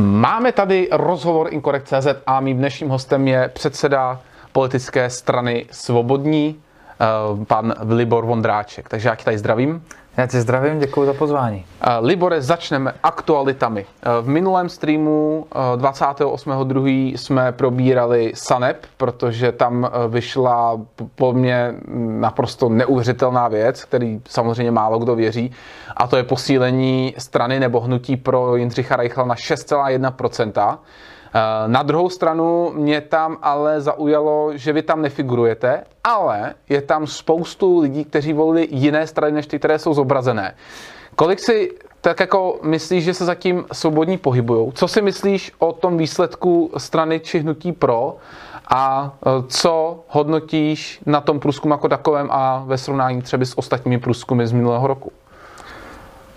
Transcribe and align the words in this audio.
Máme 0.00 0.52
tady 0.52 0.88
rozhovor 0.92 1.48
Inkorekt.cz 1.50 2.06
a 2.26 2.40
mým 2.40 2.58
dnešním 2.58 2.88
hostem 2.88 3.28
je 3.28 3.48
předseda 3.48 4.20
politické 4.52 5.10
strany 5.10 5.66
Svobodní, 5.70 6.56
eh, 7.00 7.44
pan 7.44 7.74
Libor 7.88 8.26
Vondráček. 8.26 8.88
Takže 8.88 9.08
já 9.08 9.14
tě 9.14 9.24
tady 9.24 9.38
zdravím. 9.38 9.84
Já 10.18 10.26
tě 10.26 10.40
zdravím, 10.40 10.78
děkuji 10.78 11.06
za 11.06 11.14
pozvání. 11.14 11.64
Libore, 12.00 12.42
začneme 12.42 12.94
aktualitami. 13.02 13.86
V 14.22 14.28
minulém 14.28 14.68
streamu 14.68 15.46
28.2. 15.76 17.16
jsme 17.16 17.52
probírali 17.52 18.32
Sanep, 18.34 18.86
protože 18.96 19.52
tam 19.52 19.90
vyšla 20.08 20.80
po 21.14 21.32
mně 21.32 21.74
naprosto 22.20 22.68
neuvěřitelná 22.68 23.48
věc, 23.48 23.84
který 23.84 24.20
samozřejmě 24.28 24.70
málo 24.70 24.98
kdo 24.98 25.14
věří, 25.14 25.52
a 25.96 26.06
to 26.06 26.16
je 26.16 26.22
posílení 26.22 27.14
strany 27.18 27.60
nebo 27.60 27.80
hnutí 27.80 28.16
pro 28.16 28.56
Jindřicha 28.56 28.96
Reichla 28.96 29.24
na 29.24 29.34
6,1%. 29.34 30.78
Eh, 31.34 31.68
na 31.68 31.82
druhou 31.82 32.08
stranu 32.08 32.72
mě 32.74 33.00
tam 33.00 33.36
ale 33.42 33.80
zaujalo, 33.80 34.50
že 34.54 34.72
vy 34.72 34.82
tam 34.82 35.02
nefigurujete, 35.02 35.84
ale 36.04 36.54
je 36.68 36.82
tam 36.82 37.06
spoustu 37.06 37.80
lidí, 37.80 38.04
kteří 38.04 38.32
volili 38.32 38.68
jiné 38.70 39.06
strany, 39.06 39.32
než 39.32 39.46
ty, 39.46 39.58
které 39.58 39.78
jsou 39.78 39.94
zobrazené. 39.94 40.54
Kolik 41.16 41.40
si 41.40 41.74
tak 42.00 42.20
jako 42.20 42.58
myslíš, 42.62 43.04
že 43.04 43.14
se 43.14 43.24
zatím 43.24 43.64
svobodní 43.72 44.18
pohybují? 44.18 44.72
Co 44.72 44.88
si 44.88 45.02
myslíš 45.02 45.52
o 45.58 45.72
tom 45.72 45.98
výsledku 45.98 46.70
strany 46.76 47.20
či 47.20 47.38
hnutí 47.38 47.72
pro? 47.72 48.16
A 48.68 49.12
eh, 49.26 49.30
co 49.48 50.00
hodnotíš 50.08 51.00
na 51.06 51.20
tom 51.20 51.40
průzkumu 51.40 51.74
jako 51.74 51.88
takovém 51.88 52.28
a 52.30 52.62
ve 52.66 52.78
srovnání 52.78 53.22
třeba 53.22 53.44
s 53.44 53.58
ostatními 53.58 53.98
průzkumy 53.98 54.46
z 54.46 54.52
minulého 54.52 54.86
roku? 54.86 55.12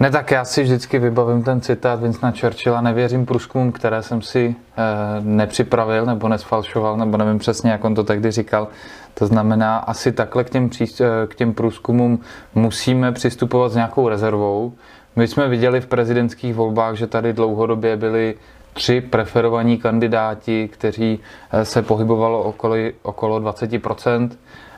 Ne, 0.02 0.12
tak 0.12 0.32
já 0.32 0.46
si 0.46 0.64
vždycky 0.64 1.00
vybavím 1.00 1.44
ten 1.44 1.62
citát 1.62 2.00
Vincenta 2.00 2.40
Churchilla, 2.40 2.82
nevěřím 2.82 3.26
průzkumům, 3.26 3.72
které 3.72 4.04
jsem 4.04 4.22
si 4.22 4.56
e, 4.78 5.22
nepřipravil 5.22 6.06
nebo 6.06 6.28
nesfalšoval, 6.28 6.98
nebo 6.98 7.18
nevím 7.18 7.40
přesně, 7.40 7.72
jak 7.72 7.86
on 7.86 7.96
to 7.96 8.04
tehdy 8.04 8.32
říkal. 8.32 8.68
To 9.14 9.28
znamená, 9.28 9.78
asi 9.78 10.12
takhle 10.12 10.44
k 10.44 10.50
těm, 10.50 10.70
eh, 10.82 11.28
k 11.28 11.36
těm 11.36 11.54
průzkumům 11.54 12.20
musíme 12.56 13.12
přistupovat 13.12 13.72
s 13.72 13.76
nějakou 13.76 14.10
rezervou. 14.10 14.74
My 15.16 15.28
jsme 15.28 15.48
viděli 15.48 15.82
v 15.82 15.88
prezidentských 15.88 16.56
volbách, 16.56 16.96
že 16.96 17.08
tady 17.08 17.34
dlouhodobě 17.34 17.98
byli 17.98 18.36
tři 18.74 19.02
preferovaní 19.02 19.78
kandidáti, 19.78 20.68
kteří 20.68 21.20
eh, 21.52 21.66
se 21.66 21.82
pohybovalo 21.82 22.44
okolo, 22.44 22.76
okolo 23.02 23.40
20 23.40 23.72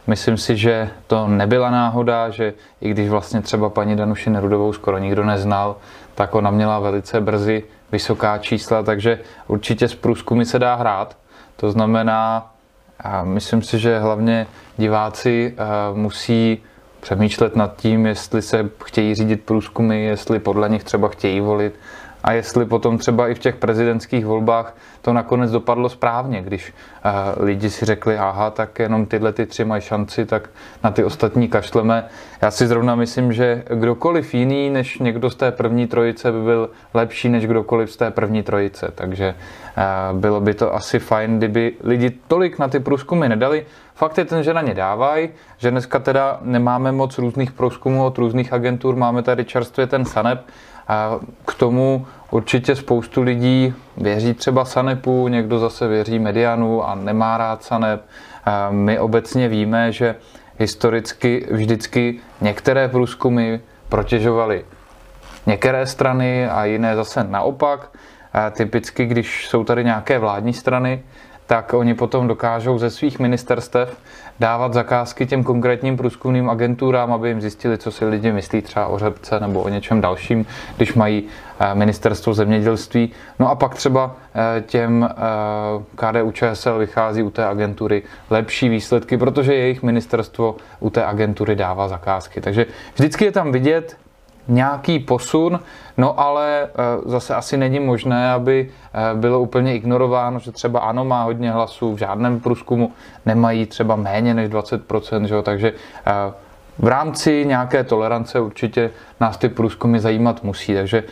Myslím 0.08 0.38
si, 0.38 0.58
že 0.58 0.90
to 1.08 1.28
nebyla 1.28 1.70
náhoda, 1.70 2.30
že 2.30 2.54
i 2.82 2.90
když 2.90 3.10
vlastně 3.10 3.42
třeba 3.42 3.70
paní 3.70 3.96
Danuši 3.96 4.30
Nerudovou 4.30 4.74
skoro 4.74 4.98
nikdo 4.98 5.24
neznal, 5.24 5.76
tak 6.16 6.36
ona 6.36 6.52
měla 6.52 6.80
velice 6.80 7.22
brzy 7.22 7.64
vysoká 7.92 8.38
čísla, 8.38 8.84
takže 8.84 9.20
určitě 9.48 9.88
s 9.88 9.96
průzkumy 9.96 10.46
se 10.46 10.60
dá 10.60 10.76
hrát. 10.76 11.18
To 11.56 11.72
znamená, 11.72 12.52
myslím 13.24 13.62
si, 13.62 13.80
že 13.80 14.00
hlavně 14.00 14.48
diváci 14.78 15.56
musí 15.94 16.64
přemýšlet 17.00 17.56
nad 17.56 17.76
tím, 17.76 18.06
jestli 18.06 18.42
se 18.42 18.70
chtějí 18.86 19.16
řídit 19.16 19.44
průzkumy, 19.44 20.06
jestli 20.06 20.40
podle 20.40 20.70
nich 20.70 20.84
třeba 20.84 21.08
chtějí 21.08 21.40
volit 21.40 21.80
a 22.24 22.32
jestli 22.32 22.66
potom 22.66 22.98
třeba 22.98 23.28
i 23.28 23.36
v 23.36 23.40
těch 23.40 23.56
prezidentských 23.56 24.26
volbách 24.26 24.76
to 25.02 25.14
nakonec 25.14 25.52
dopadlo 25.52 25.90
správně, 25.90 26.42
když 26.42 26.74
uh, 27.06 27.46
lidi 27.46 27.70
si 27.70 27.86
řekli, 27.86 28.18
aha, 28.18 28.52
tak 28.52 28.80
jenom 28.80 29.06
tyhle 29.06 29.34
ty 29.34 29.46
tři 29.46 29.66
mají 29.66 29.82
šanci, 29.82 30.26
tak 30.26 30.50
na 30.84 30.92
ty 30.92 31.04
ostatní 31.04 31.48
kašleme. 31.48 32.06
Já 32.42 32.52
si 32.52 32.68
zrovna 32.68 32.96
myslím, 32.96 33.34
že 33.34 33.64
kdokoliv 33.70 34.34
jiný 34.34 34.70
než 34.70 35.00
někdo 35.00 35.30
z 35.30 35.36
té 35.36 35.52
první 35.52 35.88
trojice 35.88 36.32
by 36.32 36.42
byl 36.42 36.70
lepší 36.94 37.30
než 37.30 37.46
kdokoliv 37.48 37.92
z 37.92 37.98
té 37.98 38.12
první 38.12 38.44
trojice, 38.44 38.92
takže 38.96 39.36
uh, 40.14 40.20
bylo 40.20 40.42
by 40.42 40.54
to 40.54 40.76
asi 40.76 41.00
fajn, 41.00 41.38
kdyby 41.38 41.74
lidi 41.84 42.10
tolik 42.28 42.60
na 42.60 42.68
ty 42.68 42.80
průzkumy 42.80 43.30
nedali. 43.30 43.66
Fakt 43.96 44.18
je 44.18 44.26
ten, 44.26 44.44
že 44.44 44.54
na 44.54 44.62
ně 44.62 44.74
dávají, 44.74 45.30
že 45.58 45.72
dneska 45.72 46.00
teda 46.00 46.38
nemáme 46.42 46.92
moc 46.92 47.18
různých 47.18 47.52
průzkumů 47.52 48.06
od 48.06 48.18
různých 48.18 48.54
agentur, 48.54 48.96
máme 48.96 49.22
tady 49.22 49.46
čerstvě 49.46 49.88
ten 49.88 50.06
SANEP, 50.06 50.46
a 50.88 51.20
k 51.46 51.54
tomu 51.54 52.08
určitě 52.32 52.76
spoustu 52.76 53.22
lidí 53.22 53.74
věří 53.98 54.34
třeba 54.34 54.66
Sanepu, 54.66 55.28
někdo 55.28 55.60
zase 55.60 55.88
věří 55.88 56.20
Medianu 56.20 56.88
a 56.88 56.96
nemá 56.96 57.38
rád 57.38 57.64
Sanep. 57.64 58.06
A 58.46 58.68
my 58.72 59.00
obecně 59.00 59.48
víme, 59.48 59.92
že 59.92 60.16
historicky 60.60 61.48
vždycky 61.52 62.20
některé 62.42 62.88
průzkumy 62.88 63.58
protěžovaly 63.90 64.66
některé 65.46 65.86
strany 65.86 66.48
a 66.50 66.66
jiné 66.66 66.96
zase 66.96 67.24
naopak. 67.24 67.90
A 68.34 68.50
typicky, 68.50 69.06
když 69.06 69.48
jsou 69.48 69.64
tady 69.64 69.84
nějaké 69.84 70.20
vládní 70.20 70.54
strany, 70.54 71.04
tak 71.48 71.74
oni 71.74 71.94
potom 71.94 72.28
dokážou 72.28 72.78
ze 72.78 72.90
svých 72.90 73.20
ministerstev 73.20 73.98
dávat 74.40 74.74
zakázky 74.74 75.26
těm 75.26 75.44
konkrétním 75.44 75.98
průzkumným 75.98 76.50
agenturám, 76.50 77.14
aby 77.14 77.28
jim 77.28 77.42
zjistili, 77.42 77.78
co 77.78 77.92
si 77.92 78.06
lidi 78.06 78.32
myslí 78.32 78.62
třeba 78.62 78.88
o 78.88 79.00
řepce 79.00 79.40
nebo 79.40 79.62
o 79.62 79.70
něčem 79.70 80.02
dalším, 80.02 80.46
když 80.78 80.94
mají 80.94 81.24
eh, 81.60 81.76
ministerstvo 81.76 82.34
zemědělství. 82.34 83.12
No 83.40 83.50
a 83.50 83.56
pak 83.56 83.76
třeba 83.76 84.16
eh, 84.36 84.62
těm 84.62 85.10
eh, 85.10 85.16
KDU 85.96 86.32
ČSL 86.32 86.78
vychází 86.78 87.24
u 87.24 87.30
té 87.30 87.46
agentury 87.46 88.04
lepší 88.30 88.70
výsledky, 88.70 89.18
protože 89.18 89.54
jejich 89.54 89.84
ministerstvo 89.84 90.56
u 90.80 90.90
té 90.90 91.06
agentury 91.06 91.56
dává 91.56 91.88
zakázky. 91.88 92.42
Takže 92.42 92.66
vždycky 92.96 93.26
je 93.26 93.32
tam 93.32 93.52
vidět, 93.52 93.98
nějaký 94.48 95.00
posun, 95.00 95.60
no 95.98 96.20
ale 96.20 96.64
eh, 96.64 96.70
zase 97.06 97.36
asi 97.36 97.58
není 97.58 97.80
možné, 97.80 98.32
aby 98.32 98.70
eh, 98.70 99.16
bylo 99.16 99.40
úplně 99.40 99.76
ignorováno, 99.76 100.40
že 100.40 100.52
třeba 100.52 100.80
ano 100.80 101.06
má 101.06 101.24
hodně 101.24 101.52
hlasů, 101.52 101.94
v 101.94 101.98
žádném 101.98 102.40
průzkumu 102.40 102.92
nemají 103.26 103.66
třeba 103.66 103.96
méně 103.96 104.34
než 104.34 104.50
20%, 104.50 105.24
že 105.24 105.36
jo? 105.36 105.42
takže 105.42 105.74
eh, 106.08 106.34
v 106.80 106.88
rámci 106.88 107.46
nějaké 107.46 107.84
tolerance 107.84 108.40
určitě 108.40 108.92
nás 109.20 109.38
ty 109.38 109.50
průzkumy 109.50 110.00
zajímat 110.00 110.44
musí. 110.44 110.74
Takže 110.74 111.04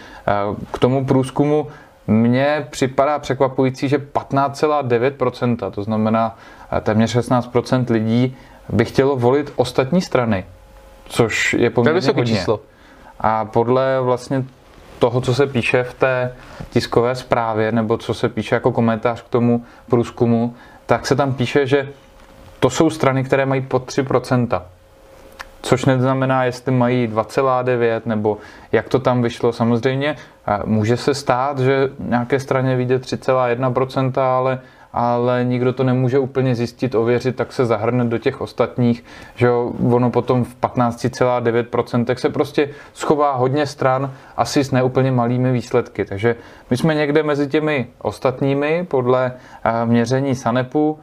k 0.71 0.79
tomu 0.79 1.05
průzkumu 1.05 1.67
mně 2.07 2.67
připadá 2.69 3.19
překvapující, 3.19 3.89
že 3.89 3.97
15,9%, 3.97 5.71
to 5.71 5.83
znamená 5.83 6.37
téměř 6.83 7.15
16% 7.15 7.85
lidí, 7.89 8.37
by 8.69 8.85
chtělo 8.85 9.15
volit 9.15 9.53
ostatní 9.55 10.01
strany, 10.01 10.45
což 11.05 11.53
je 11.53 11.69
poměrně 11.69 12.01
to 12.01 12.07
je 12.07 12.13
hodně. 12.13 12.33
číslo. 12.33 12.59
A 13.21 13.45
podle 13.45 14.01
vlastně 14.01 14.43
toho, 14.99 15.21
co 15.21 15.33
se 15.33 15.47
píše 15.47 15.83
v 15.83 15.93
té 15.93 16.35
tiskové 16.69 17.15
zprávě, 17.15 17.71
nebo 17.71 17.97
co 17.97 18.13
se 18.13 18.29
píše 18.29 18.55
jako 18.55 18.71
komentář 18.71 19.21
k 19.21 19.29
tomu 19.29 19.65
průzkumu, 19.89 20.55
tak 20.85 21.07
se 21.07 21.15
tam 21.15 21.33
píše, 21.33 21.67
že 21.67 21.89
to 22.59 22.69
jsou 22.69 22.89
strany, 22.89 23.23
které 23.23 23.45
mají 23.45 23.61
pod 23.61 23.89
3%. 23.89 24.61
Což 25.61 25.85
neznamená, 25.85 26.43
jestli 26.43 26.71
mají 26.71 27.07
2,9 27.07 28.01
nebo 28.05 28.37
jak 28.71 28.89
to 28.89 28.99
tam 28.99 29.21
vyšlo. 29.21 29.53
Samozřejmě 29.53 30.15
může 30.65 30.97
se 30.97 31.13
stát, 31.13 31.59
že 31.59 31.89
nějaké 31.99 32.39
straně 32.39 32.75
vyjde 32.75 32.97
3,1%, 32.97 34.21
ale 34.21 34.59
ale 34.93 35.45
nikdo 35.45 35.73
to 35.73 35.83
nemůže 35.83 36.19
úplně 36.19 36.55
zjistit, 36.55 36.95
ověřit, 36.95 37.35
tak 37.35 37.53
se 37.53 37.65
zahrne 37.65 38.05
do 38.05 38.17
těch 38.17 38.41
ostatních, 38.41 39.03
že 39.35 39.47
jo, 39.47 39.73
ono 39.91 40.09
potom 40.09 40.43
v 40.43 40.55
15,9% 40.61 42.15
se 42.15 42.29
prostě 42.29 42.69
schová 42.93 43.33
hodně 43.33 43.65
stran, 43.65 44.13
asi 44.37 44.63
s 44.63 44.71
neúplně 44.71 45.11
malými 45.11 45.51
výsledky. 45.51 46.05
Takže 46.05 46.35
my 46.69 46.77
jsme 46.77 46.95
někde 46.95 47.23
mezi 47.23 47.47
těmi 47.47 47.87
ostatními 48.01 48.85
podle 48.89 49.31
eh, 49.63 49.85
měření 49.85 50.35
Sanepu. 50.35 50.99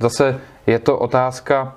Zase 0.00 0.40
je 0.66 0.78
to 0.78 0.98
otázka, 0.98 1.74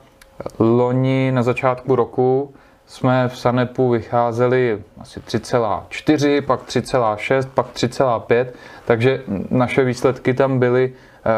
loni 0.59 1.32
na 1.32 1.44
začátku 1.44 1.96
roku 1.96 2.53
jsme 2.86 3.28
v 3.28 3.38
Sanepu 3.38 3.90
vycházeli 3.90 4.84
asi 5.00 5.20
3,4, 5.20 6.42
pak 6.42 6.62
3,6, 6.62 7.48
pak 7.53 7.68
3,5, 7.68 8.46
takže 8.86 9.24
naše 9.50 9.84
výsledky 9.84 10.34
tam 10.34 10.59
byly 10.59 10.94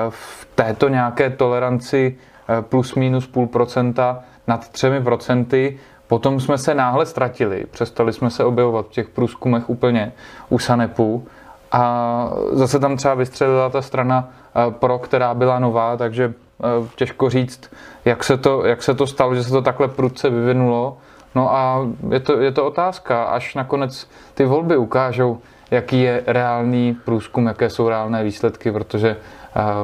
v 0.10 0.48
této 0.56 0.88
nějaké 0.88 1.30
toleranci 1.30 2.16
eh, 2.48 2.62
plus 2.62 2.96
minus 2.96 3.28
půl 3.28 3.48
procenta 3.48 4.20
nad 4.48 4.70
třemi 4.70 5.02
procenty, 5.02 5.80
potom 6.08 6.40
jsme 6.40 6.58
se 6.58 6.76
náhle 6.76 7.06
ztratili, 7.06 7.66
přestali 7.72 8.14
jsme 8.14 8.30
se 8.30 8.44
objevovat 8.44 8.86
v 8.86 8.90
těch 8.90 9.10
průzkumech 9.10 9.70
úplně 9.70 10.12
u 10.50 10.60
Sanepu 10.60 11.28
a 11.72 12.30
zase 12.52 12.80
tam 12.80 12.98
třeba 12.98 13.14
vystřelila 13.14 13.70
ta 13.70 13.82
strana 13.82 14.30
eh, 14.56 14.72
pro, 14.72 15.00
která 15.00 15.34
byla 15.34 15.60
nová, 15.60 15.98
takže 15.98 16.34
eh, 16.64 16.88
těžko 16.96 17.30
říct, 17.30 17.72
jak 18.06 18.24
se 18.24 18.38
to, 18.38 18.66
jak 18.66 18.84
se 18.84 18.94
to 18.94 19.08
stalo, 19.08 19.36
že 19.36 19.44
se 19.44 19.50
to 19.50 19.62
takhle 19.62 19.88
prudce 19.88 20.30
vyvinulo. 20.30 20.98
No 21.36 21.56
a 21.56 21.88
je 22.10 22.20
to, 22.20 22.42
je 22.42 22.52
to 22.52 22.66
otázka, 22.66 23.24
až 23.24 23.56
nakonec 23.56 24.10
ty 24.34 24.46
volby 24.46 24.78
ukážou, 24.78 25.42
jaký 25.74 26.02
je 26.02 26.24
reálný 26.28 26.98
průzkum, 27.06 27.46
jaké 27.46 27.70
jsou 27.70 27.90
reálné 27.90 28.24
výsledky, 28.24 28.72
protože 28.72 29.18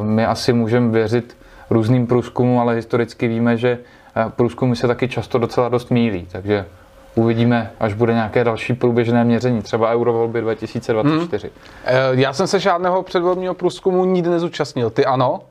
my 0.02 0.26
asi 0.26 0.54
můžeme 0.54 0.90
věřit 0.92 1.38
různým 1.70 2.08
průzkumům, 2.08 2.60
ale 2.60 2.76
historicky 2.76 3.28
víme, 3.28 3.58
že 3.58 3.80
průzkumy 4.30 4.76
se 4.76 4.88
taky 4.88 5.08
často 5.08 5.38
docela 5.38 5.70
dost 5.70 5.92
mílí, 5.92 6.28
takže 6.32 6.66
uvidíme, 7.16 7.72
až 7.80 7.94
bude 7.94 8.14
nějaké 8.14 8.44
další 8.44 8.74
průběžné 8.74 9.24
měření, 9.24 9.62
třeba 9.62 9.92
eurovolby 9.92 10.42
2024. 10.42 11.50
Hmm. 11.86 12.20
Já 12.20 12.34
jsem 12.34 12.48
se 12.48 12.60
žádného 12.60 13.04
předvolebního 13.04 13.54
průzkumu 13.54 14.06
nikdy 14.06 14.30
nezúčastnil. 14.30 14.90
Ty 14.90 15.06
ano? 15.06 15.42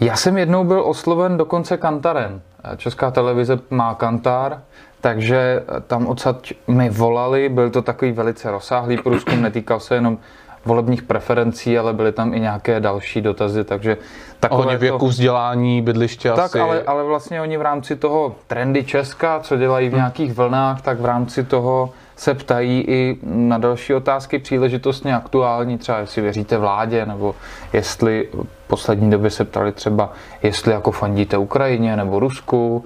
Já 0.00 0.16
jsem 0.16 0.38
jednou 0.38 0.64
byl 0.64 0.82
osloven 0.86 1.36
dokonce 1.36 1.76
kantarem. 1.76 2.42
Česká 2.76 3.10
televize 3.10 3.58
má 3.70 3.94
kantar, 3.94 4.62
takže 5.06 5.62
tam 5.86 6.06
odsad 6.06 6.46
mi 6.66 6.90
volali, 6.90 7.48
byl 7.48 7.70
to 7.70 7.82
takový 7.82 8.12
velice 8.12 8.50
rozsáhlý 8.50 8.96
průzkum, 8.96 9.42
netýkal 9.42 9.80
se 9.80 9.94
jenom 9.94 10.18
volebních 10.64 11.02
preferencí, 11.02 11.78
ale 11.78 11.92
byly 11.92 12.12
tam 12.12 12.34
i 12.34 12.40
nějaké 12.40 12.80
další 12.80 13.20
dotazy, 13.20 13.64
takže 13.64 13.96
takové 14.40 14.62
Ohledně 14.62 14.78
věku, 14.78 14.98
to... 14.98 15.06
vzdělání, 15.06 15.82
bydliště 15.82 16.28
tak, 16.30 16.44
asi. 16.44 16.60
ale, 16.60 16.82
ale 16.82 17.04
vlastně 17.04 17.40
oni 17.40 17.56
v 17.56 17.62
rámci 17.62 17.96
toho 17.96 18.34
trendy 18.46 18.84
Česka, 18.84 19.40
co 19.40 19.56
dělají 19.56 19.88
v 19.88 19.90
hmm. 19.90 19.98
nějakých 19.98 20.32
vlnách, 20.32 20.82
tak 20.82 21.00
v 21.00 21.04
rámci 21.04 21.44
toho 21.44 21.90
se 22.16 22.34
ptají 22.34 22.84
i 22.88 23.18
na 23.22 23.58
další 23.58 23.94
otázky 23.94 24.38
příležitostně 24.38 25.16
aktuální, 25.16 25.78
třeba 25.78 25.98
jestli 25.98 26.22
věříte 26.22 26.58
vládě, 26.58 27.06
nebo 27.06 27.34
jestli 27.72 28.28
v 28.32 28.66
poslední 28.66 29.10
době 29.10 29.30
se 29.30 29.44
ptali 29.44 29.72
třeba, 29.72 30.12
jestli 30.42 30.72
jako 30.72 30.90
fandíte 30.90 31.36
Ukrajině 31.38 31.96
nebo 31.96 32.20
Rusku, 32.20 32.84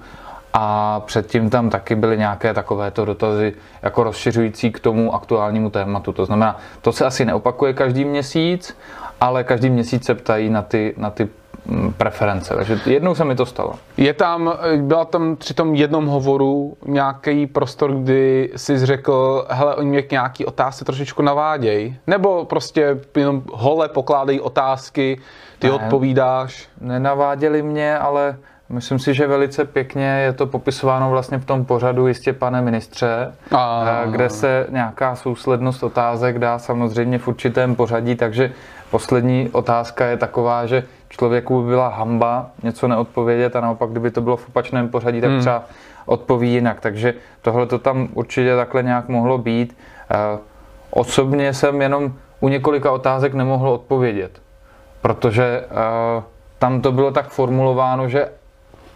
a 0.53 0.99
předtím 0.99 1.49
tam 1.49 1.69
taky 1.69 1.95
byly 1.95 2.17
nějaké 2.17 2.53
takovéto 2.53 3.05
dotazy 3.05 3.53
jako 3.81 4.03
rozšiřující 4.03 4.71
k 4.71 4.79
tomu 4.79 5.15
aktuálnímu 5.15 5.69
tématu. 5.69 6.11
To 6.11 6.25
znamená, 6.25 6.57
to 6.81 6.91
se 6.91 7.05
asi 7.05 7.25
neopakuje 7.25 7.73
každý 7.73 8.05
měsíc, 8.05 8.77
ale 9.21 9.43
každý 9.43 9.69
měsíc 9.69 10.05
se 10.05 10.15
ptají 10.15 10.49
na 10.49 10.61
ty, 10.61 10.93
na 10.97 11.09
ty 11.09 11.27
mm, 11.65 11.93
preference. 11.93 12.55
Takže 12.55 12.79
jednou 12.85 13.15
se 13.15 13.25
mi 13.25 13.35
to 13.35 13.45
stalo. 13.45 13.73
Je 13.97 14.13
tam, 14.13 14.53
byla 14.77 15.05
tam 15.05 15.35
při 15.35 15.53
tom 15.53 15.75
jednom 15.75 16.05
hovoru 16.05 16.77
nějaký 16.85 17.47
prostor, 17.47 17.93
kdy 17.93 18.51
jsi 18.55 18.85
řekl, 18.85 19.45
hele, 19.49 19.75
oni 19.75 19.89
mě 19.89 20.01
k 20.01 20.11
nějaký 20.11 20.45
otázce 20.45 20.85
trošičku 20.85 21.21
navádějí? 21.21 21.97
Nebo 22.07 22.45
prostě 22.45 22.99
jenom 23.15 23.43
hole 23.53 23.89
pokládají 23.89 24.41
otázky, 24.41 25.21
ty 25.59 25.67
ne, 25.67 25.73
odpovídáš? 25.73 26.67
Nenaváděli 26.81 27.61
mě, 27.61 27.97
ale 27.97 28.37
Myslím 28.71 28.99
si, 28.99 29.13
že 29.13 29.27
velice 29.27 29.65
pěkně 29.65 30.05
je 30.05 30.33
to 30.33 30.47
popisováno 30.47 31.09
vlastně 31.09 31.37
v 31.37 31.45
tom 31.45 31.65
pořadu 31.65 32.07
Jistě 32.07 32.33
pane 32.33 32.61
ministře, 32.61 33.33
a... 33.55 33.85
kde 34.05 34.29
se 34.29 34.67
nějaká 34.69 35.15
souslednost 35.15 35.83
otázek 35.83 36.39
dá 36.39 36.59
samozřejmě 36.59 37.19
v 37.19 37.27
určitém 37.27 37.75
pořadí, 37.75 38.15
takže 38.15 38.51
poslední 38.91 39.49
otázka 39.51 40.05
je 40.05 40.17
taková, 40.17 40.65
že 40.65 40.83
člověku 41.09 41.61
by 41.61 41.69
byla 41.69 41.87
hamba 41.87 42.49
něco 42.63 42.87
neodpovědět 42.87 43.55
a 43.55 43.61
naopak, 43.61 43.89
kdyby 43.89 44.11
to 44.11 44.21
bylo 44.21 44.37
v 44.37 44.47
opačném 44.47 44.89
pořadí, 44.89 45.21
tak 45.21 45.29
hmm. 45.31 45.39
třeba 45.39 45.63
odpoví 46.05 46.53
jinak. 46.53 46.79
Takže 46.81 47.13
tohle 47.41 47.65
to 47.65 47.79
tam 47.79 48.07
určitě 48.13 48.55
takhle 48.55 48.83
nějak 48.83 49.09
mohlo 49.09 49.37
být. 49.37 49.77
Osobně 50.91 51.53
jsem 51.53 51.81
jenom 51.81 52.13
u 52.39 52.47
několika 52.47 52.91
otázek 52.91 53.33
nemohl 53.33 53.69
odpovědět, 53.69 54.41
protože 55.01 55.63
tam 56.59 56.81
to 56.81 56.91
bylo 56.91 57.11
tak 57.11 57.29
formulováno, 57.29 58.09
že 58.09 58.29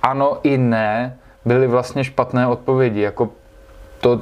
ano 0.05 0.37
i 0.43 0.57
ne 0.57 1.17
byly 1.45 1.67
vlastně 1.67 2.03
špatné 2.03 2.47
odpovědi. 2.47 3.01
Jako 3.01 3.29
to, 3.99 4.21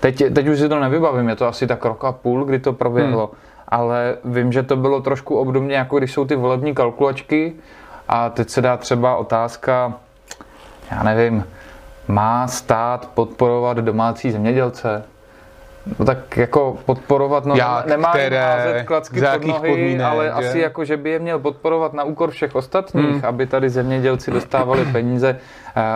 teď, 0.00 0.22
teď 0.34 0.48
už 0.48 0.58
si 0.58 0.68
to 0.68 0.80
nevybavím, 0.80 1.28
je 1.28 1.36
to 1.36 1.46
asi 1.46 1.66
tak 1.66 1.84
rok 1.84 2.04
a 2.04 2.12
půl, 2.12 2.44
kdy 2.44 2.58
to 2.58 2.72
proběhlo, 2.72 3.26
hmm. 3.26 3.36
ale 3.68 4.16
vím, 4.24 4.52
že 4.52 4.62
to 4.62 4.76
bylo 4.76 5.00
trošku 5.00 5.38
obdobně, 5.38 5.76
jako 5.76 5.98
když 5.98 6.12
jsou 6.12 6.24
ty 6.24 6.36
volební 6.36 6.74
kalkulačky 6.74 7.52
a 8.08 8.30
teď 8.30 8.50
se 8.50 8.60
dá 8.60 8.76
třeba 8.76 9.16
otázka, 9.16 9.94
já 10.90 11.02
nevím, 11.02 11.44
má 12.08 12.48
stát 12.48 13.08
podporovat 13.14 13.76
domácí 13.76 14.30
zemědělce? 14.30 15.04
No 15.98 16.04
tak 16.04 16.36
jako 16.36 16.78
podporovat, 16.84 17.46
no 17.46 17.54
Jak, 17.56 17.86
nemá 17.86 18.10
které, 18.10 18.42
házet 18.42 18.82
klacky 18.82 19.20
pod 19.20 19.46
nohy, 19.46 19.70
podmínek, 19.70 20.06
ale 20.06 20.24
že? 20.24 20.30
asi 20.30 20.58
jako, 20.58 20.84
že 20.84 20.96
by 20.96 21.10
je 21.10 21.18
měl 21.18 21.38
podporovat 21.38 21.92
na 21.92 22.04
úkor 22.04 22.30
všech 22.30 22.54
ostatních, 22.54 23.04
hmm. 23.04 23.20
aby 23.24 23.46
tady 23.46 23.70
zemědělci 23.70 24.30
dostávali 24.30 24.84
peníze 24.92 25.38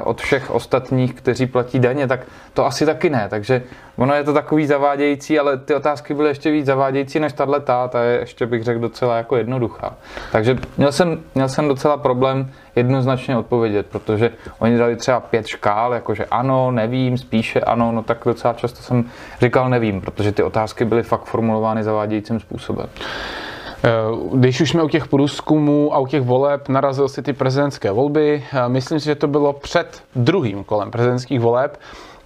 od 0.05 0.21
všech 0.21 0.51
ostatních, 0.51 1.15
kteří 1.15 1.47
platí 1.47 1.79
daně, 1.79 2.07
tak 2.07 2.21
to 2.55 2.67
asi 2.67 2.87
taky 2.87 3.11
ne. 3.11 3.27
Takže 3.31 3.63
ono 3.97 4.15
je 4.15 4.25
to 4.25 4.33
takový 4.33 4.67
zavádějící, 4.67 5.39
ale 5.39 5.57
ty 5.57 5.75
otázky 5.75 6.15
byly 6.15 6.29
ještě 6.29 6.51
víc 6.51 6.67
zavádějící 6.67 7.21
než 7.21 7.33
tahle 7.33 7.61
ta, 7.61 7.89
ta 7.89 8.03
je 8.03 8.19
ještě 8.19 8.47
bych 8.47 8.65
řekl 8.65 8.81
docela 8.81 9.17
jako 9.17 9.37
jednoduchá. 9.37 9.95
Takže 10.33 10.57
měl 10.77 10.93
jsem, 10.93 11.21
měl 11.35 11.49
jsem 11.49 11.69
docela 11.69 11.97
problém 11.97 12.51
jednoznačně 12.77 13.37
odpovědět, 13.37 13.87
protože 13.87 14.31
oni 14.59 14.79
dali 14.79 14.97
třeba 14.97 15.21
pět 15.21 15.47
škál, 15.47 15.95
jakože 15.95 16.25
ano, 16.25 16.71
nevím, 16.71 17.19
spíše 17.19 17.61
ano, 17.61 17.93
no 17.93 18.03
tak 18.03 18.19
docela 18.25 18.55
často 18.55 18.83
jsem 18.83 19.05
říkal 19.41 19.71
nevím, 19.71 20.01
protože 20.01 20.33
ty 20.33 20.43
otázky 20.43 20.85
byly 20.85 21.03
fakt 21.03 21.25
formulovány 21.25 21.83
zavádějícím 21.83 22.41
způsobem. 22.41 22.89
Eh, 23.87 23.91
když 24.33 24.61
už 24.61 24.71
jsme 24.71 24.83
u 24.83 24.89
těch 24.89 25.09
průzkumů 25.09 25.95
a 25.95 25.99
u 25.99 26.07
těch 26.07 26.23
voleb, 26.23 26.69
narazil 26.69 27.09
si 27.09 27.23
ty 27.23 27.33
prezidentské 27.33 27.91
volby. 27.91 28.45
Eh, 28.53 28.69
myslím 28.69 29.01
si, 29.01 29.07
že 29.07 29.15
to 29.15 29.29
bylo 29.29 29.53
před 29.53 30.03
druhým 30.17 30.65
kolem 30.65 30.91
prezidentských 30.91 31.41
voleb 31.41 31.79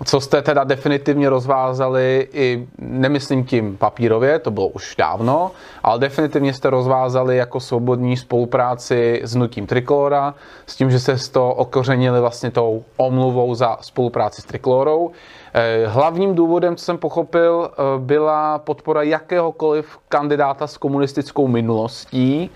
co 0.04 0.20
jste 0.20 0.42
teda 0.42 0.64
definitivně 0.64 1.30
rozvázali 1.30 2.28
i, 2.32 2.66
nemyslím 2.78 3.44
tím 3.44 3.76
papírově, 3.76 4.38
to 4.38 4.50
bylo 4.50 4.68
už 4.68 4.94
dávno, 4.98 5.50
ale 5.82 5.98
definitivně 5.98 6.54
jste 6.54 6.70
rozvázali 6.70 7.36
jako 7.36 7.60
svobodní 7.60 8.16
spolupráci 8.16 9.20
s 9.24 9.36
nutím 9.36 9.66
Trikolora, 9.66 10.34
s 10.66 10.76
tím, 10.76 10.90
že 10.90 11.00
se 11.00 11.32
to 11.32 11.50
okořenili 11.50 12.20
vlastně 12.20 12.50
tou 12.50 12.84
omluvou 12.96 13.54
za 13.54 13.76
spolupráci 13.80 14.42
s 14.42 14.44
Trikolorou. 14.44 15.10
Eh, 15.54 15.86
hlavním 15.86 16.34
důvodem, 16.34 16.76
co 16.76 16.84
jsem 16.84 16.98
pochopil, 16.98 17.70
eh, 17.72 17.82
byla 17.98 18.58
podpora 18.58 19.02
jakéhokoliv 19.02 19.98
kandidáta 20.08 20.66
s 20.66 20.76
komunistickou 20.76 21.48
minulostí, 21.48 22.50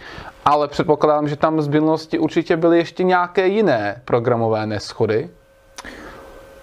ale 0.44 0.69
předpokládám, 0.69 1.29
že 1.29 1.37
tam 1.37 1.62
z 1.62 1.69
minulosti 1.69 2.19
určitě 2.19 2.56
byly 2.56 2.79
ještě 2.79 3.05
nějaké 3.05 3.46
jiné 3.46 4.02
programové 4.05 4.67
neschody. 4.67 5.31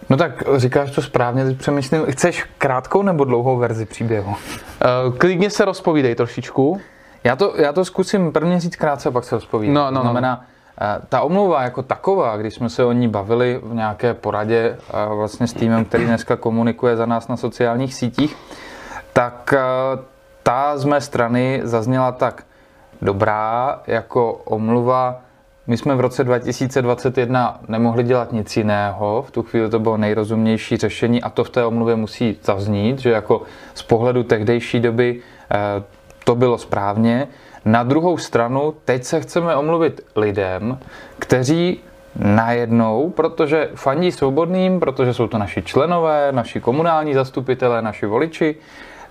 No 0.09 0.17
tak 0.17 0.43
říkáš 0.55 0.91
to 0.91 1.01
správně, 1.01 1.45
teď 1.45 1.57
přemýšlím. 1.57 2.05
Chceš 2.09 2.45
krátkou 2.57 3.01
nebo 3.01 3.25
dlouhou 3.25 3.57
verzi 3.57 3.85
příběhu? 3.85 4.31
Uh, 4.31 5.17
klidně 5.17 5.49
se 5.49 5.65
rozpovídej 5.65 6.15
trošičku. 6.15 6.81
Já 7.23 7.35
to, 7.35 7.53
já 7.57 7.73
to 7.73 7.85
zkusím 7.85 8.31
prvně 8.31 8.59
říct 8.59 8.75
krátce, 8.75 9.11
pak 9.11 9.23
se 9.23 9.35
rozpovídat. 9.35 9.73
No, 9.73 9.91
no, 9.91 9.99
to 9.99 10.03
znamená, 10.03 10.35
no. 10.41 10.50
Ta 11.09 11.21
omluva 11.21 11.63
jako 11.63 11.83
taková, 11.83 12.37
když 12.37 12.53
jsme 12.53 12.69
se 12.69 12.85
o 12.85 12.91
ní 12.91 13.07
bavili 13.07 13.59
v 13.63 13.73
nějaké 13.73 14.13
poradě 14.13 14.77
vlastně 15.07 15.47
s 15.47 15.53
týmem, 15.53 15.85
který 15.85 16.05
dneska 16.05 16.35
komunikuje 16.35 16.95
za 16.95 17.05
nás 17.05 17.27
na 17.27 17.37
sociálních 17.37 17.93
sítích, 17.93 18.37
tak 19.13 19.53
ta 20.43 20.77
z 20.77 20.85
mé 20.85 21.01
strany 21.01 21.61
zazněla 21.63 22.11
tak 22.11 22.43
dobrá 23.01 23.79
jako 23.87 24.33
omluva 24.33 25.21
my 25.67 25.77
jsme 25.77 25.95
v 25.95 25.99
roce 25.99 26.23
2021 26.23 27.59
nemohli 27.67 28.03
dělat 28.03 28.33
nic 28.33 28.57
jiného, 28.57 29.25
v 29.27 29.31
tu 29.31 29.43
chvíli 29.43 29.69
to 29.69 29.79
bylo 29.79 29.97
nejrozumnější 29.97 30.77
řešení 30.77 31.21
a 31.21 31.29
to 31.29 31.43
v 31.43 31.49
té 31.49 31.65
omluvě 31.65 31.95
musí 31.95 32.37
zaznít, 32.43 32.99
že 32.99 33.11
jako 33.11 33.41
z 33.73 33.83
pohledu 33.83 34.23
tehdejší 34.23 34.79
doby 34.79 35.21
to 36.23 36.35
bylo 36.35 36.57
správně. 36.57 37.27
Na 37.65 37.83
druhou 37.83 38.17
stranu, 38.17 38.73
teď 38.85 39.03
se 39.03 39.21
chceme 39.21 39.55
omluvit 39.55 40.01
lidem, 40.15 40.79
kteří 41.19 41.79
najednou, 42.15 43.09
protože 43.09 43.69
fandí 43.75 44.11
svobodným, 44.11 44.79
protože 44.79 45.13
jsou 45.13 45.27
to 45.27 45.37
naši 45.37 45.61
členové, 45.61 46.31
naši 46.31 46.61
komunální 46.61 47.13
zastupitelé, 47.13 47.81
naši 47.81 48.05
voliči, 48.05 48.55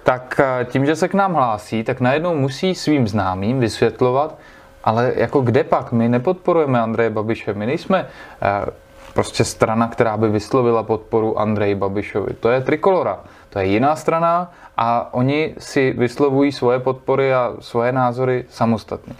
tak 0.02 0.40
eh, 0.40 0.64
tím, 0.64 0.86
že 0.86 0.96
se 0.96 1.08
k 1.08 1.14
nám 1.14 1.34
hlásí, 1.34 1.84
tak 1.84 2.00
najednou 2.00 2.34
musí 2.34 2.74
svým 2.74 3.08
známým 3.08 3.60
vysvětlovat, 3.60 4.38
ale 4.84 5.12
jako 5.16 5.40
kde 5.40 5.64
pak? 5.64 5.92
My 5.92 6.08
nepodporujeme 6.08 6.80
Andreje 6.80 7.10
Babiše, 7.10 7.54
my 7.54 7.66
nejsme 7.66 8.06
eh, 8.42 8.70
prostě 9.14 9.44
strana, 9.44 9.88
která 9.88 10.16
by 10.16 10.28
vyslovila 10.28 10.82
podporu 10.82 11.38
Andreji 11.38 11.74
Babišovi. 11.74 12.34
To 12.40 12.48
je 12.48 12.60
Trikolora, 12.60 13.20
to 13.50 13.58
je 13.58 13.66
jiná 13.66 13.96
strana 13.96 14.52
a 14.76 15.14
oni 15.14 15.54
si 15.58 15.94
vyslovují 15.98 16.52
svoje 16.52 16.78
podpory 16.78 17.34
a 17.34 17.52
svoje 17.60 17.92
názory 17.92 18.44
samostatně. 18.48 19.14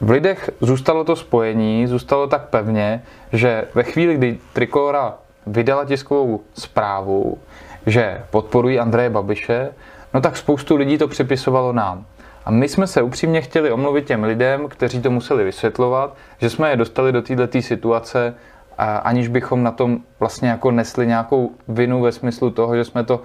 V 0.00 0.10
lidech 0.10 0.50
zůstalo 0.60 1.04
to 1.04 1.16
spojení, 1.16 1.86
zůstalo 1.86 2.26
tak 2.26 2.48
pevně, 2.48 3.02
že 3.32 3.64
ve 3.74 3.82
chvíli, 3.82 4.14
kdy 4.14 4.38
Trikolora 4.52 5.14
vydala 5.46 5.84
tiskovou 5.84 6.40
zprávu, 6.54 7.38
že 7.86 8.22
podporují 8.30 8.78
Andreje 8.78 9.10
Babiše, 9.10 9.72
no 10.14 10.20
tak 10.20 10.36
spoustu 10.36 10.76
lidí 10.76 10.98
to 10.98 11.08
připisovalo 11.08 11.72
nám. 11.72 12.04
A 12.44 12.50
my 12.50 12.68
jsme 12.68 12.86
se 12.86 13.02
upřímně 13.02 13.40
chtěli 13.40 13.72
omluvit 13.72 14.06
těm 14.06 14.24
lidem, 14.24 14.68
kteří 14.68 15.02
to 15.02 15.10
museli 15.10 15.44
vysvětlovat, 15.44 16.16
že 16.38 16.50
jsme 16.50 16.70
je 16.70 16.76
dostali 16.76 17.12
do 17.12 17.22
této 17.22 17.62
situace, 17.62 18.34
aniž 18.78 19.28
bychom 19.28 19.62
na 19.62 19.70
tom 19.70 19.98
vlastně 20.20 20.48
jako 20.48 20.70
nesli 20.70 21.06
nějakou 21.06 21.50
vinu 21.68 22.00
ve 22.00 22.12
smyslu 22.12 22.50
toho, 22.50 22.76
že 22.76 22.84
jsme 22.84 23.04
to 23.04 23.20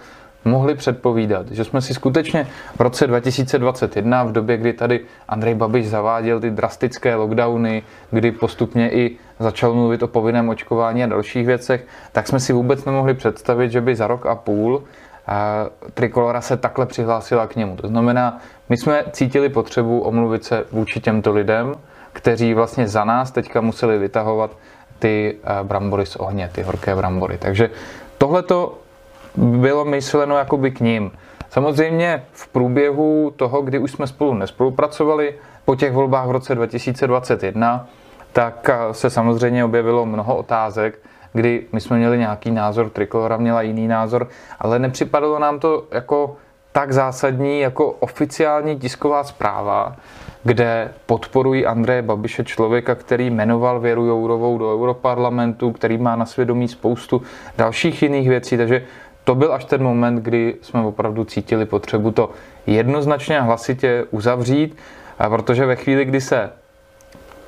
mohli 0.46 0.76
předpovídat, 0.76 1.52
že 1.52 1.64
jsme 1.64 1.82
si 1.82 1.94
skutečně 1.94 2.48
v 2.76 2.80
roce 2.80 3.08
2021, 3.08 4.24
v 4.24 4.32
době, 4.32 4.58
kdy 4.58 4.74
tady 4.74 5.00
Andrej 5.28 5.56
Babiš 5.56 5.90
zaváděl 5.90 6.40
ty 6.40 6.52
drastické 6.52 7.16
lockdowny, 7.16 7.84
kdy 8.12 8.32
postupně 8.32 8.92
i 8.92 9.18
začal 9.40 9.74
mluvit 9.74 10.04
o 10.04 10.08
povinném 10.08 10.50
očkování 10.50 11.04
a 11.04 11.08
dalších 11.08 11.46
věcech, 11.46 11.88
tak 12.12 12.28
jsme 12.28 12.40
si 12.40 12.54
vůbec 12.54 12.86
nemohli 12.86 13.14
představit, 13.14 13.72
že 13.72 13.82
by 13.82 13.96
za 13.96 14.08
rok 14.08 14.26
a 14.26 14.36
půl 14.36 14.84
Trikolora 15.94 16.42
se 16.42 16.58
takhle 16.58 16.86
přihlásila 16.86 17.48
k 17.48 17.56
němu. 17.56 17.76
To 17.76 17.88
znamená, 17.88 18.40
my 18.70 18.78
jsme 18.78 19.04
cítili 19.12 19.50
potřebu 19.50 20.00
omluvit 20.00 20.44
se 20.44 20.66
vůči 20.72 21.00
těmto 21.00 21.32
lidem, 21.32 21.76
kteří 22.14 22.54
vlastně 22.54 22.88
za 22.88 23.04
nás 23.04 23.32
teďka 23.32 23.62
museli 23.62 23.98
vytahovat 23.98 24.52
ty 25.00 25.38
brambory 25.64 26.06
z 26.06 26.16
ohně, 26.16 26.50
ty 26.54 26.62
horké 26.62 26.96
brambory. 26.96 27.38
Takže 27.38 27.70
tohle 28.18 28.44
to 28.44 28.78
bylo 29.36 29.86
myšleno 29.86 30.38
jakoby 30.38 30.72
k 30.72 30.80
ním. 30.80 31.12
Samozřejmě 31.50 32.24
v 32.32 32.48
průběhu 32.48 33.34
toho, 33.36 33.62
kdy 33.62 33.80
už 33.80 33.92
jsme 33.92 34.08
spolu 34.08 34.34
nespolupracovali, 34.34 35.34
po 35.66 35.76
těch 35.76 35.94
volbách 35.94 36.28
v 36.28 36.32
roce 36.32 36.56
2021, 36.56 37.88
tak 38.34 38.70
se 38.92 39.10
samozřejmě 39.10 39.66
objevilo 39.66 40.06
mnoho 40.06 40.36
otázek, 40.36 41.00
kdy 41.34 41.66
my 41.72 41.82
jsme 41.82 41.98
měli 41.98 42.18
nějaký 42.18 42.52
názor, 42.52 42.90
Trikolora 42.90 43.38
měla 43.38 43.62
jiný 43.62 43.88
názor, 43.88 44.28
ale 44.60 44.80
nepřipadalo 44.80 45.40
nám 45.40 45.60
to 45.60 45.84
jako 45.92 46.36
tak 46.72 46.94
zásadní 46.94 47.60
jako 47.60 47.92
oficiální 47.92 48.80
tisková 48.80 49.24
zpráva, 49.24 49.96
kde 50.48 50.92
podporují 51.06 51.66
Andreje 51.66 52.02
Babiše, 52.02 52.44
člověka, 52.44 52.96
který 52.96 53.30
jmenoval 53.30 53.80
Věru 53.80 54.06
Jourovou 54.06 54.58
do 54.58 54.74
Europarlamentu, 54.74 55.72
který 55.72 55.98
má 55.98 56.16
na 56.16 56.26
svědomí 56.26 56.68
spoustu 56.68 57.22
dalších 57.58 58.04
jiných 58.04 58.30
věcí, 58.30 58.58
takže 58.58 58.86
to 59.24 59.36
byl 59.36 59.54
až 59.54 59.66
ten 59.66 59.84
moment, 59.84 60.16
kdy 60.16 60.56
jsme 60.62 60.82
opravdu 60.82 61.24
cítili 61.24 61.66
potřebu 61.66 62.12
to 62.12 62.30
jednoznačně 62.68 63.40
a 63.40 63.42
hlasitě 63.42 64.06
uzavřít, 64.12 64.78
protože 65.30 65.66
ve 65.66 65.76
chvíli, 65.76 66.06
kdy 66.06 66.22
se 66.22 66.50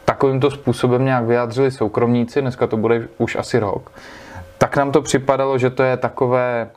takovýmto 0.06 0.52
způsobem 0.52 1.06
nějak 1.06 1.26
vyjádřili 1.26 1.72
soukromníci, 1.72 2.42
dneska 2.42 2.68
to 2.68 2.78
bude 2.78 3.08
už 3.18 3.36
asi 3.36 3.60
rok, 3.60 3.92
tak 4.58 4.78
nám 4.78 4.92
to 4.92 5.02
připadalo, 5.02 5.58
že 5.58 5.70
to 5.70 5.84
je 5.84 5.98
takové 5.98 6.70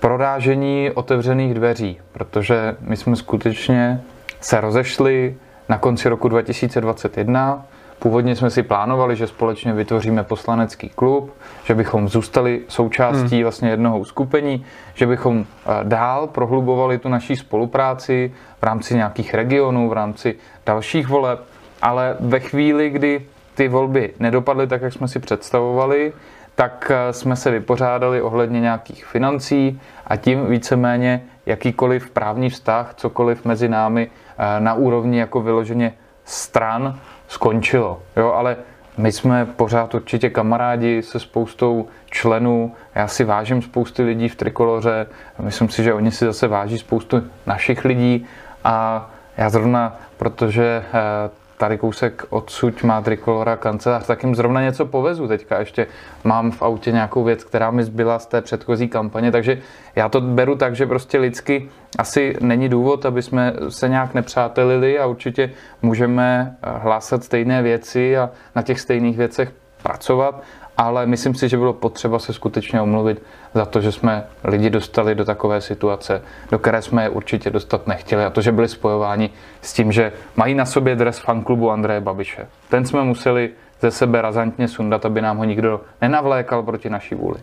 prorážení 0.00 0.90
otevřených 0.94 1.54
dveří, 1.54 2.00
protože 2.12 2.76
my 2.80 2.96
jsme 2.96 3.16
skutečně 3.16 4.02
se 4.42 4.60
rozešli 4.60 5.34
na 5.68 5.78
konci 5.78 6.08
roku 6.08 6.28
2021. 6.28 7.64
Původně 7.98 8.36
jsme 8.36 8.50
si 8.50 8.62
plánovali, 8.62 9.16
že 9.16 9.26
společně 9.26 9.72
vytvoříme 9.72 10.24
poslanecký 10.24 10.88
klub, 10.88 11.32
že 11.64 11.74
bychom 11.74 12.08
zůstali 12.08 12.60
součástí 12.68 13.36
hmm. 13.36 13.42
vlastně 13.42 13.70
jednoho 13.70 13.98
uskupení, 13.98 14.64
že 14.94 15.06
bychom 15.06 15.44
eh, 15.44 15.70
dál 15.82 16.26
prohlubovali 16.26 16.98
tu 16.98 17.08
naší 17.08 17.36
spolupráci 17.36 18.32
v 18.60 18.62
rámci 18.62 18.94
nějakých 18.94 19.34
regionů, 19.34 19.88
v 19.88 19.92
rámci 19.92 20.34
dalších 20.66 21.08
voleb, 21.08 21.40
ale 21.82 22.16
ve 22.20 22.40
chvíli, 22.40 22.90
kdy 22.90 23.26
ty 23.54 23.68
volby 23.68 24.10
nedopadly 24.20 24.66
tak, 24.66 24.82
jak 24.82 24.92
jsme 24.92 25.08
si 25.08 25.18
představovali, 25.18 26.12
tak 26.54 26.92
eh, 26.94 27.12
jsme 27.12 27.36
se 27.36 27.50
vypořádali 27.50 28.22
ohledně 28.22 28.60
nějakých 28.60 29.04
financí 29.04 29.80
a 30.06 30.16
tím 30.16 30.46
víceméně 30.46 31.22
jakýkoliv 31.46 32.10
právní 32.10 32.50
vztah, 32.50 32.94
cokoliv 32.94 33.44
mezi 33.44 33.68
námi 33.68 34.10
eh, 34.38 34.60
na 34.60 34.74
úrovni 34.74 35.18
jako 35.18 35.40
vyloženě 35.40 35.94
stran 36.24 36.98
skončilo. 37.28 38.02
Jo, 38.16 38.32
ale 38.32 38.56
my 38.98 39.12
jsme 39.12 39.46
pořád 39.46 39.94
určitě 39.94 40.30
kamarádi 40.30 41.02
se 41.02 41.20
spoustou 41.20 41.88
členů. 42.10 42.72
Já 42.94 43.08
si 43.08 43.24
vážím 43.24 43.62
spousty 43.62 44.02
lidí 44.02 44.28
v 44.28 44.36
Trikoloře. 44.36 45.06
Myslím 45.38 45.68
si, 45.68 45.82
že 45.82 45.94
oni 45.94 46.10
si 46.10 46.24
zase 46.24 46.48
váží 46.48 46.78
spoustu 46.78 47.22
našich 47.46 47.84
lidí. 47.84 48.26
A 48.64 49.10
já 49.36 49.50
zrovna, 49.50 49.96
protože 50.16 50.84
eh, 50.86 51.30
tady 51.62 51.78
kousek 51.78 52.24
odsud 52.30 52.82
má 52.82 53.00
Trikolora 53.00 53.56
kancelář, 53.56 54.06
tak 54.06 54.22
jim 54.22 54.34
zrovna 54.34 54.62
něco 54.62 54.86
povezu 54.86 55.28
teďka. 55.28 55.58
Ještě 55.58 55.86
mám 56.24 56.50
v 56.50 56.62
autě 56.62 56.92
nějakou 56.92 57.24
věc, 57.24 57.44
která 57.44 57.70
mi 57.70 57.84
zbyla 57.84 58.18
z 58.18 58.26
té 58.26 58.40
předchozí 58.40 58.88
kampaně, 58.88 59.32
takže 59.32 59.58
já 59.96 60.08
to 60.08 60.20
beru 60.20 60.56
tak, 60.56 60.76
že 60.76 60.86
prostě 60.86 61.18
lidsky 61.18 61.68
asi 61.98 62.36
není 62.40 62.68
důvod, 62.68 63.06
aby 63.06 63.22
jsme 63.22 63.52
se 63.68 63.88
nějak 63.88 64.14
nepřátelili 64.14 64.98
a 64.98 65.06
určitě 65.06 65.50
můžeme 65.82 66.56
hlásat 66.62 67.24
stejné 67.24 67.62
věci 67.62 68.16
a 68.18 68.30
na 68.56 68.62
těch 68.62 68.80
stejných 68.80 69.16
věcech 69.16 69.52
pracovat 69.82 70.42
ale 70.76 71.06
myslím 71.06 71.34
si, 71.34 71.48
že 71.48 71.56
bylo 71.56 71.72
potřeba 71.72 72.18
se 72.18 72.32
skutečně 72.32 72.80
omluvit 72.80 73.22
za 73.54 73.64
to, 73.64 73.80
že 73.80 73.92
jsme 73.92 74.24
lidi 74.44 74.70
dostali 74.70 75.14
do 75.14 75.24
takové 75.24 75.60
situace, 75.60 76.22
do 76.50 76.58
které 76.58 76.82
jsme 76.82 77.02
je 77.02 77.08
určitě 77.08 77.50
dostat 77.50 77.86
nechtěli 77.86 78.24
a 78.24 78.30
to, 78.30 78.40
že 78.40 78.52
byli 78.52 78.68
spojováni 78.68 79.30
s 79.62 79.72
tím, 79.72 79.92
že 79.92 80.12
mají 80.36 80.54
na 80.54 80.64
sobě 80.64 80.96
dres 80.96 81.18
fanklubu 81.18 81.70
Andreje 81.70 82.00
Babiše. 82.00 82.48
Ten 82.68 82.86
jsme 82.86 83.04
museli 83.04 83.50
ze 83.80 83.90
sebe 83.90 84.22
razantně 84.22 84.68
sundat, 84.68 85.06
aby 85.06 85.20
nám 85.20 85.36
ho 85.36 85.44
nikdo 85.44 85.80
nenavlékal 86.00 86.62
proti 86.62 86.90
naší 86.90 87.14
vůli. 87.14 87.40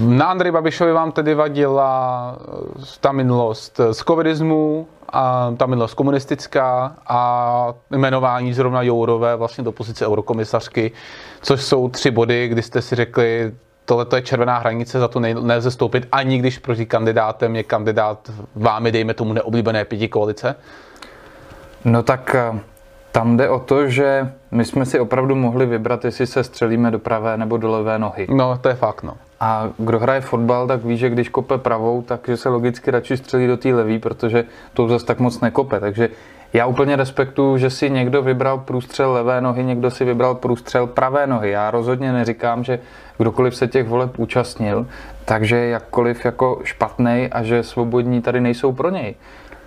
Na 0.00 0.26
Andrej 0.26 0.52
Babišovi 0.52 0.92
vám 0.92 1.12
tedy 1.12 1.34
vadila 1.34 2.36
ta 3.00 3.12
minulost 3.12 3.80
z 3.92 3.98
covidismu, 3.98 4.86
a 5.12 5.54
ta 5.56 5.66
minulost 5.66 5.94
komunistická 5.94 6.94
a 7.06 7.74
jmenování 7.90 8.52
zrovna 8.52 8.82
Jourové 8.82 9.36
vlastně 9.36 9.64
do 9.64 9.72
pozice 9.72 10.06
eurokomisařky, 10.06 10.92
což 11.42 11.62
jsou 11.62 11.88
tři 11.88 12.10
body, 12.10 12.48
kdy 12.48 12.62
jste 12.62 12.82
si 12.82 12.96
řekli, 12.96 13.52
tohle 13.84 14.06
je 14.14 14.22
červená 14.22 14.58
hranice, 14.58 15.00
za 15.00 15.08
to 15.08 15.20
nelze 15.20 15.70
stoupit, 15.70 16.08
ani 16.12 16.38
když 16.38 16.58
proti 16.58 16.86
kandidátem 16.86 17.56
je 17.56 17.62
kandidát 17.62 18.30
vámi, 18.54 18.92
dejme 18.92 19.14
tomu, 19.14 19.32
neoblíbené 19.32 19.84
pěti 19.84 20.08
koalice? 20.08 20.54
No 21.84 22.02
tak 22.02 22.34
eh, 22.34 22.60
tam 23.12 23.36
jde 23.36 23.48
o 23.48 23.58
to, 23.58 23.88
že 23.88 24.32
my 24.50 24.64
jsme 24.64 24.86
si 24.86 25.00
opravdu 25.00 25.34
mohli 25.34 25.66
vybrat, 25.66 26.04
jestli 26.04 26.26
se 26.26 26.44
střelíme 26.44 26.90
do 26.90 26.98
pravé 26.98 27.36
nebo 27.36 27.56
do 27.56 27.70
levé 27.70 27.98
nohy. 27.98 28.26
No, 28.30 28.58
to 28.58 28.68
je 28.68 28.74
fakt, 28.74 29.02
no. 29.02 29.16
A 29.40 29.68
kdo 29.78 29.98
hraje 29.98 30.20
fotbal, 30.20 30.66
tak 30.66 30.84
ví, 30.84 30.96
že 30.96 31.10
když 31.10 31.28
kope 31.28 31.58
pravou, 31.58 32.02
takže 32.02 32.36
se 32.36 32.48
logicky 32.48 32.90
radši 32.90 33.16
střelí 33.16 33.46
do 33.46 33.56
té 33.56 33.74
levý, 33.74 33.98
protože 33.98 34.44
to 34.74 34.88
zase 34.88 35.06
tak 35.06 35.18
moc 35.20 35.40
nekope. 35.40 35.80
Takže 35.80 36.08
já 36.52 36.66
úplně 36.66 36.96
respektuju, 36.96 37.58
že 37.58 37.70
si 37.70 37.90
někdo 37.90 38.22
vybral 38.22 38.58
průstřel 38.58 39.12
levé 39.12 39.40
nohy, 39.40 39.64
někdo 39.64 39.90
si 39.90 40.04
vybral 40.04 40.34
průstřel 40.34 40.86
pravé 40.86 41.26
nohy. 41.26 41.50
Já 41.50 41.70
rozhodně 41.70 42.12
neříkám, 42.12 42.64
že 42.64 42.80
kdokoliv 43.18 43.56
se 43.56 43.68
těch 43.68 43.88
voleb 43.88 44.18
účastnil, 44.18 44.86
takže 45.24 45.56
jakkoliv 45.56 46.24
jako 46.24 46.60
špatný 46.64 47.28
a 47.32 47.42
že 47.42 47.62
svobodní 47.62 48.22
tady 48.22 48.40
nejsou 48.40 48.72
pro 48.72 48.90
něj. 48.90 49.14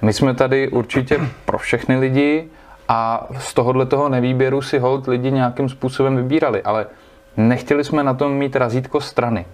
My 0.01 0.13
jsme 0.13 0.33
tady 0.33 0.67
určitě 0.67 1.19
pro 1.45 1.57
všechny 1.57 1.97
lidi 1.97 2.47
a 2.87 3.27
z 3.37 3.53
tohohle 3.53 3.85
toho 3.85 4.09
nevýběru 4.09 4.61
si 4.61 4.79
hold 4.79 5.07
lidi 5.07 5.31
nějakým 5.31 5.69
způsobem 5.69 6.15
vybírali, 6.15 6.61
ale 6.61 6.85
nechtěli 7.37 7.83
jsme 7.83 8.03
na 8.03 8.13
tom 8.13 8.33
mít 8.33 8.55
razítko 8.55 9.01
strany. 9.01 9.45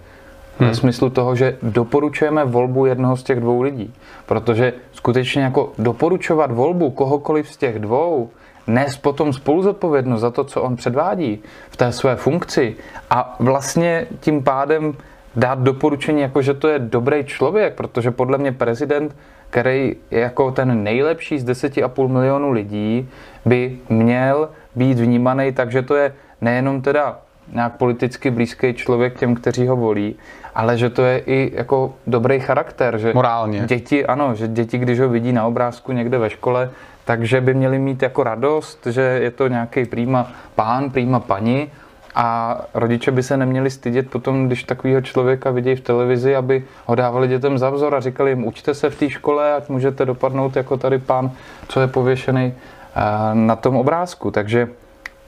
Hmm. 0.60 0.68
Ve 0.68 0.74
smyslu 0.74 1.10
toho, 1.10 1.34
že 1.36 1.56
doporučujeme 1.62 2.44
volbu 2.44 2.86
jednoho 2.86 3.16
z 3.16 3.22
těch 3.22 3.40
dvou 3.40 3.62
lidí. 3.62 3.94
Protože 4.26 4.72
skutečně 4.92 5.42
jako 5.42 5.72
doporučovat 5.78 6.52
volbu 6.52 6.90
kohokoliv 6.90 7.48
z 7.48 7.56
těch 7.56 7.78
dvou, 7.78 8.30
nes 8.66 8.96
potom 8.96 9.32
spoluzodpovědnost 9.32 10.20
za 10.20 10.30
to, 10.30 10.44
co 10.44 10.62
on 10.62 10.76
předvádí 10.76 11.42
v 11.70 11.76
té 11.76 11.92
své 11.92 12.16
funkci 12.16 12.76
a 13.10 13.36
vlastně 13.38 14.06
tím 14.20 14.42
pádem 14.42 14.94
dát 15.36 15.58
doporučení, 15.58 16.20
jako 16.20 16.42
že 16.42 16.54
to 16.54 16.68
je 16.68 16.78
dobrý 16.78 17.24
člověk, 17.24 17.74
protože 17.74 18.10
podle 18.10 18.38
mě 18.38 18.52
prezident, 18.52 19.16
který 19.50 19.96
je 20.10 20.20
jako 20.20 20.50
ten 20.50 20.82
nejlepší 20.82 21.38
z 21.38 21.44
10,5 21.44 22.08
milionů 22.08 22.52
lidí, 22.52 23.08
by 23.44 23.78
měl 23.88 24.48
být 24.74 24.98
vnímaný 24.98 25.52
tak, 25.52 25.72
že 25.72 25.82
to 25.82 25.94
je 25.94 26.14
nejenom 26.40 26.82
teda 26.82 27.18
nějak 27.52 27.76
politicky 27.76 28.30
blízký 28.30 28.74
člověk 28.74 29.18
těm, 29.18 29.34
kteří 29.34 29.66
ho 29.66 29.76
volí, 29.76 30.16
ale 30.54 30.78
že 30.78 30.90
to 30.90 31.02
je 31.02 31.18
i 31.18 31.52
jako 31.54 31.94
dobrý 32.06 32.40
charakter. 32.40 32.98
Že 32.98 33.12
Morálně. 33.14 33.60
Děti, 33.66 34.06
ano, 34.06 34.34
že 34.34 34.48
děti, 34.48 34.78
když 34.78 35.00
ho 35.00 35.08
vidí 35.08 35.32
na 35.32 35.46
obrázku 35.46 35.92
někde 35.92 36.18
ve 36.18 36.30
škole, 36.30 36.70
takže 37.04 37.40
by 37.40 37.54
měli 37.54 37.78
mít 37.78 38.02
jako 38.02 38.22
radost, 38.22 38.86
že 38.86 39.02
je 39.02 39.30
to 39.30 39.48
nějaký 39.48 39.84
prýma 39.84 40.32
pán, 40.54 40.90
prýma 40.90 41.20
paní 41.20 41.68
a 42.14 42.58
rodiče 42.74 43.10
by 43.10 43.22
se 43.22 43.36
neměli 43.36 43.70
stydět 43.70 44.10
potom, 44.10 44.46
když 44.46 44.64
takového 44.64 45.00
člověka 45.00 45.50
vidí 45.50 45.74
v 45.74 45.80
televizi, 45.80 46.36
aby 46.36 46.64
ho 46.86 46.94
dávali 46.94 47.28
dětem 47.28 47.58
za 47.58 47.70
vzor 47.70 47.94
a 47.94 48.00
říkali 48.00 48.30
jim, 48.30 48.46
učte 48.46 48.74
se 48.74 48.90
v 48.90 48.98
té 48.98 49.10
škole, 49.10 49.54
ať 49.54 49.68
můžete 49.68 50.04
dopadnout 50.04 50.56
jako 50.56 50.76
tady 50.76 50.98
pán, 50.98 51.30
co 51.68 51.80
je 51.80 51.86
pověšený 51.86 52.54
eh, 52.54 53.00
na 53.34 53.56
tom 53.56 53.76
obrázku. 53.76 54.30
Takže 54.30 54.68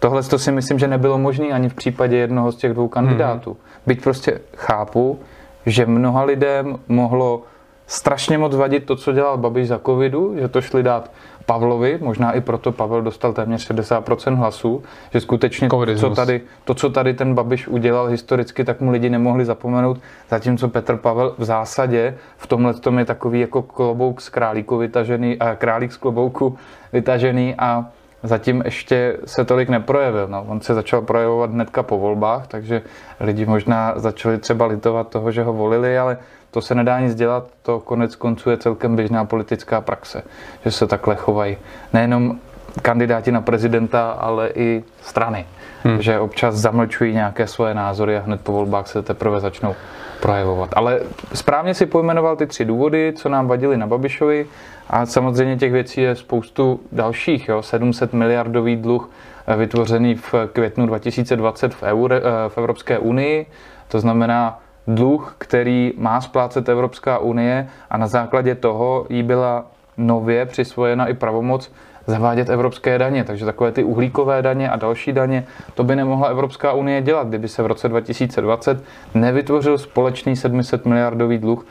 Tohle 0.03 0.23
to 0.23 0.39
si 0.39 0.53
myslím, 0.53 0.79
že 0.79 0.89
nebylo 0.89 1.19
možné 1.19 1.47
ani 1.47 1.69
v 1.69 1.75
případě 1.75 2.17
jednoho 2.17 2.53
z 2.53 2.57
těch 2.57 2.73
dvou 2.73 2.89
kandidátů. 2.89 3.51
Hmm. 3.51 3.61
Byť 3.87 4.03
prostě 4.03 4.41
chápu, 4.57 5.19
že 5.67 5.87
mnoha 5.87 6.25
lidem 6.25 6.79
mohlo 6.89 7.43
strašně 7.87 8.39
moc 8.39 8.55
vadit 8.55 8.85
to, 8.85 8.97
co 8.97 9.13
dělal 9.13 9.39
Babiš 9.39 9.69
za 9.69 9.79
covidu, 9.79 10.35
že 10.39 10.49
to 10.49 10.61
šli 10.61 10.83
dát 10.83 11.11
Pavlovi, 11.47 11.99
možná 12.03 12.33
i 12.33 12.41
proto 12.41 12.73
Pavel 12.73 13.03
dostal 13.03 13.33
téměř 13.33 13.71
60% 13.71 14.35
hlasů, 14.35 14.83
že 15.13 15.21
skutečně 15.21 15.69
to 15.69 15.87
co, 15.97 16.11
tady, 16.11 16.41
to, 16.65 16.75
co 16.75 16.91
tady 16.91 17.15
ten 17.15 17.35
Babiš 17.35 17.69
udělal 17.69 18.07
historicky, 18.07 18.65
tak 18.65 18.81
mu 18.81 18.91
lidi 18.91 19.11
nemohli 19.11 19.45
zapomenout, 19.45 19.99
zatímco 20.31 20.69
Petr 20.69 20.97
Pavel 20.97 21.35
v 21.39 21.45
zásadě 21.45 22.15
v 22.37 22.47
tomhle 22.47 22.75
tom 22.75 22.99
je 22.99 23.05
takový 23.05 23.41
jako 23.41 23.63
klobouk 23.63 24.21
z 24.21 24.29
králíku 24.29 24.77
vytažený, 24.77 25.39
a 25.39 25.55
králík 25.55 25.93
z 25.93 25.97
klobouku 25.97 26.57
vytažený 26.93 27.55
a 27.59 27.87
zatím 28.23 28.63
ještě 28.65 29.17
se 29.25 29.45
tolik 29.45 29.69
neprojevil. 29.69 30.29
No, 30.29 30.45
on 30.49 30.61
se 30.61 30.75
začal 30.75 31.03
projevovat 31.03 31.51
hnedka 31.51 31.83
po 31.83 31.99
volbách, 31.99 32.47
takže 32.47 32.83
lidi 33.21 33.47
možná 33.47 33.93
začali 33.97 34.39
třeba 34.39 34.67
litovat 34.67 35.09
toho, 35.09 35.33
že 35.33 35.43
ho 35.43 35.53
volili, 35.53 35.99
ale 35.99 36.19
to 36.51 36.61
se 36.61 36.75
nedá 36.75 37.01
nic 37.01 37.15
dělat, 37.15 37.47
to 37.63 37.81
konec 37.81 38.17
konců 38.17 38.51
je 38.51 38.57
celkem 38.57 38.97
běžná 38.97 39.25
politická 39.25 39.81
praxe, 39.81 40.23
že 40.65 40.71
se 40.71 40.87
takhle 40.87 41.17
chovají 41.17 41.57
nejenom 41.93 42.39
kandidáti 42.83 43.33
na 43.33 43.41
prezidenta, 43.41 44.11
ale 44.11 44.51
i 44.55 44.85
strany. 45.03 45.47
Hmm. 45.85 46.03
Že 46.03 46.19
občas 46.19 46.55
zamlčují 46.55 47.15
nějaké 47.15 47.47
svoje 47.47 47.75
názory 47.75 48.17
a 48.17 48.21
hned 48.21 48.41
po 48.41 48.53
volbách 48.53 48.89
se 48.89 49.03
teprve 49.03 49.41
začnou 49.41 49.75
projevovat. 50.23 50.71
Ale 50.77 51.01
správně 51.35 51.75
si 51.75 51.87
pojmenoval 51.87 52.37
ty 52.37 52.47
tři 52.47 52.65
důvody, 52.65 53.13
co 53.17 53.29
nám 53.29 53.49
vadili 53.49 53.77
na 53.77 53.87
Babišovi 53.87 54.47
a 54.91 55.07
samozřejmě 55.07 55.57
těch 55.57 55.73
věcí 55.73 56.01
je 56.01 56.17
spoustu 56.17 56.81
dalších. 56.93 57.49
Jo? 57.49 57.63
700 57.63 58.13
miliardový 58.13 58.77
dluh 58.77 59.11
eh, 59.47 59.57
vytvořený 59.57 60.15
v 60.15 60.35
květnu 60.53 60.87
2020 60.87 61.75
v, 61.75 61.83
Euro, 61.83 62.15
eh, 62.15 62.21
v 62.49 62.59
Evropské 62.59 62.99
unii, 62.99 63.47
to 63.89 64.01
znamená 64.01 64.61
dluh, 64.87 65.35
který 65.39 65.93
má 65.97 66.21
splácet 66.21 66.69
Evropská 66.69 67.19
unie 67.19 67.69
a 67.91 67.97
na 67.97 68.07
základě 68.07 68.55
toho 68.55 69.07
jí 69.09 69.23
byla 69.23 69.65
nově 69.97 70.47
přisvojena 70.47 71.07
i 71.07 71.15
pravomoc 71.15 71.73
zavádět 72.07 72.51
evropské 72.51 72.99
daně. 72.99 73.25
Takže 73.25 73.45
takové 73.45 73.73
ty 73.73 73.85
uhlíkové 73.85 74.43
daně 74.43 74.71
a 74.71 74.77
další 74.77 75.13
daně, 75.13 75.45
to 75.75 75.85
by 75.85 75.97
nemohla 75.97 76.29
Evropská 76.29 76.73
unie 76.73 77.03
dělat, 77.03 77.29
kdyby 77.29 77.49
se 77.49 77.63
v 77.63 77.67
roce 77.67 77.89
2020 77.89 78.85
nevytvořil 79.15 79.79
společný 79.79 80.37
700 80.37 80.87
miliardový 80.87 81.39
dluh, 81.39 81.67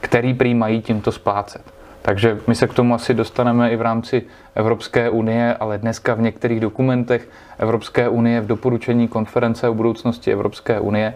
který 0.00 0.34
prý 0.34 0.54
mají 0.54 0.82
tímto 0.82 1.12
splácet. 1.12 1.62
Takže 2.02 2.38
my 2.46 2.54
se 2.54 2.66
k 2.66 2.74
tomu 2.74 2.94
asi 2.94 3.14
dostaneme 3.14 3.70
i 3.70 3.76
v 3.76 3.82
rámci 3.82 4.22
Evropské 4.54 5.10
unie, 5.10 5.54
ale 5.60 5.78
dneska 5.78 6.14
v 6.14 6.20
některých 6.20 6.60
dokumentech 6.60 7.28
Evropské 7.58 8.08
unie 8.08 8.40
v 8.40 8.46
doporučení 8.46 9.08
konference 9.08 9.68
o 9.68 9.74
budoucnosti 9.74 10.32
Evropské 10.32 10.80
unie 10.80 11.14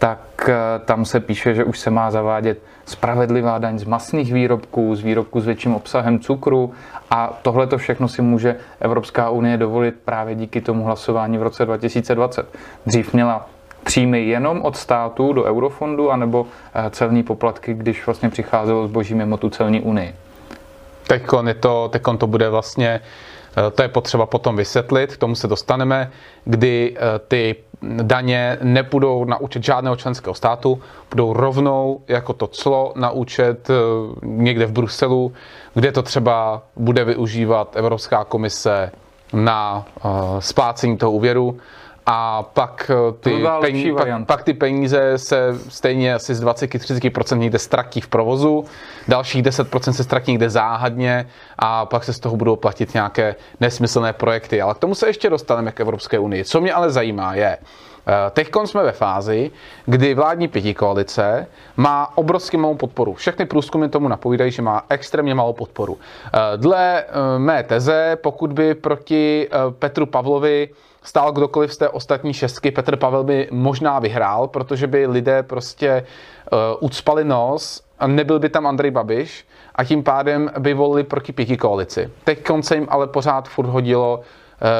tak 0.00 0.48
eh, 0.48 0.54
tam 0.84 1.04
se 1.04 1.20
píše, 1.20 1.54
že 1.54 1.64
už 1.64 1.78
se 1.78 1.90
má 1.90 2.10
zavádět 2.10 2.58
spravedlivá 2.86 3.58
daň 3.58 3.78
z 3.78 3.84
masných 3.84 4.32
výrobků, 4.32 4.94
z 4.96 5.00
výrobků 5.00 5.40
s 5.40 5.46
větším 5.46 5.74
obsahem 5.74 6.20
cukru 6.20 6.72
a 7.10 7.38
tohle 7.42 7.66
to 7.66 7.78
všechno 7.78 8.08
si 8.08 8.22
může 8.22 8.56
Evropská 8.80 9.30
unie 9.30 9.56
dovolit 9.56 9.94
právě 10.04 10.34
díky 10.34 10.60
tomu 10.60 10.84
hlasování 10.84 11.38
v 11.38 11.42
roce 11.42 11.64
2020. 11.64 12.48
Dřív 12.86 13.12
měla 13.12 13.46
příjmy 13.84 14.24
jenom 14.24 14.62
od 14.62 14.76
státu 14.76 15.32
do 15.32 15.44
eurofondu 15.44 16.10
anebo 16.10 16.46
eh, 16.74 16.90
celní 16.90 17.22
poplatky, 17.22 17.74
když 17.74 18.06
vlastně 18.06 18.28
přicházelo 18.28 18.88
zboží 18.88 19.14
mimo 19.14 19.36
tu 19.36 19.50
celní 19.50 19.80
unii. 19.80 20.14
Teď 21.06 21.22
to, 21.60 21.90
to 22.18 22.26
bude 22.26 22.48
vlastně 22.48 23.00
to 23.74 23.82
je 23.82 23.88
potřeba 23.88 24.26
potom 24.26 24.56
vysvětlit, 24.56 25.14
k 25.16 25.18
tomu 25.18 25.34
se 25.34 25.48
dostaneme, 25.48 26.10
kdy 26.44 26.96
eh, 26.96 27.18
ty 27.28 27.56
daně 28.02 28.58
nepůjdou 28.62 29.24
na 29.24 29.40
účet 29.40 29.64
žádného 29.64 29.96
členského 29.96 30.34
státu, 30.34 30.82
budou 31.10 31.32
rovnou 31.32 32.00
jako 32.08 32.32
to 32.32 32.46
clo 32.46 32.92
na 32.96 33.10
účet 33.10 33.70
eh, 33.70 33.74
někde 34.22 34.66
v 34.66 34.72
Bruselu, 34.72 35.32
kde 35.74 35.92
to 35.92 36.02
třeba 36.02 36.62
bude 36.76 37.04
využívat 37.04 37.76
Evropská 37.76 38.24
komise 38.24 38.90
na 39.32 39.86
splácení 40.38 40.96
toho 40.96 41.12
úvěru 41.12 41.58
a 42.12 42.42
pak 42.42 42.90
ty, 43.20 43.44
peníze, 43.60 43.92
pak, 43.92 44.08
pak 44.26 44.42
ty 44.42 44.54
peníze 44.54 45.18
se 45.18 45.58
stejně 45.68 46.14
asi 46.14 46.34
z 46.34 46.44
20-30% 46.44 47.38
někde 47.38 47.58
ztratí 47.58 48.00
v 48.00 48.08
provozu, 48.08 48.64
dalších 49.08 49.42
10% 49.42 49.92
se 49.92 50.04
ztratí 50.04 50.30
někde 50.30 50.50
záhadně 50.50 51.26
a 51.58 51.86
pak 51.86 52.04
se 52.04 52.12
z 52.12 52.18
toho 52.18 52.36
budou 52.36 52.56
platit 52.56 52.94
nějaké 52.94 53.34
nesmyslné 53.60 54.12
projekty. 54.12 54.62
Ale 54.62 54.74
k 54.74 54.78
tomu 54.78 54.94
se 54.94 55.06
ještě 55.06 55.30
dostaneme 55.30 55.72
k 55.72 55.80
Evropské 55.80 56.18
unii. 56.18 56.44
Co 56.44 56.60
mě 56.60 56.72
ale 56.72 56.90
zajímá 56.90 57.34
je, 57.34 57.58
eh, 57.58 58.30
Teď 58.30 58.50
jsme 58.64 58.82
ve 58.82 58.92
fázi, 58.92 59.50
kdy 59.86 60.14
vládní 60.14 60.48
pětikoalice 60.48 61.46
má 61.76 62.18
obrovsky 62.18 62.56
malou 62.56 62.74
podporu. 62.74 63.14
Všechny 63.14 63.46
průzkumy 63.46 63.88
tomu 63.88 64.08
napovídají, 64.08 64.50
že 64.50 64.62
má 64.62 64.82
extrémně 64.88 65.34
malou 65.34 65.52
podporu. 65.52 65.98
Eh, 65.98 66.38
dle 66.56 67.04
eh, 67.04 67.38
mé 67.38 67.62
teze, 67.62 68.18
pokud 68.22 68.52
by 68.52 68.74
proti 68.74 69.48
Petru 69.78 70.06
Pavlovi 70.06 70.68
stál 71.02 71.32
kdokoliv 71.32 71.74
z 71.74 71.76
té 71.76 71.88
ostatní 71.88 72.32
šestky, 72.32 72.70
Petr 72.70 72.96
Pavel 72.96 73.24
by 73.24 73.48
možná 73.50 73.98
vyhrál, 73.98 74.48
protože 74.48 74.86
by 74.86 75.06
lidé 75.06 75.42
prostě 75.42 76.04
uh, 76.52 76.58
ucpali 76.80 77.24
nos 77.24 77.82
a 77.98 78.06
nebyl 78.06 78.38
by 78.38 78.48
tam 78.48 78.66
Andrej 78.66 78.90
Babiš 78.90 79.46
a 79.74 79.84
tím 79.84 80.02
pádem 80.02 80.50
by 80.58 80.74
volili 80.74 81.04
proti 81.04 81.32
pěti 81.32 81.56
koalici. 81.56 82.10
Teď 82.24 82.46
konce 82.46 82.74
jim 82.74 82.86
ale 82.90 83.06
pořád 83.06 83.48
furt 83.48 83.66
hodilo 83.66 84.16
uh, 84.18 84.22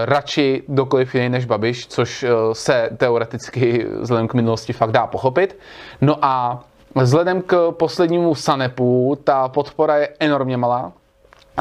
radši 0.05 0.63
kdokoliv 0.69 1.15
jiný 1.15 1.29
než 1.29 1.45
Babiš, 1.45 1.87
což 1.87 2.23
uh, 2.23 2.31
se 2.53 2.91
teoreticky 2.97 3.87
vzhledem 4.01 4.29
k 4.29 4.35
minulosti 4.35 4.73
fakt 4.73 4.93
dá 4.93 5.07
pochopit. 5.07 5.59
No 6.01 6.17
a 6.23 6.65
vzhledem 6.95 7.43
k 7.43 7.71
poslednímu 7.71 8.35
Sanepu 8.35 9.19
ta 9.25 9.49
podpora 9.49 9.97
je 9.97 10.09
enormně 10.21 10.57
malá 10.57 10.93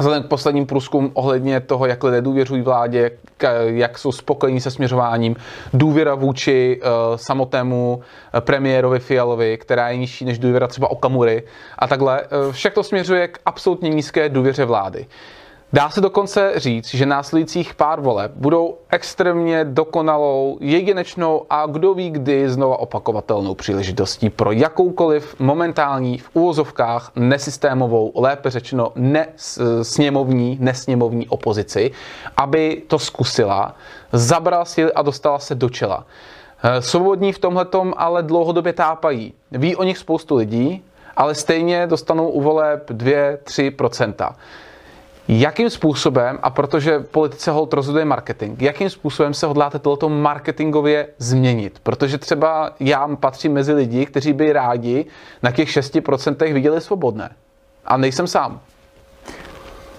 vzhledem 0.00 0.22
k 0.22 0.28
posledním 0.28 0.66
průzkum 0.66 1.10
ohledně 1.14 1.60
toho, 1.60 1.86
jak 1.86 2.04
lidé 2.04 2.22
důvěřují 2.22 2.62
vládě, 2.62 3.10
jak 3.64 3.98
jsou 3.98 4.12
spokojení 4.12 4.60
se 4.60 4.70
směřováním, 4.70 5.36
důvěra 5.74 6.14
vůči 6.14 6.80
uh, 6.82 7.16
samotnému 7.16 8.00
eh, 8.34 8.40
premiérovi 8.40 8.98
Fialovi, 8.98 9.58
která 9.58 9.88
je 9.88 9.96
nižší 9.96 10.24
než 10.24 10.38
důvěra 10.38 10.66
třeba 10.66 10.90
Okamury 10.90 11.42
a 11.78 11.86
takhle, 11.86 12.22
uh, 12.22 12.52
všechno 12.52 12.82
směřuje 12.82 13.28
k 13.28 13.38
absolutně 13.46 13.88
nízké 13.88 14.28
důvěře 14.28 14.64
vlády. 14.64 15.06
Dá 15.72 15.90
se 15.90 16.00
dokonce 16.00 16.52
říct, 16.56 16.88
že 16.94 17.06
následujících 17.06 17.74
pár 17.74 18.00
voleb 18.00 18.32
budou 18.34 18.78
extrémně 18.88 19.64
dokonalou, 19.64 20.58
jedinečnou 20.60 21.46
a 21.50 21.66
kdo 21.66 21.94
ví 21.94 22.10
kdy 22.10 22.50
znova 22.50 22.76
opakovatelnou 22.76 23.54
příležitostí 23.54 24.30
pro 24.30 24.52
jakoukoliv 24.52 25.40
momentální 25.40 26.18
v 26.18 26.30
úvozovkách 26.32 27.12
nesystémovou, 27.16 28.12
lépe 28.14 28.50
řečeno 28.50 28.92
nesněmovní, 28.94 30.58
nesněmovní 30.60 31.28
opozici, 31.28 31.90
aby 32.36 32.82
to 32.86 32.98
zkusila, 32.98 33.74
zabrala 34.12 34.64
síly 34.64 34.92
a 34.92 35.02
dostala 35.02 35.38
se 35.38 35.54
do 35.54 35.68
čela. 35.68 36.06
Eh, 36.62 36.82
svobodní 36.82 37.32
v 37.32 37.38
tomhletom 37.38 37.94
ale 37.96 38.22
dlouhodobě 38.22 38.72
tápají. 38.72 39.32
Ví 39.52 39.76
o 39.76 39.82
nich 39.82 39.98
spoustu 39.98 40.36
lidí, 40.36 40.84
ale 41.16 41.34
stejně 41.34 41.86
dostanou 41.86 42.28
u 42.28 42.40
voleb 42.40 42.90
2-3%. 42.90 44.34
Jakým 45.32 45.70
způsobem, 45.70 46.38
a 46.42 46.50
protože 46.50 47.00
politice 47.00 47.50
hold 47.50 47.72
rozhoduje 47.72 48.04
marketing, 48.04 48.62
jakým 48.62 48.90
způsobem 48.90 49.34
se 49.34 49.46
hodláte 49.46 49.78
tohoto 49.78 50.08
marketingově 50.08 51.06
změnit? 51.18 51.80
Protože 51.82 52.18
třeba 52.18 52.72
já 52.80 53.08
patřím 53.16 53.52
mezi 53.52 53.72
lidi, 53.72 54.06
kteří 54.06 54.32
by 54.32 54.52
rádi 54.52 55.06
na 55.42 55.50
těch 55.50 55.68
6% 55.68 56.52
viděli 56.52 56.80
svobodné. 56.80 57.30
A 57.84 57.96
nejsem 57.96 58.26
sám. 58.26 58.60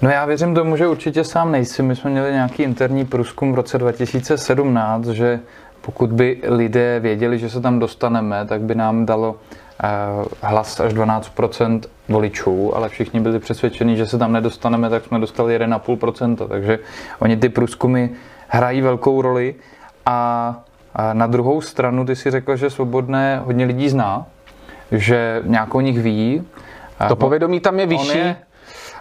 No 0.02 0.10
já 0.10 0.26
věřím 0.26 0.56
tomu, 0.56 0.78
že 0.78 0.88
určitě 0.88 1.24
sám 1.24 1.52
nejsi. 1.52 1.84
My 1.84 1.96
jsme 1.96 2.10
měli 2.10 2.32
nějaký 2.32 2.64
interní 2.64 3.06
průzkum 3.06 3.52
v 3.52 3.56
roce 3.56 3.78
2017, 3.78 5.06
že 5.06 5.40
pokud 5.82 6.12
by 6.12 6.42
lidé 6.44 7.00
věděli, 7.00 7.40
že 7.40 7.50
se 7.50 7.62
tam 7.62 7.80
dostaneme, 7.80 8.46
tak 8.46 8.62
by 8.62 8.76
nám 8.76 9.06
dalo 9.06 9.36
hlas 10.42 10.80
až 10.80 10.94
12% 10.94 11.82
voličů, 12.10 12.76
ale 12.76 12.90
všichni 12.90 13.20
byli 13.20 13.40
přesvědčeni, 13.40 13.98
že 13.98 14.06
se 14.06 14.18
tam 14.18 14.32
nedostaneme, 14.32 14.90
tak 14.90 15.06
jsme 15.06 15.20
dostali 15.20 15.60
1,5%. 15.60 16.48
Takže 16.48 16.80
oni 17.20 17.38
ty 17.38 17.50
průzkumy 17.50 18.08
hrají 18.48 18.82
velkou 18.82 19.22
roli. 19.22 19.56
A 20.06 20.56
na 21.14 21.28
druhou 21.28 21.62
stranu 21.62 22.06
ty 22.06 22.16
si 22.16 22.32
řekl, 22.32 22.56
že 22.56 22.70
svobodné 22.70 23.42
hodně 23.46 23.66
lidí 23.66 23.90
zná, 23.90 24.26
že 24.92 25.42
nějak 25.46 25.76
o 25.76 25.82
nich 25.82 26.00
ví. 26.00 26.44
To 27.08 27.16
povědomí 27.16 27.60
tam 27.60 27.80
je 27.80 27.86
vyšší. 27.86 28.20
On 28.20 28.28
je, 28.28 28.36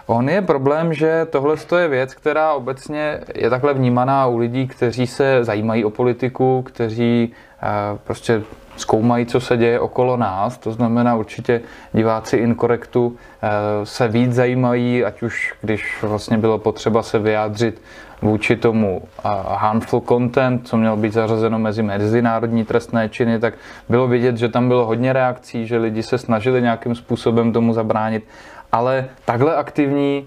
on 0.05 0.29
je 0.29 0.41
problém, 0.41 0.93
že 0.93 1.25
tohle 1.29 1.55
je 1.77 1.87
věc, 1.87 2.13
která 2.13 2.53
obecně 2.53 3.19
je 3.35 3.49
takhle 3.49 3.73
vnímaná 3.73 4.27
u 4.27 4.37
lidí, 4.37 4.67
kteří 4.67 5.07
se 5.07 5.43
zajímají 5.43 5.85
o 5.85 5.89
politiku, 5.89 6.61
kteří 6.61 7.33
eh, 7.63 7.67
prostě 8.03 8.41
zkoumají, 8.77 9.25
co 9.25 9.39
se 9.39 9.57
děje 9.57 9.79
okolo 9.79 10.17
nás, 10.17 10.57
to 10.57 10.71
znamená 10.71 11.15
určitě 11.15 11.61
diváci 11.93 12.37
Inkorektu 12.37 13.15
eh, 13.41 13.49
se 13.85 14.07
víc 14.07 14.33
zajímají, 14.33 15.05
ať 15.05 15.23
už 15.23 15.53
když 15.61 16.03
vlastně 16.03 16.37
bylo 16.37 16.59
potřeba 16.59 17.03
se 17.03 17.19
vyjádřit 17.19 17.81
vůči 18.21 18.55
tomu 18.55 19.01
eh, 19.03 19.29
harmful 19.47 20.01
content, 20.07 20.67
co 20.67 20.77
mělo 20.77 20.97
být 20.97 21.13
zařazeno 21.13 21.59
mezi 21.59 21.83
mezinárodní 21.83 22.65
trestné 22.65 23.09
činy, 23.09 23.39
tak 23.39 23.53
bylo 23.89 24.07
vidět, 24.07 24.37
že 24.37 24.49
tam 24.49 24.67
bylo 24.67 24.85
hodně 24.85 25.13
reakcí, 25.13 25.67
že 25.67 25.77
lidi 25.77 26.03
se 26.03 26.17
snažili 26.17 26.61
nějakým 26.61 26.95
způsobem 26.95 27.53
tomu 27.53 27.73
zabránit. 27.73 28.23
Ale 28.71 29.05
takhle 29.25 29.55
aktivní 29.55 30.25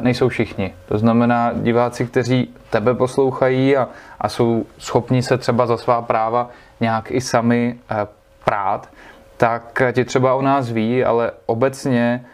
nejsou 0.00 0.28
všichni. 0.28 0.74
To 0.88 0.98
znamená 0.98 1.52
diváci, 1.54 2.06
kteří 2.06 2.54
tebe 2.70 2.94
poslouchají 2.94 3.76
a, 3.76 3.88
a 4.20 4.28
jsou 4.28 4.66
schopni 4.78 5.22
se 5.22 5.38
třeba 5.38 5.66
za 5.66 5.76
svá 5.76 6.02
práva 6.02 6.50
nějak 6.80 7.10
i 7.10 7.20
sami 7.20 7.74
eh, 7.90 8.06
prát, 8.44 8.88
tak 9.36 9.82
ti 9.92 10.04
třeba 10.04 10.34
o 10.34 10.42
nás 10.42 10.70
ví, 10.70 11.04
ale 11.04 11.30
obecně 11.46 12.24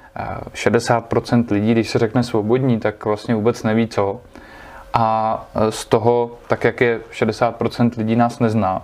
60% 0.55 1.45
lidí, 1.51 1.73
když 1.73 1.91
se 1.91 1.99
řekne 1.99 2.23
svobodní, 2.23 2.81
tak 2.81 3.05
vlastně 3.05 3.35
vůbec 3.35 3.63
neví 3.63 3.89
co. 3.89 4.21
A 4.95 5.47
z 5.71 5.85
toho, 5.85 6.31
tak 6.49 6.65
jak 6.65 6.81
je 6.81 7.01
60% 7.13 7.91
lidí 7.99 8.17
nás 8.17 8.39
nezná, 8.39 8.83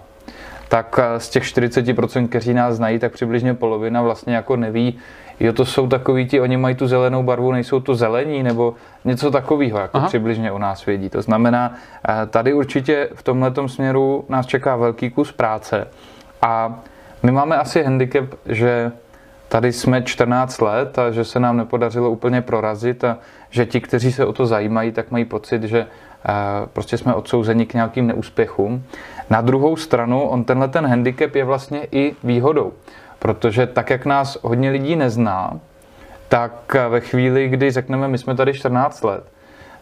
tak 0.69 1.01
z 1.19 1.29
těch 1.29 1.43
40%, 1.43 2.29
kteří 2.29 2.55
nás 2.55 2.75
znají, 2.75 2.99
tak 2.99 3.13
přibližně 3.13 3.55
polovina 3.55 4.03
vlastně 4.03 4.35
jako 4.35 4.57
neví, 4.57 4.99
jo, 5.41 5.53
to 5.53 5.65
jsou 5.65 5.87
takový 5.87 6.27
ti, 6.27 6.41
oni 6.41 6.57
mají 6.57 6.75
tu 6.75 6.87
zelenou 6.87 7.23
barvu, 7.23 7.53
nejsou 7.53 7.81
to 7.81 7.95
zelení, 7.95 8.43
nebo 8.43 8.75
něco 9.05 9.31
takového, 9.31 9.79
jako 9.79 9.97
Aha. 9.97 10.07
přibližně 10.07 10.53
u 10.53 10.59
nás 10.59 10.87
vědí. 10.87 11.11
To 11.11 11.23
znamená, 11.23 11.75
tady 12.31 12.53
určitě 12.53 13.09
v 13.15 13.23
tomhle 13.23 13.53
směru 13.67 14.25
nás 14.29 14.47
čeká 14.47 14.77
velký 14.77 15.11
kus 15.11 15.33
práce 15.33 15.89
a 16.43 16.79
my 17.23 17.33
máme 17.33 17.57
asi 17.57 17.83
handicap, 17.83 18.25
že 18.47 18.93
tady 19.49 19.73
jsme 19.73 20.03
14 20.03 20.61
let 20.61 20.99
a 20.99 21.11
že 21.11 21.25
se 21.25 21.41
nám 21.41 21.57
nepodařilo 21.57 22.11
úplně 22.11 22.43
prorazit 22.43 23.05
a 23.05 23.19
že 23.51 23.67
ti, 23.67 23.81
kteří 23.81 24.13
se 24.13 24.27
o 24.27 24.33
to 24.33 24.47
zajímají, 24.47 24.93
tak 24.93 25.11
mají 25.11 25.25
pocit, 25.25 25.63
že 25.63 25.87
eh, 26.29 26.33
prostě 26.73 26.99
jsme 26.99 27.15
odsouzeni 27.15 27.67
k 27.67 27.75
nějakým 27.75 28.07
neúspěchům. 28.07 28.85
Na 29.31 29.41
druhou 29.41 29.77
stranu, 29.77 30.23
on 30.23 30.45
tenhle 30.45 30.69
ten 30.69 30.87
handicap 30.87 31.35
je 31.35 31.45
vlastně 31.45 31.87
i 31.93 32.15
výhodou, 32.25 32.73
protože 33.25 33.67
tak, 33.67 33.91
jak 33.91 34.07
nás 34.07 34.39
hodně 34.43 34.71
lidí 34.71 34.97
nezná, 34.97 35.61
tak 36.29 36.77
ve 36.89 37.01
chvíli, 37.01 37.49
kdy 37.49 37.71
řekneme, 37.71 38.09
my 38.09 38.19
jsme 38.19 38.35
tady 38.35 38.55
14 38.55 39.05
let, 39.05 39.25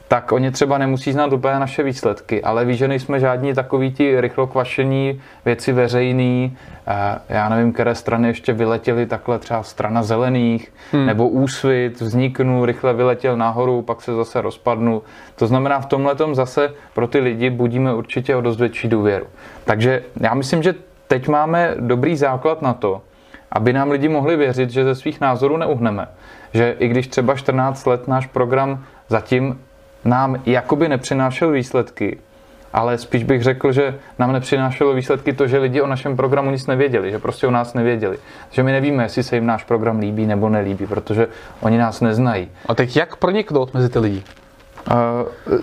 tak 0.08 0.32
oni 0.32 0.50
třeba 0.50 0.78
nemusí 0.78 1.12
znát 1.12 1.32
úplně 1.32 1.58
naše 1.58 1.82
výsledky, 1.82 2.42
ale 2.42 2.64
ví, 2.64 2.76
že 2.76 2.88
nejsme 2.88 3.20
žádní 3.20 3.54
takový 3.54 3.92
ti 3.92 4.20
rychlokvašení 4.20 5.20
věci 5.44 5.72
veřejný, 5.72 6.56
eh, 6.86 7.18
já 7.28 7.48
nevím, 7.48 7.72
které 7.72 7.94
strany 7.94 8.28
ještě 8.28 8.52
vyletěly 8.52 9.06
takhle 9.06 9.38
třeba 9.38 9.62
strana 9.62 10.02
zelených, 10.02 10.72
hmm. 10.92 11.06
nebo 11.06 11.28
úsvit, 11.28 12.00
vzniknu, 12.00 12.64
rychle 12.64 12.94
vyletěl 12.94 13.36
nahoru, 13.36 13.82
pak 13.82 14.02
se 14.02 14.14
zase 14.14 14.40
rozpadnu. 14.40 15.02
To 15.36 15.46
znamená, 15.46 15.80
v 15.80 15.86
tomhle 15.86 16.14
zase 16.32 16.74
pro 16.94 17.06
ty 17.06 17.18
lidi 17.18 17.50
budíme 17.50 17.94
určitě 17.94 18.36
o 18.36 18.40
dost 18.40 18.60
větší 18.60 18.88
důvěru. 18.88 19.26
Takže 19.64 20.02
já 20.20 20.34
myslím, 20.34 20.62
že 20.62 20.74
teď 21.08 21.28
máme 21.28 21.74
dobrý 21.78 22.16
základ 22.16 22.62
na 22.62 22.74
to, 22.74 23.02
aby 23.52 23.72
nám 23.72 23.90
lidi 23.90 24.08
mohli 24.08 24.36
věřit, 24.36 24.70
že 24.70 24.84
ze 24.84 24.94
svých 24.94 25.20
názorů 25.20 25.56
neuhneme. 25.56 26.08
Že 26.54 26.76
i 26.78 26.88
když 26.88 27.08
třeba 27.08 27.34
14 27.34 27.86
let 27.86 28.08
náš 28.08 28.26
program 28.26 28.84
zatím 29.08 29.60
nám 30.04 30.42
jakoby 30.46 30.88
nepřinášel 30.88 31.50
výsledky, 31.50 32.18
ale 32.72 32.98
spíš 32.98 33.24
bych 33.24 33.42
řekl, 33.42 33.72
že 33.72 33.94
nám 34.18 34.32
nepřinášelo 34.32 34.94
výsledky 34.94 35.32
to, 35.32 35.46
že 35.46 35.58
lidi 35.58 35.80
o 35.80 35.86
našem 35.86 36.16
programu 36.16 36.50
nic 36.50 36.66
nevěděli, 36.66 37.10
že 37.10 37.18
prostě 37.18 37.46
o 37.46 37.50
nás 37.50 37.74
nevěděli. 37.74 38.18
Že 38.50 38.62
my 38.62 38.72
nevíme, 38.72 39.02
jestli 39.02 39.22
se 39.22 39.36
jim 39.36 39.46
náš 39.46 39.64
program 39.64 39.98
líbí 39.98 40.26
nebo 40.26 40.48
nelíbí, 40.48 40.86
protože 40.86 41.28
oni 41.60 41.78
nás 41.78 42.00
neznají. 42.00 42.48
A 42.68 42.74
teď 42.74 42.96
jak 42.96 43.16
proniknout 43.16 43.74
mezi 43.74 43.88
ty 43.88 43.98
lidi? 43.98 44.22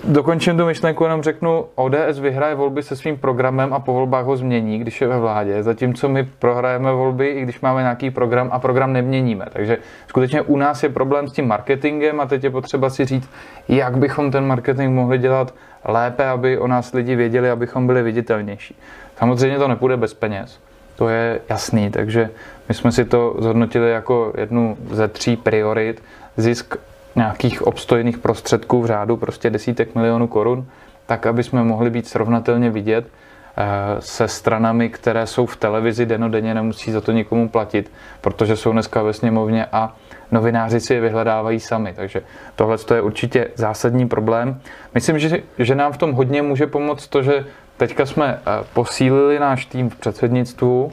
Dokončím 0.04 0.58
tu 0.58 0.66
myšlenku, 0.66 1.04
jenom 1.04 1.24
řeknu, 1.24 1.66
ODS 1.76 2.20
vyhraje 2.20 2.56
volby 2.56 2.84
se 2.84 2.96
svým 2.96 3.18
programem 3.18 3.74
a 3.74 3.80
po 3.80 3.94
volbách 3.94 4.26
ho 4.26 4.38
změní, 4.38 4.80
když 4.80 5.02
je 5.02 5.08
ve 5.08 5.20
vládě, 5.20 5.64
zatímco 5.64 6.10
my 6.10 6.24
prohrajeme 6.40 6.92
volby, 6.92 7.28
i 7.28 7.42
když 7.42 7.62
máme 7.62 7.82
nějaký 7.82 8.12
program 8.12 8.50
a 8.52 8.60
program 8.60 8.94
neměníme. 8.94 9.46
Takže 9.54 9.78
skutečně 10.08 10.42
u 10.42 10.58
nás 10.58 10.84
je 10.84 10.90
problém 10.90 11.28
s 11.28 11.34
tím 11.34 11.48
marketingem 11.48 12.20
a 12.20 12.26
teď 12.26 12.44
je 12.44 12.50
potřeba 12.50 12.90
si 12.90 13.06
říct, 13.06 13.30
jak 13.68 13.98
bychom 13.98 14.32
ten 14.32 14.48
marketing 14.48 14.96
mohli 14.96 15.18
dělat 15.18 15.54
lépe, 15.86 16.28
aby 16.28 16.58
o 16.58 16.68
nás 16.68 16.94
lidi 16.94 17.16
věděli, 17.16 17.50
abychom 17.50 17.88
byli 17.88 18.04
viditelnější. 18.04 18.76
Samozřejmě 19.18 19.58
to 19.58 19.68
nepůjde 19.68 19.98
bez 19.98 20.14
peněz, 20.14 20.60
to 20.96 21.10
je 21.10 21.40
jasný, 21.50 21.90
takže 21.90 22.30
my 22.70 22.76
jsme 22.76 22.92
si 22.92 23.06
to 23.06 23.36
zhodnotili 23.40 23.92
jako 23.92 24.34
jednu 24.38 24.78
ze 24.92 25.08
tří 25.08 25.38
priorit, 25.38 26.04
zisk 26.38 26.76
nějakých 27.20 27.62
obstojných 27.62 28.18
prostředků 28.18 28.82
v 28.82 28.86
řádu 28.86 29.18
prostě 29.18 29.50
desítek 29.50 29.96
milionů 29.96 30.28
korun, 30.28 30.68
tak 31.06 31.26
aby 31.26 31.44
jsme 31.44 31.64
mohli 31.64 31.90
být 31.90 32.08
srovnatelně 32.08 32.70
vidět 32.70 33.08
eh, 33.08 33.66
se 34.00 34.28
stranami, 34.28 34.90
které 34.90 35.28
jsou 35.28 35.46
v 35.46 35.56
televizi 35.56 36.06
denodenně, 36.06 36.54
nemusí 36.54 36.92
za 36.92 37.02
to 37.02 37.12
nikomu 37.12 37.50
platit, 37.50 37.92
protože 38.22 38.56
jsou 38.56 38.72
dneska 38.72 39.04
ve 39.04 39.14
sněmovně 39.14 39.66
a 39.72 39.96
novináři 40.32 40.80
si 40.80 40.94
je 40.94 41.02
vyhledávají 41.02 41.60
sami. 41.60 41.94
Takže 41.94 42.22
tohle 42.56 42.78
je 42.96 43.02
určitě 43.02 43.48
zásadní 43.56 44.08
problém. 44.08 44.62
Myslím, 44.94 45.20
že, 45.20 45.44
že 45.60 45.76
nám 45.76 45.92
v 45.92 45.98
tom 45.98 46.12
hodně 46.12 46.42
může 46.42 46.68
pomoct 46.68 47.08
to, 47.08 47.24
že 47.24 47.46
teďka 47.78 48.06
jsme 48.06 48.40
eh, 48.40 48.64
posílili 48.74 49.40
náš 49.40 49.66
tým 49.66 49.90
v 49.90 49.96
předsednictvu, 49.96 50.92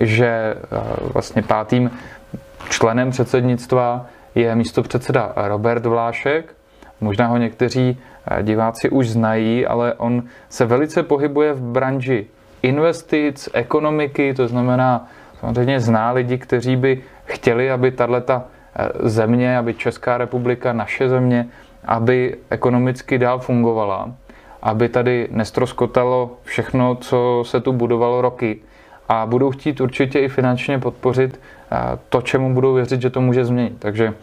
že 0.00 0.26
eh, 0.26 0.56
vlastně 1.12 1.42
pátým 1.42 1.90
členem 2.68 3.10
předsednictva 3.10 4.06
je 4.36 4.54
místo 4.54 4.82
předseda 4.82 5.32
Robert 5.36 5.86
Vlášek. 5.86 6.54
Možná 7.00 7.26
ho 7.26 7.36
někteří 7.36 7.98
eh, 8.26 8.42
diváci 8.42 8.90
už 8.90 9.08
znají, 9.08 9.66
ale 9.66 9.94
on 9.94 10.22
se 10.48 10.66
velice 10.66 11.02
pohybuje 11.02 11.52
v 11.52 11.60
branži 11.62 12.26
investic, 12.62 13.48
ekonomiky, 13.52 14.34
to 14.34 14.48
znamená, 14.48 15.08
samozřejmě 15.40 15.80
zná 15.80 16.12
lidi, 16.12 16.38
kteří 16.38 16.76
by 16.76 17.02
chtěli, 17.24 17.70
aby 17.70 17.90
tato 17.90 18.32
eh, 18.32 19.08
země, 19.08 19.58
aby 19.58 19.74
Česká 19.74 20.18
republika, 20.18 20.72
naše 20.72 21.08
země, 21.08 21.46
aby 21.84 22.36
ekonomicky 22.50 23.18
dál 23.18 23.38
fungovala, 23.38 24.10
aby 24.62 24.88
tady 24.88 25.28
nestroskotalo 25.30 26.36
všechno, 26.42 26.94
co 26.94 27.42
se 27.46 27.60
tu 27.60 27.72
budovalo 27.72 28.20
roky 28.20 28.60
a 29.08 29.26
budou 29.26 29.50
chtít 29.50 29.80
určitě 29.80 30.20
i 30.20 30.28
finančně 30.28 30.78
podpořit 30.78 31.40
eh, 31.72 31.76
to, 32.08 32.22
čemu 32.22 32.54
budou 32.54 32.74
věřit, 32.74 33.02
že 33.02 33.10
to 33.10 33.20
může 33.20 33.44
změnit. 33.44 33.76
Takže 33.78 34.14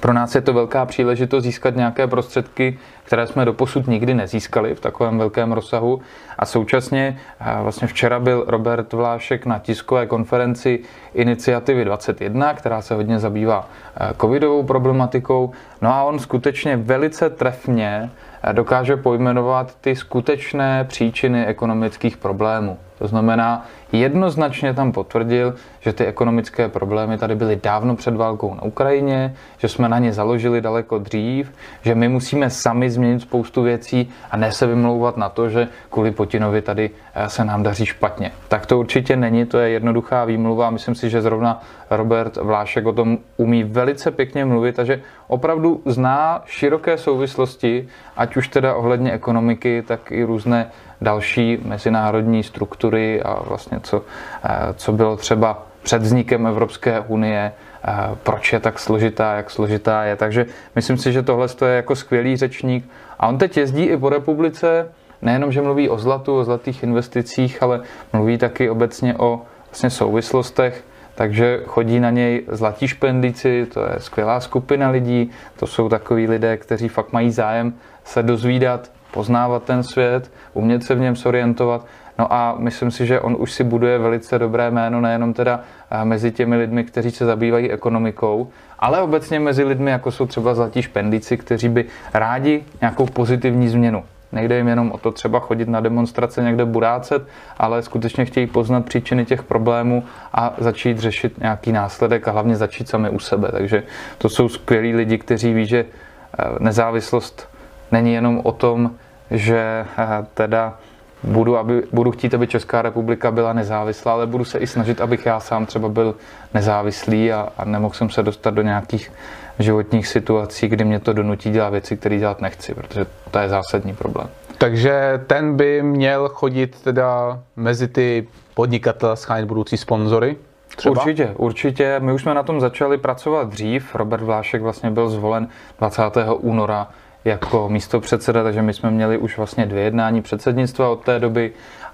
pro 0.00 0.12
nás 0.12 0.34
je 0.34 0.40
to 0.40 0.52
velká 0.52 0.86
příležitost 0.86 1.44
získat 1.44 1.76
nějaké 1.76 2.06
prostředky, 2.06 2.78
které 3.04 3.26
jsme 3.26 3.44
doposud 3.44 3.86
nikdy 3.86 4.14
nezískali 4.14 4.74
v 4.74 4.80
takovém 4.80 5.18
velkém 5.18 5.52
rozsahu. 5.52 6.00
A 6.38 6.46
současně 6.46 7.20
eh, 7.40 7.56
vlastně 7.62 7.88
včera 7.88 8.20
byl 8.20 8.44
Robert 8.46 8.92
Vlášek 8.92 9.46
na 9.46 9.58
tiskové 9.58 10.06
konferenci 10.06 10.80
Iniciativy 11.14 11.84
21, 11.84 12.54
která 12.54 12.82
se 12.82 12.94
hodně 12.94 13.18
zabývá 13.18 13.68
eh, 14.00 14.14
covidovou 14.20 14.62
problematikou. 14.62 15.52
No 15.82 15.94
a 15.94 16.02
on 16.02 16.18
skutečně 16.18 16.76
velice 16.76 17.30
trefně 17.30 18.10
eh, 18.42 18.52
dokáže 18.52 18.96
pojmenovat 18.96 19.74
ty 19.80 19.96
skutečné 19.96 20.84
příčiny 20.84 21.46
ekonomických 21.46 22.16
problémů. 22.16 22.78
To 22.98 23.08
znamená, 23.08 23.66
jednoznačně 23.92 24.74
tam 24.74 24.92
potvrdil, 24.92 25.54
že 25.80 25.92
ty 25.92 26.06
ekonomické 26.06 26.68
problémy 26.68 27.18
tady 27.18 27.34
byly 27.34 27.60
dávno 27.62 27.96
před 27.96 28.16
válkou 28.16 28.54
na 28.54 28.62
Ukrajině, 28.62 29.34
že 29.58 29.68
jsme 29.68 29.88
na 29.88 29.98
ně 29.98 30.12
založili 30.12 30.60
daleko 30.60 30.98
dřív, 30.98 31.52
že 31.82 31.94
my 31.94 32.08
musíme 32.08 32.50
sami 32.50 32.90
změnit 32.90 33.20
spoustu 33.20 33.62
věcí 33.62 34.10
a 34.30 34.36
ne 34.36 34.52
se 34.52 34.66
vymlouvat 34.66 35.16
na 35.16 35.28
to, 35.28 35.48
že 35.48 35.68
kvůli 35.90 36.10
Putinovi 36.10 36.62
tady 36.62 36.90
eh, 37.14 37.28
se 37.28 37.44
nám 37.44 37.62
daří 37.62 37.86
špatně. 37.86 38.32
Tak 38.48 38.66
to 38.66 38.78
určitě 38.78 39.16
není, 39.16 39.46
to 39.46 39.58
je 39.58 39.70
jednoduchá 39.70 40.24
výmluva. 40.24 40.70
Myslím 40.70 40.94
si, 40.94 41.10
že 41.10 41.22
zrovna 41.22 41.62
Robert 41.90 42.36
Vlášek 42.36 42.86
o 42.86 42.92
tom 42.92 43.18
umí 43.36 43.64
velice 43.64 44.10
pěkně 44.10 44.44
mluvit 44.44 44.78
a 44.78 44.84
že 44.84 45.00
opravdu 45.26 45.82
zná 45.86 46.42
široké 46.46 46.98
souvislosti, 46.98 47.88
ať 48.16 48.36
už 48.36 48.48
teda 48.48 48.74
ohledně 48.74 49.12
ekonomiky, 49.12 49.82
tak 49.86 50.12
i 50.12 50.24
různé 50.24 50.70
další 51.00 51.58
mezinárodní 51.64 52.42
struktury 52.42 53.22
a 53.22 53.42
vlastně 53.42 53.80
co, 53.82 54.02
eh, 54.44 54.74
co 54.76 54.92
bylo 54.92 55.16
třeba 55.16 55.66
před 55.82 56.02
vznikem 56.02 56.46
Evropské 56.46 57.00
unie, 57.00 57.52
eh, 57.84 57.92
proč 58.22 58.52
je 58.52 58.60
tak 58.60 58.78
složitá, 58.78 59.34
jak 59.34 59.50
složitá 59.50 60.04
je. 60.04 60.16
Takže 60.16 60.46
myslím 60.74 60.96
si, 60.96 61.12
že 61.12 61.22
tohle 61.22 61.48
je 61.66 61.76
jako 61.76 61.96
skvělý 61.96 62.36
řečník. 62.36 62.90
A 63.18 63.28
on 63.28 63.38
teď 63.38 63.56
jezdí 63.56 63.84
i 63.84 63.96
po 63.96 64.08
republice, 64.08 64.88
nejenom, 65.22 65.52
že 65.52 65.62
mluví 65.62 65.88
o 65.88 65.98
zlatu, 65.98 66.38
o 66.38 66.44
zlatých 66.44 66.82
investicích, 66.82 67.62
ale 67.62 67.80
mluví 68.12 68.38
taky 68.38 68.70
obecně 68.70 69.14
o 69.18 69.42
vlastně 69.70 69.90
souvislostech, 69.90 70.84
takže 71.14 71.60
chodí 71.66 72.00
na 72.00 72.10
něj 72.10 72.44
zlatí 72.48 72.88
špendlíci, 72.88 73.66
to 73.74 73.80
je 73.80 73.94
skvělá 73.98 74.40
skupina 74.40 74.90
lidí, 74.90 75.30
to 75.56 75.66
jsou 75.66 75.88
takový 75.88 76.28
lidé, 76.28 76.56
kteří 76.56 76.88
fakt 76.88 77.12
mají 77.12 77.30
zájem 77.30 77.74
se 78.04 78.22
dozvídat 78.22 78.90
poznávat 79.14 79.62
ten 79.62 79.82
svět, 79.82 80.30
umět 80.54 80.84
se 80.84 80.94
v 80.94 81.00
něm 81.00 81.16
sorientovat. 81.16 81.86
No 82.18 82.32
a 82.32 82.54
myslím 82.58 82.90
si, 82.90 83.06
že 83.06 83.20
on 83.20 83.36
už 83.38 83.52
si 83.52 83.64
buduje 83.64 83.98
velice 83.98 84.38
dobré 84.38 84.70
jméno 84.70 85.00
nejenom 85.00 85.32
teda 85.32 85.60
eh, 85.90 86.04
mezi 86.04 86.30
těmi 86.30 86.56
lidmi, 86.56 86.84
kteří 86.84 87.10
se 87.10 87.26
zabývají 87.26 87.70
ekonomikou, 87.70 88.48
ale 88.78 89.02
obecně 89.02 89.40
mezi 89.40 89.64
lidmi, 89.64 89.90
jako 89.90 90.10
jsou 90.10 90.26
třeba 90.26 90.54
zlatí 90.54 90.82
špendíci, 90.82 91.36
kteří 91.36 91.68
by 91.68 91.84
rádi 92.14 92.64
nějakou 92.80 93.06
pozitivní 93.06 93.68
změnu 93.68 94.04
nejde 94.34 94.56
jim 94.56 94.68
jenom 94.68 94.92
o 94.92 94.98
to 94.98 95.10
třeba 95.10 95.40
chodit 95.40 95.68
na 95.68 95.80
demonstrace 95.80 96.42
někde 96.42 96.64
burácet, 96.64 97.22
ale 97.58 97.82
skutečně 97.82 98.24
chtějí 98.24 98.46
poznat 98.46 98.84
příčiny 98.84 99.24
těch 99.24 99.42
problémů 99.42 100.04
a 100.32 100.54
začít 100.58 100.98
řešit 100.98 101.40
nějaký 101.40 101.72
následek 101.72 102.28
a 102.28 102.30
hlavně 102.30 102.56
začít 102.56 102.88
sami 102.88 103.10
u 103.10 103.18
sebe. 103.18 103.48
Takže 103.52 103.82
to 104.18 104.28
jsou 104.28 104.48
skvělí 104.48 104.94
lidi, 104.94 105.18
kteří 105.18 105.54
ví, 105.54 105.66
že 105.66 105.84
eh, 105.84 106.44
nezávislost 106.58 107.48
není 107.92 108.14
jenom 108.14 108.40
o 108.44 108.52
tom, 108.52 108.90
že 109.34 109.86
eh, 109.98 110.26
teda 110.34 110.78
budu, 111.22 111.58
aby, 111.58 111.82
budu 111.92 112.10
chtít, 112.10 112.34
aby 112.34 112.46
Česká 112.46 112.82
republika 112.82 113.30
byla 113.30 113.52
nezávislá, 113.52 114.12
ale 114.12 114.26
budu 114.26 114.44
se 114.44 114.58
i 114.58 114.66
snažit, 114.66 115.00
abych 115.00 115.26
já 115.26 115.40
sám 115.40 115.66
třeba 115.66 115.88
byl 115.88 116.14
nezávislý 116.54 117.32
a, 117.32 117.48
a 117.56 117.64
nemohl 117.64 117.94
jsem 117.94 118.10
se 118.10 118.22
dostat 118.22 118.54
do 118.54 118.62
nějakých 118.62 119.12
životních 119.58 120.06
situací, 120.06 120.68
kdy 120.68 120.84
mě 120.84 121.00
to 121.00 121.12
donutí 121.12 121.50
dělat 121.50 121.70
věci, 121.70 121.96
které 121.96 122.18
dělat 122.18 122.40
nechci, 122.40 122.74
protože 122.74 123.06
to 123.30 123.38
je 123.38 123.48
zásadní 123.48 123.94
problém. 123.94 124.28
Takže 124.58 125.20
ten 125.26 125.56
by 125.56 125.82
měl 125.82 126.28
chodit 126.28 126.80
teda 126.82 127.38
mezi 127.56 127.88
ty 127.88 128.26
podnikatele, 128.54 129.16
schánět 129.16 129.48
budoucí 129.48 129.76
sponzory? 129.76 130.36
Třeba? 130.76 131.02
Určitě, 131.02 131.34
určitě. 131.36 132.00
My 132.00 132.12
už 132.12 132.22
jsme 132.22 132.34
na 132.34 132.42
tom 132.42 132.60
začali 132.60 132.98
pracovat 132.98 133.48
dřív. 133.48 133.94
Robert 133.94 134.22
Vlášek 134.22 134.62
vlastně 134.62 134.90
byl 134.90 135.08
zvolen 135.08 135.48
20. 135.78 136.02
února 136.38 136.88
jako 137.24 137.68
místo 137.68 138.00
předseda, 138.00 138.42
takže 138.42 138.62
my 138.62 138.72
jsme 138.72 138.90
měli 138.90 139.18
už 139.18 139.36
vlastně 139.36 139.66
dvě 139.66 139.82
jednání 139.82 140.22
předsednictva 140.22 140.88
od 140.88 141.04
té 141.04 141.18
doby 141.18 141.52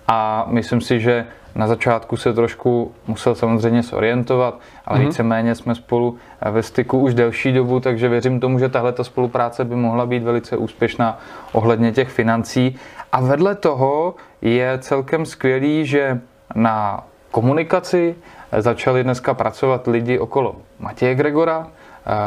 a 0.08 0.46
myslím 0.48 0.80
si, 0.80 1.00
že 1.00 1.26
na 1.54 1.66
začátku 1.66 2.16
se 2.16 2.32
trošku 2.32 2.92
musel 3.06 3.34
samozřejmě 3.34 3.82
zorientovat, 3.82 4.60
ale 4.86 4.98
mm-hmm. 4.98 5.06
víceméně 5.06 5.54
jsme 5.54 5.74
spolu 5.74 6.16
ve 6.50 6.62
styku 6.62 6.98
už 6.98 7.14
delší 7.14 7.52
dobu, 7.52 7.80
takže 7.80 8.08
věřím 8.08 8.40
tomu, 8.40 8.58
že 8.58 8.68
tahle 8.68 8.92
ta 8.92 9.04
spolupráce 9.04 9.64
by 9.64 9.76
mohla 9.76 10.06
být 10.06 10.22
velice 10.22 10.56
úspěšná 10.56 11.18
ohledně 11.52 11.92
těch 11.92 12.08
financí. 12.08 12.76
A 13.12 13.20
vedle 13.20 13.54
toho 13.54 14.14
je 14.42 14.78
celkem 14.78 15.26
skvělý, 15.26 15.86
že 15.86 16.20
na 16.54 17.04
komunikaci 17.30 18.14
začali 18.58 19.04
dneska 19.04 19.34
pracovat 19.34 19.86
lidi 19.86 20.18
okolo 20.18 20.56
Matěje 20.78 21.14
Gregora, 21.14 21.66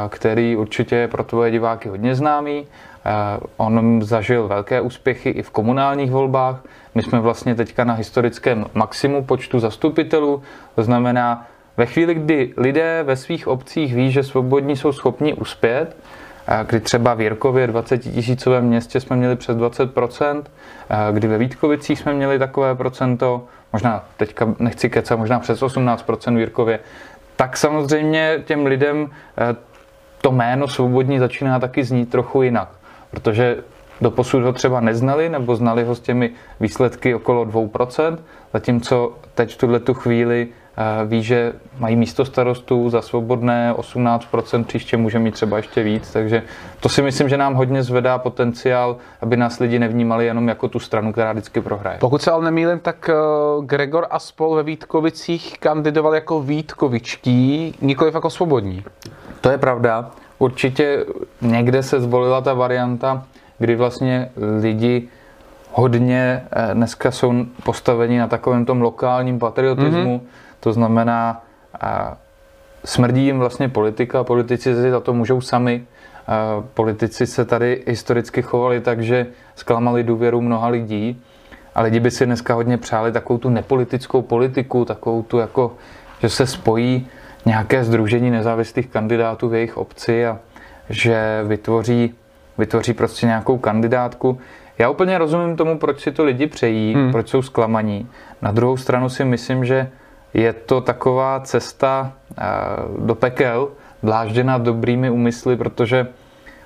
který 0.09 0.55
určitě 0.55 0.95
je 0.95 1.07
pro 1.07 1.23
tvoje 1.23 1.51
diváky 1.51 1.89
hodně 1.89 2.15
známý. 2.15 2.67
On 3.57 4.01
zažil 4.01 4.47
velké 4.47 4.81
úspěchy 4.81 5.29
i 5.29 5.41
v 5.41 5.49
komunálních 5.49 6.11
volbách. 6.11 6.63
My 6.95 7.03
jsme 7.03 7.19
vlastně 7.19 7.55
teďka 7.55 7.83
na 7.83 7.93
historickém 7.93 8.65
maximu 8.73 9.23
počtu 9.23 9.59
zastupitelů, 9.59 10.41
to 10.75 10.83
znamená, 10.83 11.47
ve 11.77 11.85
chvíli, 11.85 12.13
kdy 12.13 12.53
lidé 12.57 13.03
ve 13.03 13.15
svých 13.15 13.47
obcích 13.47 13.95
ví, 13.95 14.11
že 14.11 14.23
svobodní 14.23 14.75
jsou 14.75 14.91
schopni 14.91 15.33
uspět, 15.33 15.95
kdy 16.67 16.79
třeba 16.79 17.13
v 17.13 17.21
Jirkově 17.21 17.67
20 17.67 17.97
tisícovém 17.97 18.65
městě 18.65 18.99
jsme 18.99 19.15
měli 19.15 19.35
přes 19.35 19.57
20%, 19.57 20.43
kdy 21.11 21.27
ve 21.27 21.37
Vítkovicích 21.37 21.99
jsme 21.99 22.13
měli 22.13 22.39
takové 22.39 22.75
procento, 22.75 23.45
možná 23.73 24.03
teďka 24.17 24.55
nechci 24.59 24.89
kecat, 24.89 25.19
možná 25.19 25.39
přes 25.39 25.61
18% 25.61 26.35
v 26.35 26.39
Jirkově, 26.39 26.79
tak 27.35 27.57
samozřejmě 27.57 28.43
těm 28.45 28.65
lidem 28.65 29.09
eh, 29.37 29.55
to 30.21 30.31
jméno 30.31 30.67
svobodní 30.67 31.19
začíná 31.19 31.59
taky 31.59 31.83
znít 31.83 32.11
trochu 32.11 32.41
jinak, 32.41 32.69
protože 33.13 33.57
doposud 34.01 34.43
ho 34.43 34.53
třeba 34.53 34.79
neznali 34.79 35.29
nebo 35.29 35.55
znali 35.55 35.83
ho 35.83 35.95
s 35.95 35.99
těmi 35.99 36.31
výsledky 36.59 37.15
okolo 37.15 37.45
2%, 37.45 38.17
zatímco 38.53 39.13
teď 39.35 39.53
v 39.53 39.57
tuhle 39.57 39.79
tu 39.79 39.93
chvíli 39.93 40.47
eh, 40.77 41.05
ví, 41.05 41.23
že 41.23 41.53
mají 41.77 41.95
místo 41.95 42.25
starostů 42.25 42.89
za 42.89 43.01
svobodné 43.01 43.73
18%, 43.77 44.63
příště 44.63 44.97
může 44.97 45.19
mít 45.19 45.33
třeba 45.33 45.57
ještě 45.57 45.83
víc, 45.83 46.11
takže 46.11 46.43
to 46.79 46.89
si 46.89 47.01
myslím, 47.01 47.29
že 47.29 47.37
nám 47.37 47.53
hodně 47.53 47.83
zvedá 47.83 48.17
potenciál, 48.17 48.97
aby 49.21 49.37
nás 49.37 49.59
lidi 49.59 49.79
nevnímali 49.79 50.25
jenom 50.25 50.47
jako 50.47 50.67
tu 50.67 50.79
stranu, 50.79 51.11
která 51.11 51.31
vždycky 51.31 51.61
prohraje. 51.61 51.97
Pokud 51.99 52.21
se 52.21 52.31
ale 52.31 52.45
nemýlím, 52.45 52.79
tak 52.79 53.09
eh, 53.09 53.13
Gregor 53.65 54.07
a 54.09 54.19
spol 54.19 54.55
ve 54.55 54.63
Vítkovicích 54.63 55.59
kandidoval 55.59 56.15
jako 56.15 56.41
Vítkovičtí, 56.41 57.75
nikoliv 57.81 58.13
jako 58.13 58.29
svobodní. 58.29 58.83
To 59.41 59.49
je 59.49 59.57
pravda. 59.57 60.11
Určitě 60.39 61.05
někde 61.41 61.83
se 61.83 62.01
zvolila 62.01 62.41
ta 62.41 62.53
varianta, 62.53 63.23
kdy 63.59 63.75
vlastně 63.75 64.29
lidi 64.61 65.07
hodně 65.71 66.43
eh, 66.51 66.73
dneska 66.73 67.11
jsou 67.11 67.33
postaveni 67.63 68.19
na 68.19 68.27
takovém 68.27 68.65
tom 68.65 68.81
lokálním 68.81 69.39
patriotismu, 69.39 70.17
mm-hmm. 70.17 70.59
to 70.59 70.73
znamená, 70.73 71.43
smrdí 72.85 73.25
jim 73.25 73.39
vlastně 73.39 73.69
politika, 73.69 74.23
politici 74.23 74.75
si 74.75 74.91
za 74.91 74.99
to 74.99 75.13
můžou 75.13 75.41
sami, 75.41 75.85
politici 76.73 77.27
se 77.27 77.45
tady 77.45 77.83
historicky 77.87 78.41
chovali 78.41 78.81
tak, 78.81 79.03
že 79.03 79.27
zklamali 79.55 80.03
důvěru 80.03 80.41
mnoha 80.41 80.67
lidí. 80.67 81.21
A 81.75 81.81
lidi 81.81 81.99
by 81.99 82.11
si 82.11 82.25
dneska 82.25 82.53
hodně 82.53 82.77
přáli 82.77 83.11
takovou 83.11 83.37
tu 83.37 83.49
nepolitickou 83.49 84.21
politiku, 84.21 84.85
takovou 84.85 85.23
tu 85.23 85.37
jako, 85.37 85.73
že 86.19 86.29
se 86.29 86.47
spojí 86.47 87.07
nějaké 87.45 87.83
združení 87.83 88.31
nezávislých 88.31 88.87
kandidátů 88.87 89.49
v 89.49 89.53
jejich 89.53 89.77
obci 89.77 90.25
a 90.25 90.39
že 90.89 91.43
vytvoří, 91.47 92.13
vytvoří 92.57 92.93
prostě 92.93 93.25
nějakou 93.25 93.57
kandidátku. 93.57 94.39
Já 94.77 94.89
úplně 94.89 95.17
rozumím 95.17 95.55
tomu, 95.55 95.77
proč 95.77 96.01
si 96.01 96.11
to 96.11 96.23
lidi 96.23 96.47
přejí, 96.47 96.93
hmm. 96.93 97.11
proč 97.11 97.29
jsou 97.29 97.41
zklamaní. 97.41 98.07
Na 98.41 98.51
druhou 98.51 98.77
stranu 98.77 99.09
si 99.09 99.25
myslím, 99.25 99.65
že 99.65 99.89
je 100.33 100.53
to 100.53 100.81
taková 100.81 101.39
cesta 101.39 102.13
eh, 102.37 102.43
do 102.99 103.15
pekel, 103.15 103.69
dlážděna 104.03 104.57
dobrými 104.57 105.09
úmysly, 105.09 105.57
protože 105.57 106.07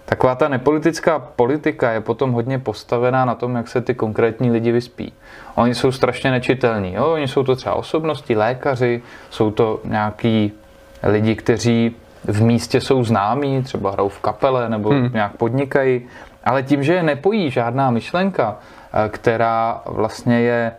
taková 0.06 0.36
ta 0.36 0.48
nepolitická 0.48 1.20
politika 1.20 1.92
je 1.92 2.02
potom 2.02 2.32
hodně 2.32 2.60
postavená 2.60 3.26
na 3.26 3.36
tom, 3.36 3.56
jak 3.56 3.68
se 3.68 3.82
ty 3.82 3.94
konkrétní 3.94 4.52
lidi 4.52 4.72
vyspí. 4.72 5.14
Oni 5.56 5.76
jsou 5.76 5.92
strašně 5.92 6.32
nečitelní. 6.32 6.94
Jo? 6.94 7.08
Oni 7.08 7.28
jsou 7.28 7.44
to 7.44 7.56
třeba 7.56 7.76
osobnosti, 7.76 8.36
lékaři, 8.36 9.02
jsou 9.30 9.52
to 9.52 9.82
nějaký 9.84 10.54
lidi, 11.04 11.36
kteří 11.36 11.96
v 12.24 12.44
místě 12.44 12.82
jsou 12.82 13.04
známí, 13.04 13.64
třeba 13.64 13.92
hrajou 13.92 14.10
v 14.10 14.20
kapele 14.20 14.70
nebo 14.70 14.90
hmm. 14.90 15.10
nějak 15.14 15.38
podnikají, 15.38 16.02
ale 16.44 16.64
tím, 16.64 16.84
že 16.84 16.94
je 16.94 17.04
nepojí 17.04 17.52
žádná 17.52 17.92
myšlenka, 17.92 18.56
eh, 18.94 19.10
která 19.10 19.82
vlastně 19.86 20.40
je 20.40 20.72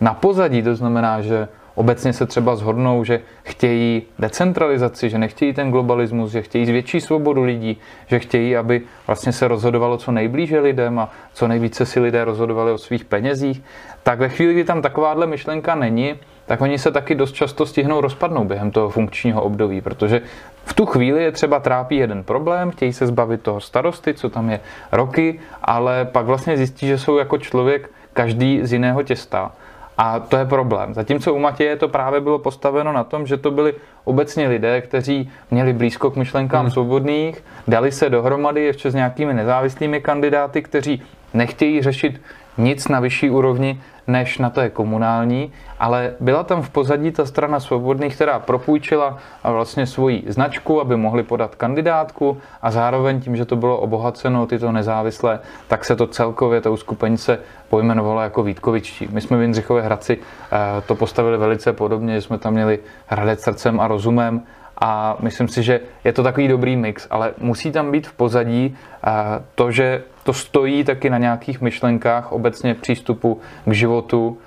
na 0.00 0.14
pozadí, 0.14 0.62
to 0.62 0.76
znamená, 0.76 1.20
že 1.20 1.48
obecně 1.74 2.12
se 2.12 2.26
třeba 2.26 2.56
zhodnou, 2.56 3.04
že 3.04 3.20
chtějí 3.42 4.02
decentralizaci, 4.18 5.10
že 5.10 5.18
nechtějí 5.18 5.52
ten 5.52 5.70
globalismus, 5.70 6.32
že 6.32 6.42
chtějí 6.42 6.64
větší 6.64 7.00
svobodu 7.00 7.42
lidí, 7.42 7.80
že 8.06 8.18
chtějí, 8.18 8.56
aby 8.56 8.82
vlastně 9.06 9.32
se 9.32 9.48
rozhodovalo 9.48 9.96
co 9.96 10.12
nejblíže 10.12 10.60
lidem 10.60 10.98
a 10.98 11.10
co 11.32 11.48
nejvíce 11.48 11.86
si 11.86 12.00
lidé 12.00 12.24
rozhodovali 12.24 12.72
o 12.72 12.78
svých 12.78 13.04
penězích, 13.04 13.62
tak 14.02 14.18
ve 14.18 14.28
chvíli, 14.28 14.52
kdy 14.54 14.64
tam 14.64 14.82
takováhle 14.82 15.26
myšlenka 15.26 15.74
není, 15.74 16.14
tak 16.46 16.60
oni 16.60 16.78
se 16.78 16.90
taky 16.90 17.14
dost 17.14 17.32
často 17.32 17.66
stihnou 17.66 18.00
rozpadnout 18.00 18.44
během 18.44 18.70
toho 18.70 18.90
funkčního 18.90 19.42
období, 19.42 19.80
protože 19.80 20.20
v 20.64 20.74
tu 20.74 20.86
chvíli 20.86 21.22
je 21.22 21.32
třeba 21.32 21.60
trápí 21.60 21.96
jeden 21.96 22.24
problém, 22.24 22.70
chtějí 22.70 22.92
se 22.92 23.06
zbavit 23.06 23.42
toho 23.42 23.60
starosty, 23.60 24.14
co 24.14 24.30
tam 24.30 24.50
je 24.50 24.60
roky, 24.92 25.40
ale 25.62 26.04
pak 26.04 26.26
vlastně 26.26 26.56
zjistí, 26.56 26.86
že 26.86 26.98
jsou 26.98 27.18
jako 27.18 27.38
člověk 27.38 27.90
každý 28.12 28.60
z 28.62 28.72
jiného 28.72 29.02
těsta 29.02 29.52
a 29.98 30.18
to 30.18 30.36
je 30.36 30.44
problém. 30.44 30.94
Zatímco 30.94 31.34
u 31.34 31.38
Matěje 31.38 31.76
to 31.76 31.88
právě 31.88 32.20
bylo 32.20 32.38
postaveno 32.38 32.92
na 32.92 33.04
tom, 33.04 33.26
že 33.26 33.36
to 33.36 33.50
byli 33.50 33.74
obecně 34.04 34.48
lidé, 34.48 34.80
kteří 34.80 35.30
měli 35.50 35.72
blízko 35.72 36.10
k 36.10 36.16
myšlenkám 36.16 36.60
hmm. 36.60 36.70
svobodných, 36.70 37.44
dali 37.68 37.92
se 37.92 38.10
dohromady 38.10 38.64
ještě 38.64 38.90
s 38.90 38.94
nějakými 38.94 39.34
nezávislými 39.34 40.00
kandidáty, 40.00 40.62
kteří 40.62 41.02
nechtějí 41.34 41.82
řešit 41.82 42.20
nic 42.58 42.88
na 42.88 43.00
vyšší 43.00 43.30
úrovni 43.30 43.80
než 44.06 44.38
na 44.38 44.50
té 44.50 44.70
komunální, 44.70 45.52
ale 45.78 46.14
byla 46.20 46.44
tam 46.44 46.62
v 46.62 46.70
pozadí 46.70 47.10
ta 47.10 47.26
strana 47.26 47.60
svobodných, 47.60 48.14
která 48.14 48.38
propůjčila 48.38 49.18
vlastně 49.44 49.86
svoji 49.86 50.24
značku, 50.26 50.80
aby 50.80 50.96
mohli 50.96 51.22
podat 51.22 51.54
kandidátku 51.54 52.38
a 52.62 52.70
zároveň 52.70 53.20
tím, 53.20 53.36
že 53.36 53.44
to 53.44 53.56
bylo 53.56 53.78
obohaceno 53.78 54.46
tyto 54.46 54.72
nezávislé, 54.72 55.40
tak 55.68 55.84
se 55.84 55.96
to 55.96 56.06
celkově, 56.06 56.60
to 56.60 56.72
uskupení 56.72 57.18
se 57.18 57.38
pojmenovalo 57.68 58.20
jako 58.20 58.42
Vítkovičtí. 58.42 59.08
My 59.12 59.20
jsme 59.20 59.36
v 59.36 59.42
Jindřichově 59.42 59.82
Hradci 59.82 60.18
eh, 60.18 60.58
to 60.86 60.94
postavili 60.94 61.38
velice 61.38 61.72
podobně, 61.72 62.14
že 62.14 62.22
jsme 62.22 62.38
tam 62.38 62.52
měli 62.52 62.78
Hradec 63.06 63.40
srdcem 63.40 63.80
a 63.80 63.88
rozumem 63.88 64.42
a 64.80 65.16
myslím 65.20 65.48
si, 65.48 65.62
že 65.62 65.80
je 66.04 66.12
to 66.12 66.22
takový 66.22 66.48
dobrý 66.48 66.76
mix, 66.76 67.06
ale 67.10 67.34
musí 67.38 67.72
tam 67.72 67.92
být 67.92 68.06
v 68.06 68.12
pozadí 68.12 68.76
eh, 69.06 69.10
to, 69.54 69.70
že 69.70 70.02
to 70.22 70.32
stojí 70.32 70.84
taky 70.84 71.10
na 71.10 71.18
nějakých 71.18 71.60
myšlenkách 71.60 72.32
obecně 72.32 72.74
přístupu 72.74 73.40
k 73.64 73.72
životu, 73.72 74.38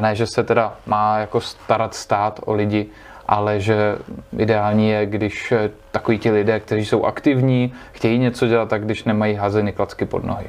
ne, 0.00 0.14
že 0.14 0.26
se 0.26 0.44
teda 0.44 0.76
má 0.86 1.18
jako 1.18 1.40
starat 1.40 1.94
stát 1.94 2.40
o 2.44 2.52
lidi, 2.52 2.86
ale 3.26 3.60
že 3.60 3.98
ideální 4.38 4.88
je, 4.88 5.06
když 5.06 5.52
eh, 5.52 5.70
takový 5.90 6.18
ti 6.18 6.30
lidé, 6.30 6.60
kteří 6.60 6.84
jsou 6.84 7.04
aktivní, 7.04 7.72
chtějí 7.92 8.18
něco 8.18 8.46
dělat, 8.46 8.68
tak 8.68 8.84
když 8.84 9.04
nemají 9.04 9.34
hazeny 9.34 9.72
klacky 9.72 10.04
pod 10.04 10.24
nohy. 10.24 10.46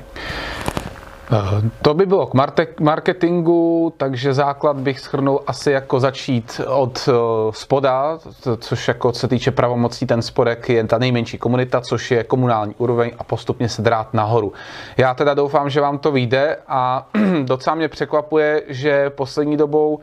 Eh, 1.31 1.69
to 1.81 1.93
by 1.93 2.05
bylo 2.05 2.27
k 2.27 2.33
marketingu, 2.79 3.93
takže 3.97 4.33
základ 4.33 4.77
bych 4.77 4.99
schrnul 4.99 5.39
asi 5.47 5.71
jako 5.71 5.99
začít 5.99 6.61
od 6.67 7.09
eh, 7.09 7.11
spoda, 7.51 8.19
což 8.59 8.87
jako 8.87 9.13
se 9.13 9.27
týče 9.27 9.51
pravomocí, 9.51 10.05
ten 10.05 10.21
spodek 10.21 10.69
je 10.69 10.83
ta 10.83 10.97
nejmenší 10.97 11.37
komunita, 11.37 11.81
což 11.81 12.11
je 12.11 12.23
komunální 12.23 12.75
úroveň 12.77 13.11
a 13.17 13.23
postupně 13.23 13.69
se 13.69 13.81
drát 13.81 14.13
nahoru. 14.13 14.53
Já 14.97 15.13
teda 15.13 15.33
doufám, 15.33 15.69
že 15.69 15.81
vám 15.81 15.97
to 15.97 16.11
vyjde 16.11 16.57
a 16.67 17.07
docela 17.43 17.75
mě 17.75 17.87
překvapuje, 17.87 18.63
že 18.67 19.09
poslední 19.09 19.57
dobou 19.57 19.99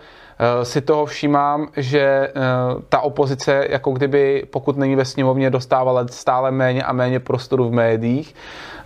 si 0.63 0.81
toho 0.81 1.07
všímám, 1.07 1.69
že 1.77 2.01
eh, 2.01 2.31
ta 2.89 3.01
opozice, 3.01 3.67
jako 3.71 3.91
kdyby, 3.91 4.45
pokud 4.51 4.77
není 4.77 4.97
ve 4.97 5.05
sněmovně, 5.05 5.51
dostávala 5.51 6.07
stále 6.11 6.51
méně 6.51 6.83
a 6.83 6.93
méně 6.93 7.21
prostoru 7.21 7.69
v 7.69 7.73
médiích, 7.73 8.35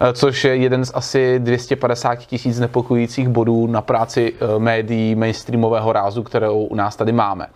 eh, 0.00 0.12
což 0.12 0.44
je 0.44 0.56
jeden 0.56 0.84
z 0.84 0.92
asi 0.94 1.38
250 1.38 2.14
tisíc 2.14 2.58
nepokojících 2.58 3.28
bodů 3.28 3.66
na 3.66 3.82
práci 3.82 4.34
médií 4.58 5.14
mainstreamového 5.14 5.92
rázu, 5.92 6.22
kterou 6.22 6.64
u 6.64 6.74
nás 6.74 6.96
tady 6.96 7.12
máme. 7.12 7.46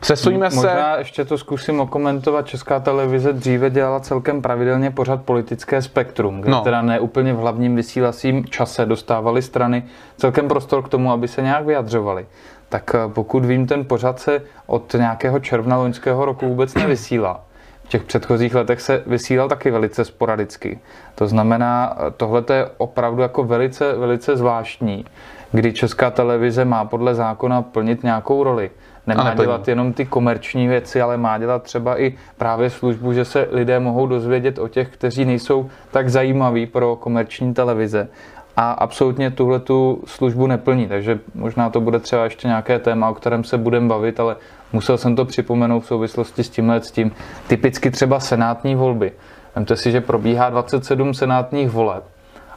Přesuníme 0.00 0.50
se... 0.50 0.56
Možná 0.56 0.96
ještě 0.96 1.24
to 1.24 1.38
zkusím 1.38 1.80
okomentovat. 1.80 2.46
Česká 2.46 2.80
televize 2.80 3.32
dříve 3.32 3.70
dělala 3.70 4.00
celkem 4.00 4.42
pravidelně 4.42 4.90
pořád 4.90 5.22
politické 5.22 5.82
spektrum, 5.82 6.40
kde 6.40 6.50
no. 6.50 6.60
teda 6.60 6.82
ne 6.82 7.00
úplně 7.00 7.32
v 7.32 7.36
hlavním 7.36 7.76
vysílacím 7.76 8.44
čase 8.44 8.86
dostávali 8.86 9.42
strany 9.42 9.84
celkem 10.16 10.48
prostor 10.48 10.82
k 10.82 10.88
tomu, 10.88 11.12
aby 11.12 11.28
se 11.28 11.42
nějak 11.42 11.66
vyjadřovali 11.66 12.26
tak 12.68 12.94
eh, 12.94 12.98
pokud 13.08 13.44
vím, 13.44 13.66
ten 13.66 13.84
pořad 13.84 14.20
se 14.20 14.42
od 14.66 14.94
nějakého 14.94 15.38
června 15.38 15.76
loňského 15.76 16.24
roku 16.24 16.48
vůbec 16.48 16.74
nevysílá. 16.74 17.40
V 17.84 17.88
těch 17.88 18.02
předchozích 18.02 18.54
letech 18.54 18.80
se 18.80 19.02
vysílal 19.06 19.48
taky 19.48 19.70
velice 19.70 20.04
sporadicky. 20.04 20.78
To 21.14 21.26
znamená, 21.26 21.96
eh, 21.96 22.10
tohle 22.16 22.44
je 22.52 22.70
opravdu 22.76 23.22
jako 23.22 23.44
velice, 23.44 23.92
velice 23.92 24.36
zvláštní, 24.36 25.04
kdy 25.52 25.72
Česká 25.72 26.10
televize 26.10 26.64
má 26.64 26.84
podle 26.84 27.14
zákona 27.14 27.62
plnit 27.62 28.02
nějakou 28.02 28.44
roli. 28.44 28.70
Nemá 29.06 29.34
dělat 29.34 29.68
jenom 29.68 29.92
ty 29.92 30.06
komerční 30.06 30.68
věci, 30.68 31.00
ale 31.00 31.16
má 31.16 31.38
dělat 31.38 31.62
třeba 31.62 32.00
i 32.00 32.14
právě 32.36 32.70
službu, 32.70 33.12
že 33.12 33.24
se 33.24 33.48
lidé 33.50 33.80
mohou 33.80 34.06
dozvědět 34.06 34.58
o 34.58 34.68
těch, 34.68 34.88
kteří 34.88 35.24
nejsou 35.24 35.70
tak 35.90 36.08
zajímaví 36.08 36.66
pro 36.66 36.96
komerční 36.96 37.54
televize 37.54 38.08
a 38.56 38.72
absolutně 38.72 39.30
tuhle 39.30 39.60
tu 39.60 40.02
službu 40.06 40.46
neplní. 40.46 40.88
Takže 40.88 41.18
možná 41.34 41.70
to 41.70 41.80
bude 41.80 41.98
třeba 41.98 42.24
ještě 42.24 42.48
nějaké 42.48 42.78
téma, 42.78 43.08
o 43.08 43.14
kterém 43.14 43.44
se 43.44 43.58
budeme 43.58 43.88
bavit, 43.88 44.20
ale 44.20 44.36
musel 44.72 44.98
jsem 44.98 45.16
to 45.16 45.24
připomenout 45.24 45.80
v 45.80 45.86
souvislosti 45.86 46.44
s 46.44 46.50
tímhle 46.50 46.80
s 46.80 46.90
tím. 46.90 47.12
Typicky 47.46 47.90
třeba 47.90 48.20
senátní 48.20 48.74
volby. 48.74 49.12
Vemte 49.56 49.76
si, 49.76 49.90
že 49.90 50.00
probíhá 50.00 50.50
27 50.50 51.14
senátních 51.14 51.70
voleb 51.70 52.04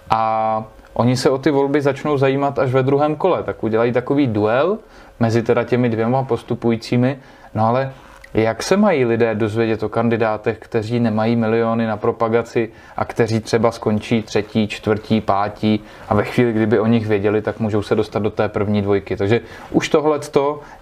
a 0.10 0.64
oni 0.94 1.18
se 1.18 1.30
o 1.30 1.38
ty 1.38 1.52
volby 1.52 1.82
začnou 1.82 2.18
zajímat 2.18 2.60
až 2.60 2.72
ve 2.72 2.84
druhém 2.84 3.16
kole, 3.16 3.44
tak 3.44 3.64
udělají 3.64 3.92
takový 3.92 4.28
duel 4.28 4.78
mezi 5.20 5.44
teda 5.44 5.64
těmi 5.64 5.90
dvěma 5.90 6.24
postupujícími, 6.24 7.20
no 7.56 7.68
ale 7.68 7.92
jak 8.34 8.64
se 8.64 8.78
mají 8.78 9.06
lidé 9.06 9.36
dozvědět 9.36 9.84
o 9.84 9.90
kandidátech, 9.90 10.58
kteří 10.60 11.00
nemají 11.00 11.36
miliony 11.36 11.88
na 11.88 11.98
propagaci 11.98 12.70
a 12.98 13.06
kteří 13.06 13.40
třeba 13.40 13.72
skončí 13.72 14.22
třetí, 14.22 14.68
čtvrtí, 14.68 15.22
pátí 15.22 15.84
a 16.10 16.14
ve 16.14 16.24
chvíli, 16.24 16.54
kdyby 16.54 16.80
o 16.80 16.86
nich 16.86 17.08
věděli, 17.08 17.42
tak 17.42 17.60
můžou 17.60 17.82
se 17.82 17.96
dostat 17.96 18.20
do 18.20 18.30
té 18.30 18.50
první 18.50 18.82
dvojky. 18.82 19.18
Takže 19.18 19.42
už 19.72 19.90
tohle 19.90 20.20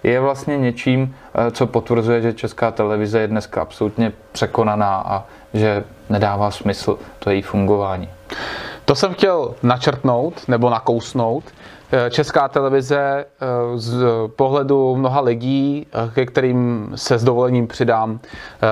je 0.02 0.20
vlastně 0.20 0.58
něčím, 0.58 1.14
eh, 1.34 1.50
co 1.50 1.66
potvrzuje, 1.66 2.20
že 2.20 2.32
česká 2.32 2.70
televize 2.70 3.20
je 3.20 3.26
dneska 3.26 3.62
absolutně 3.62 4.12
překonaná 4.32 4.96
a 4.96 5.24
že 5.54 5.84
nedává 6.10 6.50
smysl 6.50 6.98
to 7.18 7.30
její 7.30 7.42
fungování. 7.42 8.08
To 8.86 8.94
jsem 8.94 9.14
chtěl 9.14 9.54
načrtnout 9.62 10.48
nebo 10.48 10.70
nakousnout. 10.70 11.44
Eh, 11.92 12.10
Česká 12.10 12.48
televize 12.48 12.98
eh, 12.98 13.46
z 13.74 14.04
pohledu 14.36 14.96
mnoha 14.96 15.20
lidí, 15.20 15.86
eh, 15.86 16.10
ke 16.14 16.26
kterým 16.26 16.92
se 16.94 17.18
s 17.18 17.24
dovolením 17.24 17.66
přidám, 17.66 18.20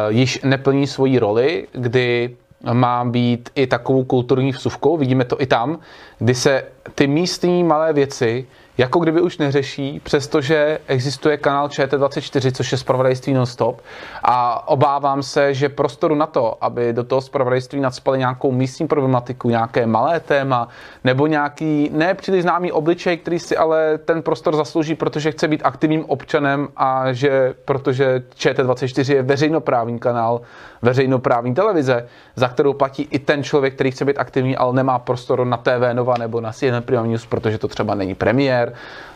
již 0.09 0.41
neplní 0.43 0.87
svoji 0.87 1.19
roli, 1.19 1.67
kdy 1.73 2.37
má 2.73 3.05
být 3.05 3.51
i 3.55 3.67
takovou 3.67 4.05
kulturní 4.05 4.53
vsuvkou, 4.53 4.97
vidíme 4.97 5.25
to 5.25 5.41
i 5.41 5.47
tam, 5.47 5.79
kdy 6.19 6.35
se 6.35 6.65
ty 6.95 7.07
místní 7.07 7.65
malé 7.65 7.93
věci 7.93 8.47
jako 8.79 8.99
kdyby 8.99 9.21
už 9.21 9.39
neřeší, 9.39 10.01
přestože 10.05 10.79
existuje 10.87 11.37
kanál 11.37 11.69
ČT24, 11.69 12.53
což 12.53 12.73
je 12.73 12.79
zpravodajství 12.79 13.33
non-stop. 13.33 13.81
A 14.23 14.69
obávám 14.69 15.23
se, 15.23 15.55
že 15.55 15.69
prostoru 15.69 16.15
na 16.15 16.27
to, 16.27 16.65
aby 16.65 16.93
do 16.93 17.05
toho 17.05 17.21
zpravodajství 17.21 17.81
nadspali 17.81 18.19
nějakou 18.19 18.53
místní 18.53 18.87
problematiku, 18.87 19.51
nějaké 19.51 19.87
malé 19.87 20.21
téma 20.21 20.69
nebo 21.05 21.27
nějaký 21.27 21.91
nepříliš 21.93 22.43
známý 22.43 22.73
obličej, 22.73 23.17
který 23.17 23.39
si 23.39 23.57
ale 23.57 23.99
ten 23.99 24.23
prostor 24.23 24.57
zaslouží, 24.57 24.95
protože 24.95 25.31
chce 25.31 25.49
být 25.49 25.61
aktivním 25.65 26.05
občanem 26.05 26.69
a 26.77 27.13
že 27.13 27.55
protože 27.65 28.23
ČT24 28.39 29.15
je 29.15 29.23
veřejnoprávní 29.23 29.99
kanál, 29.99 30.41
veřejnoprávní 30.83 31.55
televize, 31.55 32.09
za 32.37 32.49
kterou 32.49 32.73
platí 32.73 33.09
i 33.11 33.19
ten 33.19 33.43
člověk, 33.43 33.75
který 33.75 33.91
chce 33.91 34.05
být 34.05 34.19
aktivní, 34.19 34.57
ale 34.57 34.73
nemá 34.73 34.99
prostor 34.99 35.45
na 35.45 35.57
TV 35.57 35.93
Nova 35.93 36.15
nebo 36.19 36.41
na 36.41 36.53
CNN 36.53 36.83
Prima 36.83 37.07
News, 37.07 37.27
protože 37.27 37.59
to 37.59 37.69
třeba 37.69 37.95
není 37.95 38.15
premiér 38.15 38.64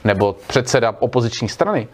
nebo 0.05 0.37
předseda 0.47 0.95
opoziční 0.99 1.49
strany, 1.49 1.89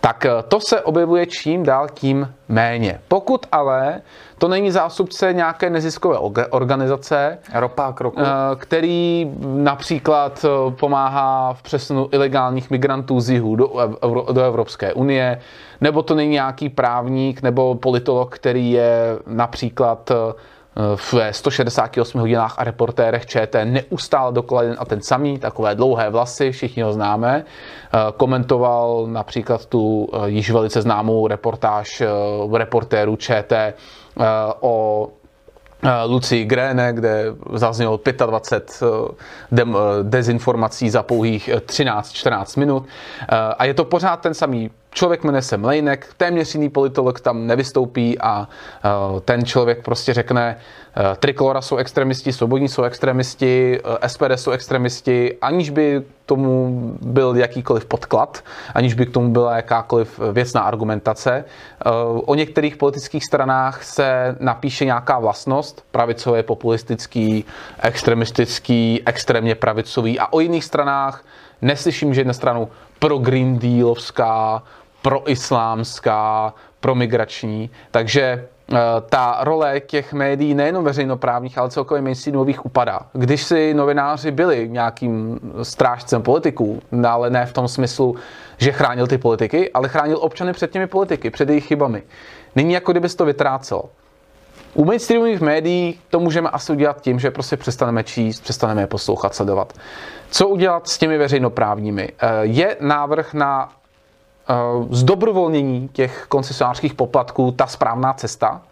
tak 0.00 0.26
eh, 0.26 0.30
to 0.48 0.60
se 0.60 0.80
objevuje 0.80 1.26
čím 1.26 1.62
dál 1.62 1.88
tím 1.94 2.34
méně. 2.48 3.00
Pokud 3.08 3.46
ale 3.52 4.00
to 4.38 4.48
není 4.48 4.70
zástupce 4.70 5.32
nějaké 5.32 5.70
neziskové 5.70 6.18
organizace, 6.50 7.38
Ropák 7.54 8.00
roku. 8.00 8.20
Eh, 8.20 8.26
který 8.56 9.30
například 9.42 10.44
eh, 10.44 10.70
pomáhá 10.70 11.52
v 11.54 11.62
přesunu 11.62 12.08
ilegálních 12.12 12.70
migrantů 12.70 13.20
z 13.20 13.30
jihu 13.30 13.56
do, 13.56 13.70
do 14.32 14.42
Evropské 14.42 14.92
unie, 14.92 15.40
nebo 15.80 16.02
to 16.02 16.14
není 16.14 16.30
nějaký 16.30 16.68
právník 16.68 17.42
nebo 17.42 17.74
politolog, 17.74 18.34
který 18.34 18.70
je 18.70 19.18
například 19.26 20.12
ve 21.12 21.32
168 21.32 22.20
hodinách 22.20 22.54
a 22.58 22.64
reportérech 22.64 23.26
ČT 23.26 23.64
neustále 23.64 24.32
dokola 24.32 24.62
jeden 24.62 24.76
a 24.80 24.84
ten 24.84 25.00
samý, 25.00 25.38
takové 25.38 25.74
dlouhé 25.74 26.10
vlasy, 26.10 26.52
všichni 26.52 26.82
ho 26.82 26.92
známe. 26.92 27.44
Eh, 27.44 27.98
komentoval 28.16 29.06
například 29.06 29.66
tu 29.66 30.08
eh, 30.12 30.30
již 30.30 30.50
velice 30.50 30.82
známou 30.82 31.26
reportáž 31.26 32.00
eh, 32.00 32.08
reportérů 32.58 33.16
ČT 33.16 33.74
o 34.60 35.08
Luci 36.06 36.44
Gréne, 36.44 36.92
kde 36.92 37.24
zaznělo 37.52 38.00
25 38.26 39.66
dezinformací 40.02 40.90
za 40.90 41.02
pouhých 41.02 41.48
13-14 41.48 42.58
minut. 42.58 42.86
A 43.58 43.64
je 43.64 43.74
to 43.74 43.84
pořád 43.84 44.16
ten 44.16 44.34
samý 44.34 44.70
člověk 44.90 45.24
jmenuje 45.24 45.42
se 45.42 45.56
Mlejnek, 45.56 46.06
téměř 46.16 46.54
jiný 46.54 46.68
politolog 46.68 47.20
tam 47.20 47.46
nevystoupí 47.46 48.18
a 48.18 48.48
ten 49.24 49.44
člověk 49.44 49.84
prostě 49.84 50.14
řekne, 50.14 50.56
Trikolora 51.16 51.60
jsou 51.60 51.76
extremisti, 51.76 52.32
Svobodní 52.32 52.68
jsou 52.68 52.82
extremisti, 52.82 53.80
SPD 54.06 54.30
jsou 54.34 54.50
extremisti, 54.50 55.36
aniž 55.42 55.70
by 55.70 56.02
tomu 56.30 56.94
byl 57.00 57.36
jakýkoliv 57.36 57.84
podklad, 57.84 58.44
aniž 58.74 58.94
by 58.94 59.06
k 59.06 59.10
tomu 59.10 59.28
byla 59.30 59.56
jakákoliv 59.56 60.20
věcná 60.32 60.60
argumentace. 60.60 61.44
O 62.24 62.34
některých 62.34 62.76
politických 62.76 63.24
stranách 63.24 63.82
se 63.82 64.36
napíše 64.40 64.84
nějaká 64.84 65.18
vlastnost, 65.18 65.84
pravicové, 65.90 66.42
populistický, 66.42 67.44
extremistický, 67.82 69.02
extrémně 69.06 69.54
pravicový 69.54 70.18
a 70.18 70.32
o 70.32 70.40
jiných 70.40 70.64
stranách 70.64 71.24
neslyším, 71.62 72.14
že 72.14 72.20
jedna 72.20 72.32
stranu 72.32 72.68
pro 72.98 73.18
Green 73.18 73.58
Dealovská, 73.58 74.62
proislámská, 75.02 76.54
promigrační. 76.80 77.70
Takže 77.90 78.22
eh, 78.22 78.59
ta 79.08 79.38
role 79.40 79.80
těch 79.80 80.12
médií, 80.12 80.54
nejenom 80.54 80.84
veřejnoprávních, 80.84 81.58
ale 81.58 81.70
celkově 81.70 82.02
mainstreamových 82.02 82.66
upadá. 82.66 83.00
Když 83.12 83.42
si 83.42 83.74
novináři 83.74 84.30
byli 84.30 84.68
nějakým 84.68 85.40
strážcem 85.62 86.22
politiků, 86.22 86.82
ale 87.08 87.30
ne 87.30 87.46
v 87.46 87.52
tom 87.52 87.68
smyslu, 87.68 88.16
že 88.58 88.72
chránil 88.72 89.06
ty 89.06 89.18
politiky, 89.18 89.70
ale 89.72 89.88
chránil 89.88 90.18
občany 90.20 90.52
před 90.52 90.70
těmi 90.70 90.86
politiky, 90.86 91.30
před 91.30 91.48
jejich 91.48 91.66
chybami. 91.66 92.02
Nyní 92.56 92.74
jako 92.74 92.92
kdyby 92.92 93.08
se 93.08 93.16
to 93.16 93.24
vytrácelo. 93.24 93.84
U 94.74 94.84
mainstreamových 94.84 95.40
médií 95.40 96.00
to 96.10 96.20
můžeme 96.20 96.50
asi 96.50 96.72
udělat 96.72 97.00
tím, 97.00 97.20
že 97.20 97.30
prostě 97.30 97.56
přestaneme 97.56 98.04
číst, 98.04 98.40
přestaneme 98.40 98.82
je 98.82 98.86
poslouchat, 98.86 99.34
sledovat. 99.34 99.72
Co 100.30 100.48
udělat 100.48 100.88
s 100.88 100.98
těmi 100.98 101.18
veřejnoprávními? 101.18 102.08
Eh, 102.18 102.28
je 102.42 102.76
návrh 102.80 103.34
na 103.34 103.68
eh, 103.68 103.79
zdobrovolnění 104.90 105.88
těch 105.92 106.26
koncesionářských 106.28 106.94
poplatků 106.94 107.52
ta 107.52 107.66
správná 107.66 108.12
cesta? 108.12 108.62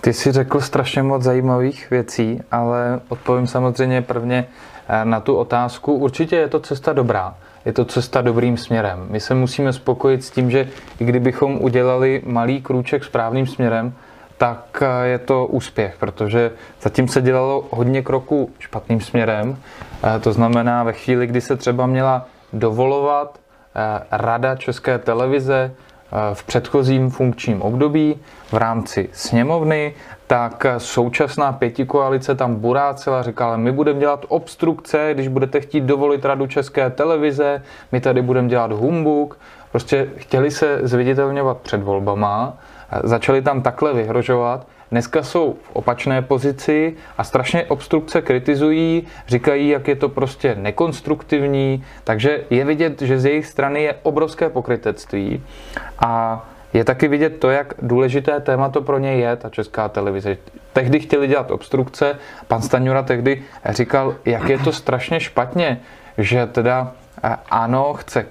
Ty 0.00 0.12
jsi 0.12 0.32
řekl 0.32 0.60
strašně 0.60 1.02
moc 1.02 1.22
zajímavých 1.22 1.90
věcí, 1.90 2.40
ale 2.50 3.00
odpovím 3.08 3.46
samozřejmě 3.46 4.02
prvně 4.02 4.46
eh, 4.88 5.04
na 5.04 5.20
tu 5.20 5.36
otázku. 5.36 5.94
Určitě 5.94 6.36
je 6.36 6.48
to 6.48 6.60
cesta 6.60 6.92
dobrá. 6.92 7.34
Je 7.64 7.72
to 7.72 7.84
cesta 7.84 8.20
dobrým 8.20 8.56
směrem. 8.56 9.06
My 9.10 9.20
se 9.20 9.34
musíme 9.34 9.72
spokojit 9.72 10.24
s 10.24 10.30
tím, 10.30 10.50
že 10.50 10.68
i 11.00 11.04
kdybychom 11.04 11.62
udělali 11.62 12.22
malý 12.26 12.62
krůček 12.62 13.04
správným 13.04 13.46
směrem, 13.46 13.94
tak 14.38 14.82
eh, 14.82 15.06
je 15.06 15.18
to 15.18 15.46
úspěch, 15.46 15.96
protože 16.00 16.50
zatím 16.82 17.08
se 17.08 17.22
dělalo 17.22 17.64
hodně 17.70 18.02
kroků 18.02 18.50
špatným 18.58 19.00
směrem. 19.00 19.56
Eh, 20.16 20.20
to 20.20 20.32
znamená, 20.32 20.82
ve 20.82 20.92
chvíli, 20.92 21.26
kdy 21.26 21.40
se 21.40 21.56
třeba 21.56 21.86
měla 21.86 22.26
dovolovat 22.52 23.38
eh, 23.38 23.39
Rada 24.10 24.56
České 24.56 24.98
televize 24.98 25.72
v 26.32 26.44
předchozím 26.44 27.10
funkčním 27.10 27.62
období 27.62 28.18
v 28.52 28.56
rámci 28.56 29.08
sněmovny, 29.12 29.94
tak 30.26 30.66
současná 30.78 31.52
pětikoalice 31.52 32.34
tam 32.34 32.54
burácela, 32.54 33.22
říkala, 33.22 33.56
my 33.56 33.72
budeme 33.72 34.00
dělat 34.00 34.24
obstrukce, 34.28 35.10
když 35.14 35.28
budete 35.28 35.60
chtít 35.60 35.84
dovolit 35.84 36.24
Radu 36.24 36.46
České 36.46 36.90
televize, 36.90 37.62
my 37.92 38.00
tady 38.00 38.22
budeme 38.22 38.48
dělat 38.48 38.72
humbuk. 38.72 39.38
Prostě 39.70 40.08
chtěli 40.16 40.50
se 40.50 40.78
zviditelňovat 40.82 41.56
před 41.56 41.82
volbama, 41.82 42.58
začali 43.04 43.42
tam 43.42 43.62
takhle 43.62 43.94
vyhrožovat, 43.94 44.66
dneska 44.90 45.22
jsou 45.22 45.56
v 45.62 45.70
opačné 45.72 46.22
pozici 46.22 46.96
a 47.18 47.24
strašně 47.24 47.64
obstrukce 47.64 48.22
kritizují, 48.22 49.06
říkají, 49.28 49.68
jak 49.68 49.88
je 49.88 49.96
to 49.96 50.08
prostě 50.08 50.54
nekonstruktivní, 50.54 51.84
takže 52.04 52.44
je 52.50 52.64
vidět, 52.64 53.02
že 53.02 53.18
z 53.20 53.24
jejich 53.24 53.46
strany 53.46 53.82
je 53.82 53.94
obrovské 54.02 54.48
pokrytectví. 54.48 55.42
A 55.98 56.44
je 56.72 56.84
taky 56.84 57.08
vidět 57.08 57.40
to, 57.40 57.50
jak 57.50 57.74
důležité 57.82 58.40
téma 58.40 58.68
to 58.68 58.82
pro 58.82 58.98
ně 58.98 59.14
je, 59.14 59.36
ta 59.36 59.48
česká 59.48 59.88
televize. 59.88 60.36
Tehdy 60.72 61.00
chtěli 61.00 61.26
dělat 61.28 61.50
obstrukce, 61.50 62.18
pan 62.48 62.62
Staňura 62.62 63.02
tehdy 63.02 63.42
říkal, 63.70 64.14
jak 64.24 64.48
je 64.48 64.58
to 64.58 64.72
strašně 64.72 65.20
špatně, 65.20 65.80
že 66.18 66.46
teda 66.46 66.92
ano, 67.50 67.94
chce, 67.94 68.26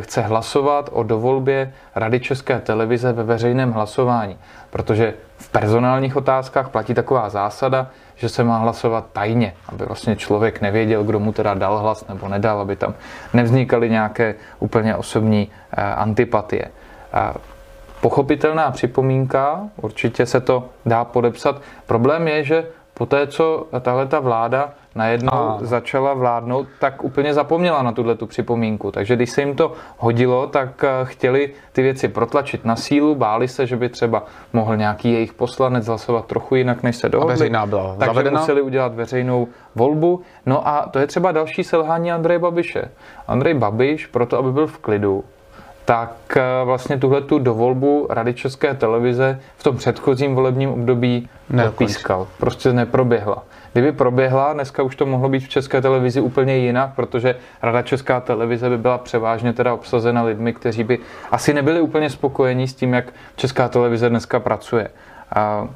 chce 0.00 0.20
hlasovat 0.20 0.90
o 0.92 1.02
dovolbě 1.02 1.72
Rady 1.94 2.20
České 2.20 2.58
televize 2.58 3.12
ve 3.12 3.22
veřejném 3.22 3.72
hlasování, 3.72 4.38
protože 4.70 5.14
v 5.38 5.48
personálních 5.48 6.16
otázkách 6.16 6.68
platí 6.68 6.94
taková 6.94 7.28
zásada, 7.28 7.90
že 8.14 8.28
se 8.28 8.44
má 8.44 8.58
hlasovat 8.58 9.06
tajně, 9.12 9.52
aby 9.68 9.84
vlastně 9.84 10.16
člověk 10.16 10.60
nevěděl, 10.60 11.04
kdo 11.04 11.20
mu 11.20 11.32
teda 11.32 11.54
dal 11.54 11.78
hlas 11.78 12.08
nebo 12.08 12.28
nedal, 12.28 12.60
aby 12.60 12.76
tam 12.76 12.94
nevznikaly 13.34 13.90
nějaké 13.90 14.34
úplně 14.58 14.96
osobní 14.96 15.50
eh, 15.72 15.82
antipatie. 15.82 16.70
Pochopitelná 18.00 18.70
připomínka, 18.70 19.60
určitě 19.76 20.26
se 20.26 20.40
to 20.40 20.68
dá 20.86 21.04
podepsat. 21.04 21.62
Problém 21.86 22.28
je, 22.28 22.44
že 22.44 22.66
po 22.98 23.06
té, 23.06 23.26
co 23.26 23.66
tahle 23.80 24.06
ta 24.06 24.20
vláda 24.20 24.72
najednou 24.94 25.32
a... 25.32 25.58
začala 25.60 26.14
vládnout, 26.14 26.66
tak 26.80 27.04
úplně 27.04 27.34
zapomněla 27.34 27.82
na 27.82 27.92
tuhle 27.92 28.14
tu 28.14 28.26
připomínku. 28.26 28.90
Takže 28.90 29.16
když 29.16 29.30
se 29.30 29.40
jim 29.40 29.56
to 29.56 29.72
hodilo, 29.98 30.46
tak 30.46 30.84
eh, 30.84 31.04
chtěli 31.04 31.52
ty 31.72 31.82
věci 31.82 32.08
protlačit 32.08 32.64
na 32.64 32.76
sílu, 32.76 33.14
báli 33.14 33.48
se, 33.48 33.66
že 33.66 33.76
by 33.76 33.88
třeba 33.88 34.24
mohl 34.52 34.76
nějaký 34.76 35.12
jejich 35.12 35.32
poslanec 35.32 35.86
hlasovat 35.86 36.26
trochu 36.26 36.54
jinak, 36.54 36.82
než 36.82 36.96
se 36.96 37.08
dohodli. 37.08 37.32
A 37.32 37.36
veřejná 37.36 37.66
byla 37.66 37.96
takže 37.98 38.06
zavedena? 38.06 38.40
museli 38.40 38.62
udělat 38.62 38.94
veřejnou 38.94 39.48
volbu. 39.74 40.22
No 40.46 40.68
a 40.68 40.88
to 40.90 40.98
je 40.98 41.06
třeba 41.06 41.32
další 41.32 41.64
selhání 41.64 42.12
Andreje 42.12 42.38
Babiše. 42.38 42.90
Andrej 43.28 43.54
Babiš, 43.54 44.06
proto 44.06 44.38
aby 44.38 44.52
byl 44.52 44.66
v 44.66 44.78
klidu, 44.78 45.24
tak 45.86 46.36
eh, 46.36 46.42
vlastně 46.64 46.98
tuhle 46.98 47.20
tu 47.20 47.38
dovolbu 47.38 48.06
Rady 48.10 48.34
České 48.34 48.74
televize 48.74 49.40
v 49.56 49.62
tom 49.62 49.76
předchozím 49.76 50.34
volebním 50.34 50.70
období 50.70 51.28
nepískal. 51.50 52.28
Prostě 52.38 52.72
neproběhla. 52.72 53.42
Kdyby 53.72 53.92
proběhla, 53.92 54.52
dneska 54.52 54.82
už 54.82 54.96
to 54.96 55.06
mohlo 55.06 55.28
být 55.28 55.40
v 55.40 55.48
České 55.48 55.80
televizi 55.80 56.20
úplně 56.20 56.56
jinak, 56.56 56.90
protože 56.96 57.36
Rada 57.62 57.82
Česká 57.82 58.20
televize 58.20 58.70
by 58.70 58.78
byla 58.78 58.98
převážně 58.98 59.52
teda 59.52 59.74
obsazena 59.74 60.22
lidmi, 60.22 60.52
kteří 60.52 60.84
by 60.84 60.98
asi 61.30 61.54
nebyli 61.54 61.80
úplně 61.80 62.10
spokojení 62.10 62.68
s 62.68 62.74
tím, 62.74 62.94
jak 62.94 63.04
Česká 63.36 63.68
televize 63.68 64.08
dneska 64.08 64.40
pracuje. 64.40 64.88
A 65.34 65.68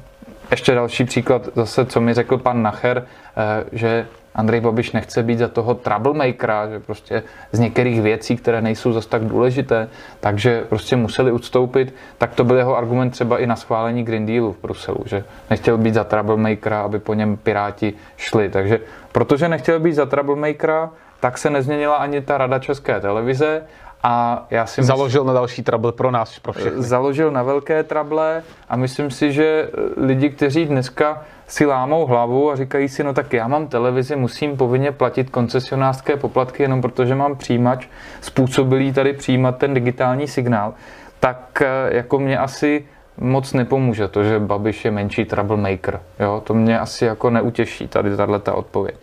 ještě 0.51 0.75
další 0.75 1.03
příklad, 1.05 1.49
zase, 1.55 1.85
co 1.85 2.01
mi 2.01 2.13
řekl 2.13 2.37
pan 2.37 2.61
Nacher, 2.61 3.05
eh, 3.37 3.63
že 3.71 4.07
Andrej 4.35 4.61
Babiš 4.61 4.91
nechce 4.91 5.23
být 5.23 5.39
za 5.39 5.47
toho 5.47 5.73
troublemakera, 5.73 6.67
že 6.69 6.79
prostě 6.79 7.23
z 7.51 7.59
některých 7.59 8.01
věcí, 8.01 8.37
které 8.37 8.61
nejsou 8.61 8.93
zas 8.93 9.05
tak 9.05 9.25
důležité, 9.25 9.89
takže 10.19 10.63
prostě 10.69 10.95
museli 10.95 11.31
odstoupit, 11.31 11.93
tak 12.17 12.35
to 12.35 12.43
byl 12.43 12.57
jeho 12.57 12.77
argument 12.77 13.09
třeba 13.09 13.39
i 13.39 13.47
na 13.47 13.55
schválení 13.55 14.03
Green 14.03 14.25
Dealu 14.25 14.51
v 14.53 14.61
Bruselu, 14.61 14.99
že 15.05 15.23
nechtěl 15.49 15.77
být 15.77 15.93
za 15.93 16.03
troublemakera, 16.03 16.81
aby 16.81 16.99
po 16.99 17.13
něm 17.13 17.37
Piráti 17.37 17.93
šli. 18.17 18.49
Takže 18.49 18.79
protože 19.11 19.47
nechtěl 19.47 19.79
být 19.79 19.93
za 19.93 20.05
troublemakera, 20.05 20.89
tak 21.19 21.37
se 21.37 21.49
nezměnila 21.49 21.95
ani 21.95 22.21
ta 22.21 22.37
rada 22.37 22.59
České 22.59 22.99
televize 22.99 23.63
a 24.03 24.45
já 24.49 24.65
si 24.65 24.83
Založil 24.83 25.23
na 25.23 25.33
další 25.33 25.63
trouble 25.63 25.91
pro 25.91 26.11
nás, 26.11 26.39
pro 26.39 26.53
všechny. 26.53 26.83
Založil 26.83 27.31
na 27.31 27.43
velké 27.43 27.83
trable 27.83 28.43
a 28.69 28.75
myslím 28.75 29.11
si, 29.11 29.31
že 29.31 29.69
lidi, 29.97 30.29
kteří 30.29 30.65
dneska 30.65 31.21
si 31.51 31.65
lámou 31.65 32.05
hlavu 32.05 32.51
a 32.51 32.55
říkají 32.55 32.89
si, 32.89 33.03
no 33.03 33.13
tak 33.13 33.33
já 33.33 33.47
mám 33.47 33.67
televizi, 33.67 34.15
musím 34.15 34.57
povinně 34.57 34.91
platit 34.91 35.29
koncesionářské 35.29 36.17
poplatky 36.17 36.63
jenom 36.63 36.81
protože 36.81 37.15
mám 37.15 37.35
přijímač 37.35 37.87
způsobilý 38.21 38.93
tady 38.93 39.13
přijímat 39.13 39.57
ten 39.57 39.73
digitální 39.73 40.27
signál, 40.27 40.73
tak 41.19 41.61
eh, 41.61 41.95
jako 41.95 42.19
mě 42.19 42.37
asi 42.37 42.85
moc 43.17 43.53
nepomůže 43.53 44.07
to, 44.07 44.23
že 44.23 44.39
Babiš 44.39 44.85
je 44.85 44.91
menší 44.91 45.25
troublemaker. 45.25 45.99
Jo? 46.19 46.41
To 46.45 46.53
mě 46.53 46.79
asi 46.79 47.05
jako 47.05 47.29
neutěší 47.29 47.87
tady 47.87 48.17
tato 48.17 48.55
odpověď. 48.55 48.95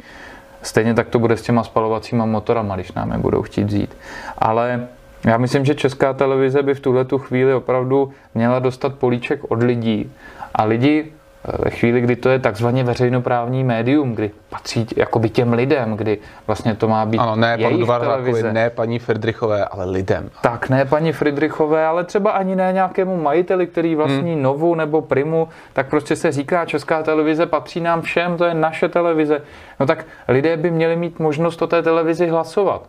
Stejně 0.63 0.95
tak 0.95 1.09
to 1.09 1.19
bude 1.19 1.37
s 1.37 1.43
těma 1.43 1.65
spalovacíma 1.65 2.25
motorama, 2.25 2.75
když 2.75 2.93
nám 2.93 3.13
je 3.13 3.19
budou 3.19 3.43
chtít 3.43 3.65
vzít. 3.65 3.97
Ale 4.39 4.89
já 5.25 5.39
myslím, 5.39 5.65
že 5.65 5.75
česká 5.75 6.13
televize 6.13 6.63
by 6.63 6.75
v 6.75 6.81
tuhle 6.81 7.05
tu 7.05 7.19
chvíli 7.19 7.55
opravdu 7.55 8.13
měla 8.35 8.59
dostat 8.59 8.95
políček 8.95 9.41
od 9.49 9.63
lidí. 9.63 10.13
A 10.55 10.65
lidi 10.65 11.13
ve 11.45 11.71
chvíli, 11.71 12.01
kdy 12.01 12.17
to 12.17 12.29
je 12.29 12.39
takzvaně 12.39 12.85
veřejnoprávní 12.85 13.65
médium, 13.65 14.15
kdy 14.15 14.31
patří 14.51 14.87
jakoby 14.97 15.29
těm 15.29 15.53
lidem, 15.53 15.97
kdy 15.97 16.19
vlastně 16.47 16.75
to 16.75 16.89
má 16.89 17.07
být 17.07 17.19
Ano, 17.19 17.37
ne 17.37 17.59
panu 17.59 17.87
televize. 17.87 18.53
ne 18.53 18.71
paní 18.71 18.99
Friedrichové, 18.99 19.65
ale 19.65 19.85
lidem. 19.85 20.31
Tak, 20.43 20.69
ne 20.69 20.85
paní 20.85 21.13
Friedrichové, 21.13 21.87
ale 21.87 22.05
třeba 22.05 22.31
ani 22.31 22.57
ne 22.57 22.73
nějakému 22.73 23.23
majiteli, 23.23 23.67
který 23.67 23.95
vlastní 23.95 24.33
hmm. 24.33 24.43
Novu 24.43 24.75
nebo 24.75 25.03
Primu, 25.03 25.49
tak 25.73 25.89
prostě 25.89 26.17
se 26.17 26.33
říká, 26.33 26.65
Česká 26.65 27.03
televize 27.03 27.47
patří 27.47 27.81
nám 27.81 28.03
všem, 28.03 28.37
to 28.37 28.45
je 28.45 28.55
naše 28.55 28.89
televize. 28.89 29.43
No 29.81 29.87
tak 29.87 30.05
lidé 30.29 30.57
by 30.57 30.71
měli 30.71 30.97
mít 30.97 31.19
možnost 31.19 31.63
o 31.63 31.67
té 31.67 31.83
televizi 31.83 32.27
hlasovat. 32.27 32.83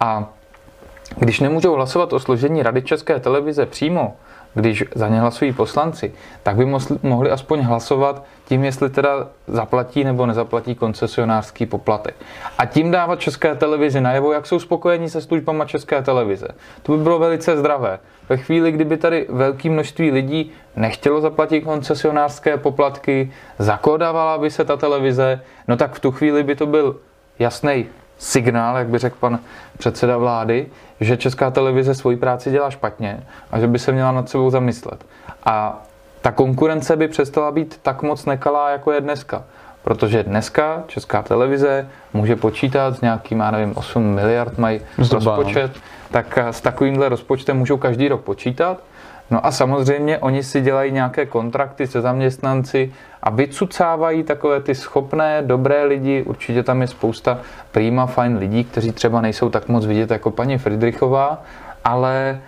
A 0.00 0.28
když 1.18 1.40
nemůžou 1.40 1.74
hlasovat 1.74 2.12
o 2.12 2.20
složení 2.20 2.62
Rady 2.62 2.82
České 2.82 3.20
televize 3.20 3.66
přímo, 3.66 4.16
když 4.54 4.84
za 4.94 5.08
ně 5.08 5.20
hlasují 5.20 5.52
poslanci, 5.52 6.12
tak 6.42 6.56
by 6.56 6.66
mohli 7.02 7.30
aspoň 7.30 7.60
hlasovat 7.60 8.24
tím, 8.44 8.64
jestli 8.64 8.90
teda 8.90 9.28
zaplatí 9.46 10.04
nebo 10.04 10.26
nezaplatí 10.26 10.74
koncesionářský 10.74 11.66
poplatek. 11.66 12.14
A 12.58 12.66
tím 12.66 12.90
dávat 12.90 13.20
České 13.20 13.54
televizi 13.54 14.00
najevo, 14.00 14.32
jak 14.32 14.46
jsou 14.46 14.58
spokojení 14.58 15.08
se 15.08 15.20
službama 15.20 15.64
České 15.64 16.02
televize. 16.02 16.48
To 16.82 16.96
by 16.96 17.02
bylo 17.02 17.18
velice 17.18 17.56
zdravé. 17.56 17.98
Ve 18.28 18.36
chvíli, 18.36 18.72
kdyby 18.72 18.96
tady 18.96 19.26
velké 19.28 19.70
množství 19.70 20.10
lidí 20.10 20.52
nechtělo 20.76 21.20
zaplatit 21.20 21.60
koncesionářské 21.60 22.56
poplatky, 22.56 23.32
zakodávala 23.58 24.38
by 24.38 24.50
se 24.50 24.64
ta 24.64 24.76
televize, 24.76 25.40
no 25.68 25.76
tak 25.76 25.94
v 25.94 26.00
tu 26.00 26.10
chvíli 26.10 26.42
by 26.42 26.54
to 26.54 26.66
byl 26.66 26.96
jasný 27.38 27.86
signál, 28.22 28.76
jak 28.76 28.86
by 28.86 28.98
řekl 28.98 29.16
pan 29.20 29.38
předseda 29.78 30.16
vlády, 30.16 30.66
že 31.00 31.16
Česká 31.16 31.50
televize 31.50 31.94
svoji 31.94 32.16
práci 32.16 32.50
dělá 32.50 32.70
špatně 32.70 33.22
a 33.50 33.58
že 33.58 33.66
by 33.66 33.78
se 33.78 33.92
měla 33.92 34.12
nad 34.12 34.28
sebou 34.28 34.50
zamyslet. 34.50 35.04
A 35.44 35.82
ta 36.20 36.32
konkurence 36.32 36.96
by 36.96 37.08
přestala 37.08 37.50
být 37.50 37.78
tak 37.82 38.02
moc 38.02 38.24
nekalá, 38.24 38.70
jako 38.70 38.92
je 38.92 39.00
dneska. 39.00 39.44
Protože 39.84 40.22
dneska 40.22 40.82
Česká 40.86 41.22
televize 41.22 41.88
může 42.12 42.36
počítat 42.36 42.96
s 42.96 43.00
nějakým, 43.00 43.40
já 43.40 43.50
nevím, 43.50 43.72
8 43.76 44.02
miliard 44.02 44.58
mají 44.58 44.80
rozpočet, 44.98 45.72
tak 46.10 46.38
s 46.38 46.60
takovýmhle 46.60 47.08
rozpočtem 47.08 47.56
můžou 47.56 47.76
každý 47.76 48.08
rok 48.08 48.20
počítat 48.20 48.78
No 49.32 49.46
a 49.46 49.50
samozřejmě 49.50 50.18
oni 50.18 50.42
si 50.42 50.60
dělají 50.60 50.92
nějaké 50.92 51.26
kontrakty 51.26 51.86
se 51.86 52.00
zaměstnanci 52.00 52.92
a 53.22 53.30
vycucávají 53.30 54.22
takové 54.22 54.60
ty 54.60 54.74
schopné, 54.74 55.42
dobré 55.42 55.84
lidi. 55.84 56.22
Určitě 56.22 56.62
tam 56.62 56.80
je 56.80 56.86
spousta 56.86 57.38
prýma, 57.70 58.06
fajn 58.06 58.36
lidí, 58.36 58.64
kteří 58.64 58.92
třeba 58.92 59.20
nejsou 59.20 59.50
tak 59.50 59.68
moc 59.68 59.86
vidět 59.86 60.10
jako 60.10 60.30
paní 60.30 60.58
Friedrichová, 60.58 61.42
ale 61.84 62.40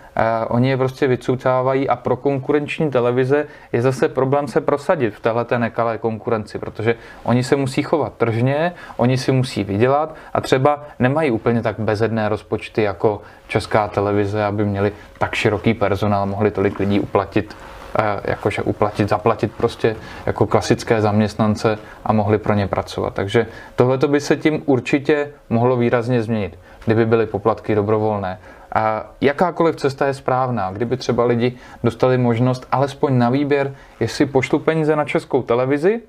oni 0.48 0.68
je 0.68 0.76
prostě 0.76 1.06
vycucávají 1.06 1.88
a 1.88 1.96
pro 1.96 2.16
konkurenční 2.16 2.90
televize 2.90 3.46
je 3.72 3.82
zase 3.82 4.08
problém 4.08 4.48
se 4.48 4.60
prosadit 4.60 5.14
v 5.14 5.20
této 5.20 5.58
nekalé 5.58 5.98
konkurenci, 5.98 6.58
protože 6.58 6.94
oni 7.22 7.44
se 7.44 7.56
musí 7.56 7.82
chovat 7.82 8.12
tržně, 8.16 8.72
oni 8.96 9.18
si 9.18 9.32
musí 9.32 9.64
vydělat 9.64 10.14
a 10.34 10.40
třeba 10.40 10.84
nemají 10.98 11.30
úplně 11.30 11.62
tak 11.62 11.78
bezedné 11.78 12.28
rozpočty 12.28 12.82
jako 12.82 13.22
česká 13.48 13.88
televize, 13.88 14.44
aby 14.44 14.64
měli 14.64 14.92
tak 15.18 15.34
široký 15.34 15.74
personál, 15.74 16.26
mohli 16.26 16.50
tolik 16.50 16.78
lidí 16.78 17.00
uplatit 17.00 17.56
eh, 17.98 18.20
jakože 18.24 18.62
uplatit, 18.62 19.08
zaplatit 19.08 19.52
prostě 19.52 19.96
jako 20.26 20.46
klasické 20.46 21.00
zaměstnance 21.00 21.78
a 22.04 22.12
mohli 22.12 22.38
pro 22.38 22.54
ně 22.54 22.66
pracovat. 22.66 23.14
Takže 23.14 23.46
tohle 23.76 23.98
by 23.98 24.20
se 24.20 24.36
tím 24.36 24.62
určitě 24.66 25.30
mohlo 25.50 25.76
výrazně 25.76 26.22
změnit 26.22 26.58
kdyby 26.84 27.06
byly 27.06 27.26
poplatky 27.26 27.74
dobrovolné. 27.74 28.38
A 28.74 29.06
jakákoliv 29.20 29.76
cesta 29.76 30.06
je 30.06 30.14
správná, 30.14 30.72
kdyby 30.72 30.96
třeba 30.96 31.24
lidi 31.24 31.56
dostali 31.84 32.18
možnost 32.18 32.66
alespoň 32.72 33.18
na 33.18 33.30
výběr, 33.30 33.74
jestli 34.00 34.26
pošlu 34.26 34.58
peníze 34.58 34.96
na 34.96 35.04
českou 35.04 35.42
televizi, 35.42 36.00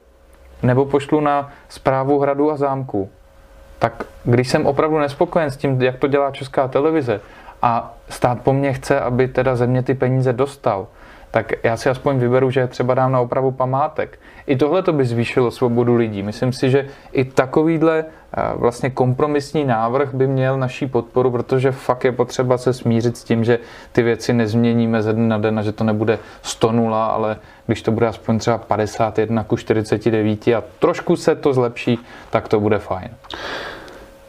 nebo 0.64 0.86
pošlu 0.86 1.22
na 1.22 1.52
zprávu 1.70 2.20
hradu 2.20 2.52
a 2.52 2.58
zámku. 2.58 3.10
Tak 3.80 4.04
když 4.24 4.48
jsem 4.48 4.66
opravdu 4.66 5.00
nespokojen 5.00 5.52
s 5.52 5.58
tím, 5.58 5.82
jak 5.82 5.98
to 5.98 6.08
dělá 6.08 6.32
česká 6.32 6.68
televize 6.68 7.22
a 7.62 7.94
stát 8.10 8.42
po 8.42 8.54
mně 8.54 8.74
chce, 8.74 9.00
aby 9.00 9.28
teda 9.28 9.56
země 9.56 9.84
ty 9.84 9.94
peníze 9.94 10.34
dostal, 10.34 10.88
tak 11.36 11.54
já 11.64 11.78
si 11.78 11.90
aspoň 11.90 12.18
vyberu, 12.18 12.52
že 12.52 12.68
třeba 12.68 12.94
dám 12.94 13.12
na 13.12 13.20
opravu 13.20 13.52
památek. 13.52 14.20
I 14.48 14.56
tohle 14.56 14.84
to 14.84 14.94
by 14.94 15.06
zvýšilo 15.06 15.52
svobodu 15.52 15.96
lidí. 15.96 16.24
Myslím 16.24 16.54
si, 16.54 16.70
že 16.70 16.88
i 17.12 17.26
takovýhle 17.26 18.06
eh, 18.06 18.42
vlastně 18.56 18.90
kompromisní 18.90 19.66
návrh 19.66 20.14
by 20.14 20.28
měl 20.28 20.58
naší 20.58 20.88
podporu, 20.88 21.32
protože 21.32 21.72
fakt 21.72 22.04
je 22.04 22.12
potřeba 22.12 22.58
se 22.58 22.74
smířit 22.74 23.18
s 23.18 23.24
tím, 23.24 23.44
že 23.44 23.60
ty 23.92 24.04
věci 24.04 24.34
nezměníme 24.34 25.02
ze 25.02 25.14
dne 25.14 25.28
na 25.28 25.38
den 25.38 25.60
a 25.60 25.62
že 25.62 25.72
to 25.72 25.84
nebude 25.84 26.20
100 26.42 26.72
nula, 26.72 27.06
ale 27.06 27.38
když 27.66 27.82
to 27.82 27.92
bude 27.92 28.08
aspoň 28.08 28.40
třeba 28.40 28.58
51 28.58 29.44
ku 29.44 29.58
49 29.58 30.48
a 30.48 30.64
trošku 30.80 31.16
se 31.16 31.36
to 31.36 31.54
zlepší, 31.54 32.00
tak 32.30 32.48
to 32.48 32.60
bude 32.60 32.80
fajn. 32.80 33.10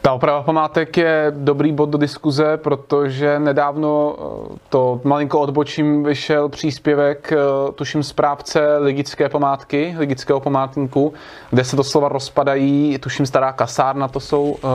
Ta 0.07 0.13
oprava 0.13 0.43
památek 0.43 0.97
je 0.97 1.33
dobrý 1.35 1.71
bod 1.71 1.89
do 1.89 1.97
diskuze, 1.97 2.57
protože 2.57 3.39
nedávno 3.39 4.15
eh, 4.19 4.57
to 4.69 5.01
malinko 5.03 5.39
odbočím 5.39 6.03
vyšel 6.03 6.49
příspěvek, 6.49 7.31
eh, 7.31 7.71
tuším 7.71 8.03
správce 8.03 8.77
ligické 8.77 9.29
památky, 9.29 9.95
ligického 9.97 10.39
památníku, 10.39 11.13
kde 11.49 11.63
se 11.63 11.75
doslova 11.75 12.09
rozpadají, 12.09 12.97
tuším 12.97 13.25
stará 13.25 13.51
kasárna 13.51 14.07
to 14.07 14.19
jsou, 14.19 14.55
eh, 14.57 14.67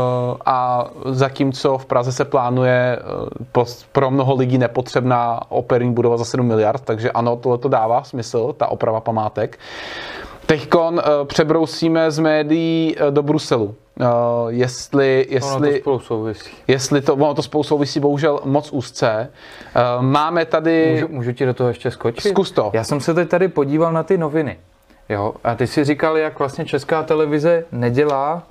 a 0.47 0.87
zatímco 1.05 1.79
v 1.79 1.87
Praze 1.87 2.13
se 2.13 2.25
plánuje 2.25 2.99
pro 3.93 4.11
mnoho 4.11 4.35
lidí 4.35 4.59
nepotřebná 4.59 5.41
operní 5.49 5.93
budova 5.93 6.17
za 6.17 6.25
7 6.25 6.47
miliard, 6.47 6.83
takže 6.85 7.11
ano, 7.11 7.37
tohle 7.37 7.59
to 7.59 7.69
dává 7.69 8.05
smysl, 8.05 8.53
ta 8.53 8.67
oprava 8.67 9.01
památek. 9.01 9.59
Teďkon 10.53 11.03
přebrousíme 11.25 12.11
z 12.11 12.19
médií 12.19 12.97
do 13.11 13.23
Bruselu. 13.23 13.65
Uh, 13.65 14.07
jestli, 14.49 15.27
jestli, 15.31 15.57
ono 15.57 15.71
to 15.71 15.79
spolu 15.79 15.99
souvisí. 15.99 16.51
Jestli 16.69 17.01
to, 17.01 17.15
ono 17.15 17.35
to 17.35 17.43
spolu 17.43 17.65
souvisí 17.65 18.01
bohužel 18.01 18.41
moc 18.45 18.73
úzce. 18.73 19.29
Uh, 19.99 20.03
máme 20.03 20.45
tady... 20.45 20.93
Můžu, 20.93 21.09
můžu 21.09 21.33
ti 21.33 21.47
do 21.47 21.55
toho 21.55 21.69
ještě 21.69 21.91
skočit? 21.91 22.31
Zkus 22.31 22.51
to. 22.51 22.71
Já 22.75 22.85
jsem 22.85 23.01
se 23.01 23.15
teď 23.15 23.29
tady 23.29 23.49
podíval 23.49 23.93
na 23.93 24.03
ty 24.03 24.19
noviny. 24.19 24.59
Jo, 25.09 25.35
a 25.45 25.55
ty 25.55 25.67
si 25.67 25.85
říkal, 25.85 26.17
jak 26.17 26.39
vlastně 26.39 26.65
česká 26.65 27.03
televize 27.03 27.65
nedělá 27.73 28.43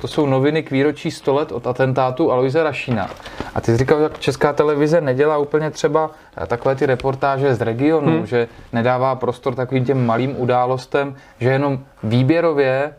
to 0.00 0.08
jsou 0.08 0.26
noviny 0.26 0.62
k 0.62 0.70
výročí 0.70 1.10
100 1.10 1.34
let 1.34 1.52
od 1.52 1.66
atentátu 1.66 2.32
Aloise 2.32 2.62
Rašína. 2.62 3.10
A 3.54 3.60
ty 3.60 3.72
jsi 3.72 3.78
říkal, 3.78 4.00
že 4.00 4.10
česká 4.18 4.52
televize 4.52 5.00
nedělá 5.00 5.38
úplně 5.38 5.70
třeba 5.70 6.10
takové 6.46 6.74
ty 6.74 6.86
reportáže 6.86 7.54
z 7.54 7.60
regionu, 7.60 8.16
hmm. 8.16 8.26
že 8.26 8.48
nedává 8.72 9.14
prostor 9.14 9.54
takovým 9.54 9.84
těm 9.84 10.06
malým 10.06 10.40
událostem, 10.40 11.14
že 11.40 11.48
jenom 11.50 11.78
výběrově 12.02 12.94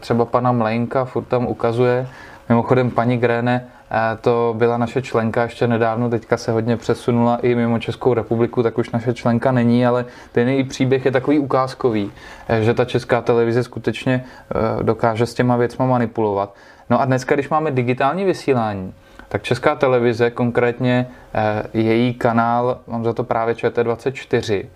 třeba 0.00 0.24
pana 0.24 0.52
Mlejnka 0.52 1.04
furt 1.04 1.24
tam 1.24 1.46
ukazuje. 1.46 2.08
Mimochodem 2.48 2.90
paní 2.90 3.18
Gréne 3.18 3.68
to 4.20 4.54
byla 4.58 4.78
naše 4.78 5.02
členka 5.02 5.42
ještě 5.42 5.66
nedávno, 5.66 6.10
teďka 6.10 6.36
se 6.36 6.52
hodně 6.52 6.76
přesunula 6.76 7.36
i 7.42 7.54
mimo 7.54 7.78
Českou 7.78 8.14
republiku, 8.14 8.62
tak 8.62 8.78
už 8.78 8.90
naše 8.90 9.14
členka 9.14 9.52
není, 9.52 9.86
ale 9.86 10.04
ten 10.32 10.48
její 10.48 10.64
příběh 10.64 11.04
je 11.04 11.10
takový 11.10 11.38
ukázkový, 11.38 12.12
e, 12.48 12.62
že 12.62 12.74
ta 12.74 12.84
česká 12.84 13.20
televize 13.20 13.62
skutečně 13.62 14.24
e, 14.80 14.82
dokáže 14.82 15.26
s 15.26 15.34
těma 15.34 15.56
věcma 15.56 15.86
manipulovat. 15.86 16.54
No 16.90 17.00
a 17.00 17.04
dneska, 17.04 17.34
když 17.34 17.48
máme 17.48 17.70
digitální 17.70 18.24
vysílání, 18.24 18.94
tak 19.28 19.42
Česká 19.42 19.74
televize, 19.74 20.30
konkrétně 20.30 21.06
e, 21.34 21.78
její 21.78 22.14
kanál, 22.14 22.78
mám 22.86 23.04
za 23.04 23.12
to 23.12 23.24
právě 23.24 23.54
ČT24, 23.54 24.66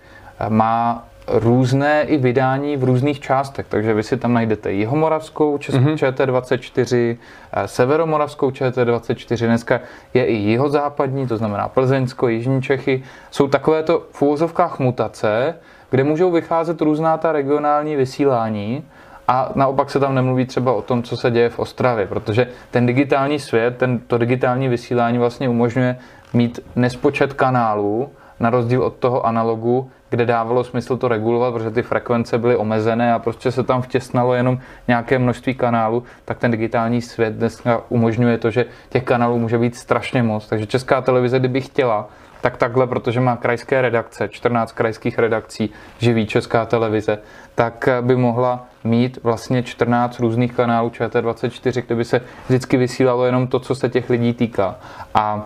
má 0.49 1.07
různé 1.27 2.03
i 2.03 2.17
vydání 2.17 2.77
v 2.77 2.83
různých 2.83 3.19
částech, 3.19 3.65
takže 3.69 3.93
vy 3.93 4.03
si 4.03 4.17
tam 4.17 4.33
najdete 4.33 4.71
Jihomoravskou 4.71 5.57
mm-hmm. 5.57 5.95
ČT24, 5.95 7.17
eh, 7.53 7.67
Severomoravskou 7.67 8.49
ČT24, 8.49 9.45
dneska 9.45 9.79
je 10.13 10.25
i 10.25 10.33
jihozápadní, 10.33 11.27
to 11.27 11.37
znamená 11.37 11.67
Plzeňsko, 11.67 12.27
Jižní 12.27 12.61
Čechy. 12.61 13.03
Jsou 13.31 13.47
takovéto 13.47 14.05
v 14.11 14.21
úvozovkách 14.21 14.79
mutace, 14.79 15.55
kde 15.89 16.03
můžou 16.03 16.31
vycházet 16.31 16.81
různá 16.81 17.17
ta 17.17 17.31
regionální 17.31 17.95
vysílání 17.95 18.83
a 19.27 19.51
naopak 19.55 19.89
se 19.89 19.99
tam 19.99 20.15
nemluví 20.15 20.45
třeba 20.45 20.73
o 20.73 20.81
tom, 20.81 21.03
co 21.03 21.17
se 21.17 21.31
děje 21.31 21.49
v 21.49 21.59
Ostravě, 21.59 22.07
protože 22.07 22.47
ten 22.71 22.85
digitální 22.85 23.39
svět, 23.39 23.77
ten, 23.77 23.99
to 23.99 24.17
digitální 24.17 24.67
vysílání 24.67 25.17
vlastně 25.17 25.49
umožňuje 25.49 25.97
mít 26.33 26.59
nespočet 26.75 27.33
kanálů, 27.33 28.09
na 28.39 28.49
rozdíl 28.49 28.83
od 28.83 28.95
toho 28.95 29.25
analogu, 29.25 29.89
kde 30.15 30.25
dávalo 30.25 30.63
smysl 30.63 30.97
to 30.97 31.07
regulovat, 31.07 31.53
protože 31.53 31.71
ty 31.71 31.81
frekvence 31.81 32.37
byly 32.37 32.55
omezené 32.55 33.13
a 33.13 33.19
prostě 33.19 33.51
se 33.51 33.63
tam 33.63 33.81
vtěsnalo 33.81 34.33
jenom 34.33 34.59
nějaké 34.87 35.19
množství 35.19 35.55
kanálů, 35.55 36.03
tak 36.25 36.37
ten 36.37 36.51
digitální 36.51 37.01
svět 37.01 37.33
dneska 37.33 37.81
umožňuje 37.89 38.37
to, 38.37 38.51
že 38.51 38.65
těch 38.89 39.03
kanálů 39.03 39.39
může 39.39 39.57
být 39.57 39.75
strašně 39.75 40.23
moc. 40.23 40.47
Takže 40.47 40.65
Česká 40.65 41.01
televize, 41.01 41.39
kdyby 41.39 41.61
chtěla, 41.61 42.07
tak 42.41 42.57
takhle, 42.57 42.87
protože 42.87 43.19
má 43.19 43.35
krajské 43.35 43.81
redakce, 43.81 44.27
14 44.27 44.71
krajských 44.71 45.19
redakcí, 45.19 45.69
živí 45.97 46.27
Česká 46.27 46.65
televize, 46.65 47.17
tak 47.55 47.89
by 48.01 48.15
mohla 48.15 48.65
mít 48.83 49.19
vlastně 49.23 49.63
14 49.63 50.19
různých 50.19 50.53
kanálů 50.53 50.89
ČT24, 50.89 51.83
kde 51.85 51.95
by 51.95 52.05
se 52.05 52.21
vždycky 52.47 52.77
vysílalo 52.77 53.25
jenom 53.25 53.47
to, 53.47 53.59
co 53.59 53.75
se 53.75 53.89
těch 53.89 54.09
lidí 54.09 54.33
týká. 54.33 54.75
A 55.13 55.45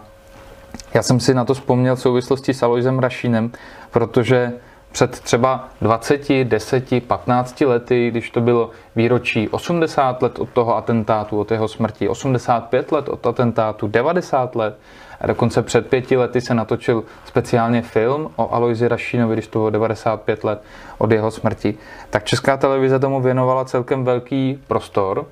já 0.93 1.03
jsem 1.03 1.19
si 1.19 1.33
na 1.33 1.45
to 1.45 1.53
vzpomněl 1.53 1.95
v 1.95 2.01
souvislosti 2.01 2.53
s 2.53 2.63
Aloisem 2.63 2.99
Rašínem, 2.99 3.51
protože 3.91 4.53
před 4.91 5.19
třeba 5.19 5.69
20, 5.81 6.43
10, 6.43 7.03
15 7.07 7.61
lety, 7.61 8.11
když 8.11 8.29
to 8.29 8.41
bylo 8.41 8.69
výročí 8.95 9.49
80 9.49 10.21
let 10.21 10.39
od 10.39 10.49
toho 10.49 10.77
atentátu, 10.77 11.39
od 11.39 11.51
jeho 11.51 11.67
smrti, 11.67 12.09
85 12.09 12.91
let 12.91 13.09
od 13.09 13.27
atentátu, 13.27 13.87
90 13.87 14.55
let, 14.55 14.77
a 15.21 15.27
dokonce 15.27 15.61
před 15.61 15.87
pěti 15.87 16.17
lety 16.17 16.41
se 16.41 16.53
natočil 16.53 17.03
speciálně 17.25 17.81
film 17.81 18.31
o 18.35 18.53
Aloisi 18.53 18.87
Rašínovi, 18.87 19.35
když 19.35 19.47
to 19.47 19.59
bylo 19.59 19.69
95 19.69 20.43
let 20.43 20.63
od 20.97 21.11
jeho 21.11 21.31
smrti, 21.31 21.77
tak 22.09 22.23
Česká 22.23 22.57
televize 22.57 22.99
tomu 22.99 23.21
věnovala 23.21 23.65
celkem 23.65 24.03
velký 24.03 24.63
prostor 24.67 25.25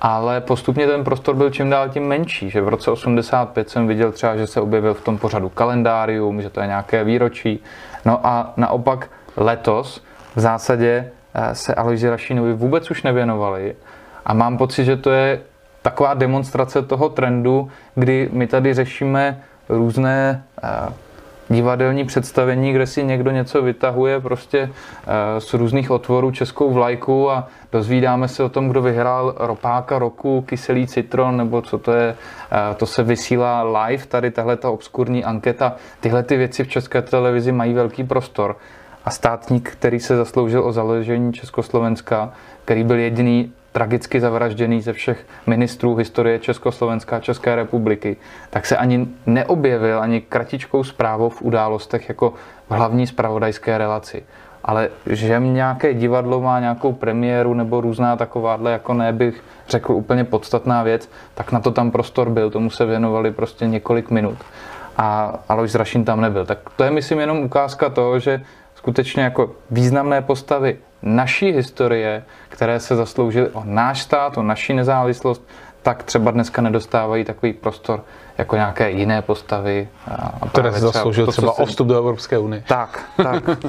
ale 0.00 0.40
postupně 0.40 0.86
ten 0.86 1.04
prostor 1.04 1.34
byl 1.34 1.50
čím 1.50 1.70
dál 1.70 1.88
tím 1.88 2.08
menší, 2.08 2.50
že 2.50 2.60
v 2.60 2.68
roce 2.68 2.90
85 2.90 3.70
jsem 3.70 3.86
viděl 3.86 4.12
třeba, 4.12 4.36
že 4.36 4.46
se 4.46 4.60
objevil 4.60 4.94
v 4.94 5.04
tom 5.04 5.18
pořadu 5.18 5.48
kalendárium, 5.48 6.42
že 6.42 6.50
to 6.50 6.60
je 6.60 6.66
nějaké 6.66 7.04
výročí, 7.04 7.62
no 8.04 8.26
a 8.26 8.52
naopak 8.56 9.10
letos 9.36 10.04
v 10.36 10.40
zásadě 10.40 11.10
eh, 11.34 11.54
se 11.54 11.74
Aloisi 11.74 12.10
Rašínovi 12.10 12.54
vůbec 12.54 12.90
už 12.90 13.02
nevěnovali 13.02 13.76
a 14.24 14.34
mám 14.34 14.58
pocit, 14.58 14.84
že 14.84 14.96
to 14.96 15.10
je 15.10 15.40
taková 15.82 16.14
demonstrace 16.14 16.82
toho 16.82 17.08
trendu, 17.08 17.70
kdy 17.94 18.28
my 18.32 18.46
tady 18.46 18.74
řešíme 18.74 19.42
různé 19.68 20.44
eh, 20.62 20.68
divadelní 21.50 22.04
představení, 22.04 22.72
kde 22.72 22.86
si 22.86 23.04
někdo 23.04 23.30
něco 23.30 23.62
vytahuje 23.62 24.20
prostě 24.20 24.70
eh, 25.06 25.40
z 25.40 25.54
různých 25.54 25.90
otvorů 25.90 26.30
českou 26.30 26.70
vlajku 26.70 27.30
a 27.30 27.48
dozvídáme 27.72 28.28
se 28.28 28.42
o 28.42 28.48
tom, 28.48 28.68
kdo 28.68 28.82
vyhrál 28.82 29.34
ropáka 29.38 29.98
roku, 29.98 30.42
kyselý 30.42 30.86
citron, 30.86 31.36
nebo 31.36 31.62
co 31.62 31.78
to 31.78 31.92
je, 31.92 32.16
eh, 32.52 32.74
to 32.74 32.86
se 32.86 33.02
vysílá 33.02 33.62
live, 33.62 34.06
tady 34.06 34.30
tahle 34.30 34.56
ta 34.56 34.70
obskurní 34.70 35.24
anketa. 35.24 35.76
Tyhle 36.00 36.22
ty 36.22 36.36
věci 36.36 36.64
v 36.64 36.68
české 36.68 37.02
televizi 37.02 37.52
mají 37.52 37.74
velký 37.74 38.04
prostor. 38.04 38.56
A 39.04 39.10
státník, 39.10 39.70
který 39.70 40.00
se 40.00 40.16
zasloužil 40.16 40.64
o 40.64 40.72
založení 40.72 41.32
Československa, 41.32 42.32
který 42.64 42.84
byl 42.84 42.98
jediný 42.98 43.52
tragicky 43.72 44.20
zavražděný 44.20 44.80
ze 44.82 44.92
všech 44.92 45.26
ministrů 45.46 45.94
historie 45.94 46.38
Československa 46.38 47.16
a 47.16 47.20
České 47.20 47.54
republiky, 47.54 48.16
tak 48.50 48.66
se 48.66 48.76
ani 48.76 49.08
neobjevil 49.26 50.00
ani 50.00 50.20
kratičkou 50.20 50.84
zprávou 50.84 51.28
v 51.28 51.42
událostech 51.42 52.08
jako 52.08 52.34
v 52.68 52.74
hlavní 52.74 53.06
spravodajské 53.06 53.78
relaci. 53.78 54.22
Ale 54.64 54.88
že 55.06 55.40
nějaké 55.40 55.94
divadlo 55.94 56.40
má 56.40 56.60
nějakou 56.60 56.92
premiéru 56.92 57.54
nebo 57.54 57.80
různá 57.80 58.16
takováhle, 58.16 58.72
jako 58.72 58.94
ne 58.94 59.12
bych 59.12 59.44
řekl 59.68 59.92
úplně 59.92 60.24
podstatná 60.24 60.82
věc, 60.82 61.10
tak 61.34 61.52
na 61.52 61.60
to 61.60 61.70
tam 61.70 61.90
prostor 61.90 62.30
byl, 62.30 62.50
tomu 62.50 62.70
se 62.70 62.86
věnovali 62.86 63.30
prostě 63.30 63.66
několik 63.66 64.10
minut. 64.10 64.38
A 64.96 65.38
Alois 65.48 65.74
Rašin 65.74 66.04
tam 66.04 66.20
nebyl. 66.20 66.46
Tak 66.46 66.58
to 66.76 66.84
je, 66.84 66.90
myslím, 66.90 67.20
jenom 67.20 67.38
ukázka 67.38 67.88
toho, 67.88 68.18
že 68.18 68.40
skutečně 68.80 69.22
jako 69.22 69.50
významné 69.70 70.22
postavy 70.22 70.78
naší 71.02 71.52
historie, 71.52 72.24
které 72.48 72.80
se 72.80 72.96
zasloužily 72.96 73.48
o 73.48 73.62
náš 73.64 74.02
stát, 74.02 74.38
o 74.38 74.42
naši 74.42 74.74
nezávislost, 74.74 75.48
tak 75.82 76.02
třeba 76.02 76.30
dneska 76.30 76.62
nedostávají 76.62 77.24
takový 77.24 77.52
prostor 77.52 78.04
jako 78.40 78.56
nějaké 78.56 78.90
jiné 78.90 79.22
postavy. 79.22 79.88
A 80.42 80.48
které 80.48 80.72
se 80.72 80.80
zasloužil 80.80 81.26
to, 81.26 81.32
třeba 81.32 81.58
o 81.58 81.66
vstup 81.66 81.88
do 81.88 81.98
Evropské 81.98 82.38
unie. 82.38 82.64
Tak, 82.68 83.04
tak. 83.16 83.50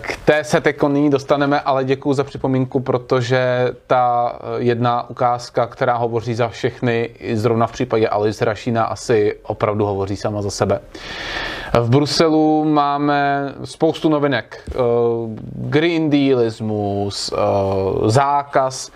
K 0.00 0.16
té 0.24 0.44
se 0.44 0.60
teď 0.60 0.82
nyní 0.82 1.10
dostaneme, 1.10 1.60
ale 1.60 1.84
děkuji 1.84 2.12
za 2.12 2.24
připomínku, 2.24 2.80
protože 2.80 3.72
ta 3.86 4.32
jedna 4.56 5.10
ukázka, 5.10 5.66
která 5.66 5.96
hovoří 5.96 6.34
za 6.34 6.48
všechny, 6.48 7.10
zrovna 7.34 7.66
v 7.66 7.72
případě 7.72 8.08
Alice 8.08 8.44
Rašína 8.44 8.84
asi 8.84 9.38
opravdu 9.42 9.86
hovoří 9.86 10.16
sama 10.16 10.42
za 10.42 10.50
sebe. 10.50 10.80
V 11.80 11.90
Bruselu 11.90 12.64
máme 12.64 13.52
spoustu 13.64 14.08
novinek. 14.08 14.70
Green 15.52 16.10
Dealismus, 16.10 17.32
zákaz 18.06 18.90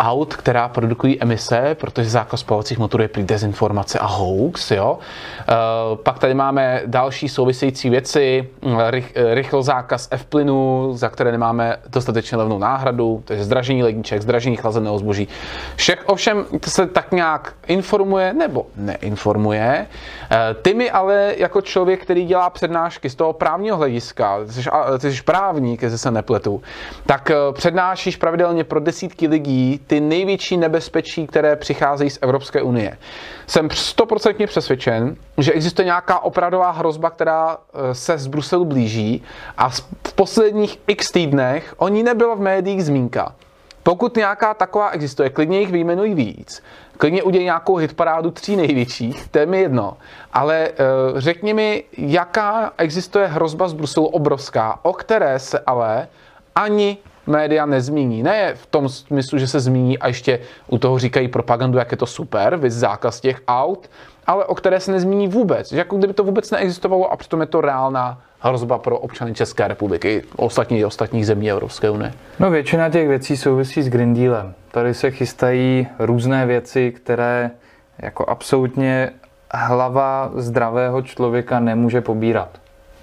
aut, 0.00 0.36
která 0.36 0.68
produkují 0.68 1.22
emise, 1.22 1.76
protože 1.80 2.10
zákaz 2.10 2.40
spalovacích 2.40 2.78
motorů 2.78 3.02
je 3.02 3.08
prý 3.08 3.22
dezinformace 3.22 3.98
a 3.98 4.06
hoax. 4.06 4.70
Jo? 4.70 4.98
Uh, 4.98 5.98
pak 5.98 6.18
tady 6.18 6.34
máme 6.34 6.82
další 6.86 7.28
související 7.28 7.90
věci, 7.90 8.48
rych, 8.86 9.12
rychl 9.32 9.62
zákaz 9.62 10.08
F-plynu, 10.10 10.90
za 10.94 11.08
které 11.08 11.32
nemáme 11.32 11.76
dostatečně 11.86 12.38
levnou 12.38 12.58
náhradu, 12.58 13.22
takže 13.24 13.44
zdražení 13.44 13.82
ledniček, 13.82 14.22
zdražení 14.22 14.56
chlazeného 14.56 14.98
zboží. 14.98 15.28
Všech 15.76 16.02
ovšem 16.06 16.44
se 16.66 16.86
tak 16.86 17.12
nějak 17.12 17.54
informuje 17.66 18.32
nebo 18.32 18.66
neinformuje. 18.76 19.86
Uh, 19.86 20.36
ty 20.62 20.74
mi 20.74 20.90
ale 20.90 21.34
jako 21.36 21.60
člověk, 21.60 22.02
který 22.02 22.24
dělá 22.24 22.50
přednášky 22.50 23.10
z 23.10 23.14
toho 23.14 23.32
právního 23.32 23.76
hlediska, 23.76 24.38
ty 24.46 24.52
jsi, 24.52 24.70
ty 24.98 25.12
jsi 25.12 25.22
právník, 25.22 25.82
jestli 25.82 25.98
se 25.98 26.10
nepletu, 26.10 26.62
tak 27.06 27.30
přednášíš 27.52 28.16
pravidelně 28.16 28.64
pro 28.64 28.80
desítky 28.80 29.28
lidí 29.28 29.80
ty 29.86 30.00
největší 30.00 30.56
nebezpečí, 30.56 31.26
které 31.26 31.56
přicházejí 31.56 32.10
z 32.10 32.18
Evropské 32.22 32.62
unie. 32.62 32.98
Jsem 33.46 33.70
stoprocentně 33.70 34.46
přesvědčen, 34.46 35.16
že 35.38 35.52
existuje 35.52 35.86
nějaká 35.86 36.18
opravdová 36.18 36.70
hrozba, 36.70 37.10
která 37.10 37.56
eh, 37.56 37.94
se 37.94 38.18
z 38.18 38.26
Bruselu 38.26 38.64
blíží 38.64 39.22
a 39.56 39.68
v 39.68 40.12
posledních 40.14 40.80
x 40.86 41.10
týdnech 41.10 41.74
o 41.76 41.88
ní 41.88 42.02
nebyla 42.02 42.34
v 42.34 42.40
médiích 42.40 42.84
zmínka. 42.84 43.34
Pokud 43.82 44.16
nějaká 44.16 44.54
taková 44.54 44.90
existuje, 44.90 45.30
klidně 45.30 45.60
jich 45.60 45.70
vyjmenují 45.70 46.14
víc, 46.14 46.62
klidně 46.98 47.22
udělej 47.22 47.44
nějakou 47.44 47.76
hitparádu 47.76 48.30
tří 48.30 48.56
největších, 48.56 49.28
to 49.28 49.38
je 49.38 49.46
mi 49.46 49.60
jedno. 49.60 49.96
Ale 50.32 50.70
uh, 50.70 51.20
řekni 51.20 51.54
mi, 51.54 51.84
jaká 51.98 52.72
existuje 52.78 53.26
hrozba 53.26 53.68
z 53.68 53.72
Bruselu 53.72 54.06
obrovská, 54.06 54.78
o 54.82 54.92
které 54.92 55.38
se 55.38 55.58
ale 55.66 56.08
ani 56.54 56.98
média 57.26 57.66
nezmíní. 57.66 58.22
Ne 58.22 58.54
v 58.54 58.66
tom 58.66 58.88
smyslu, 58.88 59.38
že 59.38 59.46
se 59.48 59.60
zmíní 59.60 59.98
a 59.98 60.08
ještě 60.08 60.38
u 60.68 60.78
toho 60.78 60.98
říkají 60.98 61.28
propagandu, 61.28 61.78
jak 61.78 61.90
je 61.90 61.96
to 61.96 62.06
super, 62.06 62.56
vys 62.56 62.74
zákaz 62.74 63.20
těch 63.20 63.40
aut, 63.48 63.90
ale 64.26 64.44
o 64.44 64.54
které 64.54 64.80
se 64.80 64.92
nezmíní 64.92 65.28
vůbec. 65.28 65.70
Že 65.70 65.78
jako 65.78 65.96
kdyby 65.96 66.12
to 66.12 66.24
vůbec 66.24 66.50
neexistovalo 66.50 67.12
a 67.12 67.16
přitom 67.16 67.40
je 67.40 67.46
to 67.46 67.60
reálná 67.60 68.20
hrozba 68.40 68.78
pro 68.78 68.98
občany 68.98 69.34
České 69.34 69.68
republiky, 69.68 70.22
ostatní 70.36 70.84
ostatních 70.84 71.26
zemí 71.26 71.50
Evropské 71.50 71.90
unie. 71.90 72.12
No 72.38 72.50
většina 72.50 72.90
těch 72.90 73.08
věcí 73.08 73.36
souvisí 73.36 73.82
s 73.82 73.88
Green 73.88 74.14
Dealem. 74.14 74.54
Tady 74.70 74.94
se 74.94 75.10
chystají 75.10 75.86
různé 75.98 76.46
věci, 76.46 76.92
které 76.92 77.50
jako 77.98 78.24
absolutně 78.28 79.10
hlava 79.50 80.30
zdravého 80.34 81.02
člověka 81.02 81.60
nemůže 81.60 82.00
pobírat. 82.00 82.48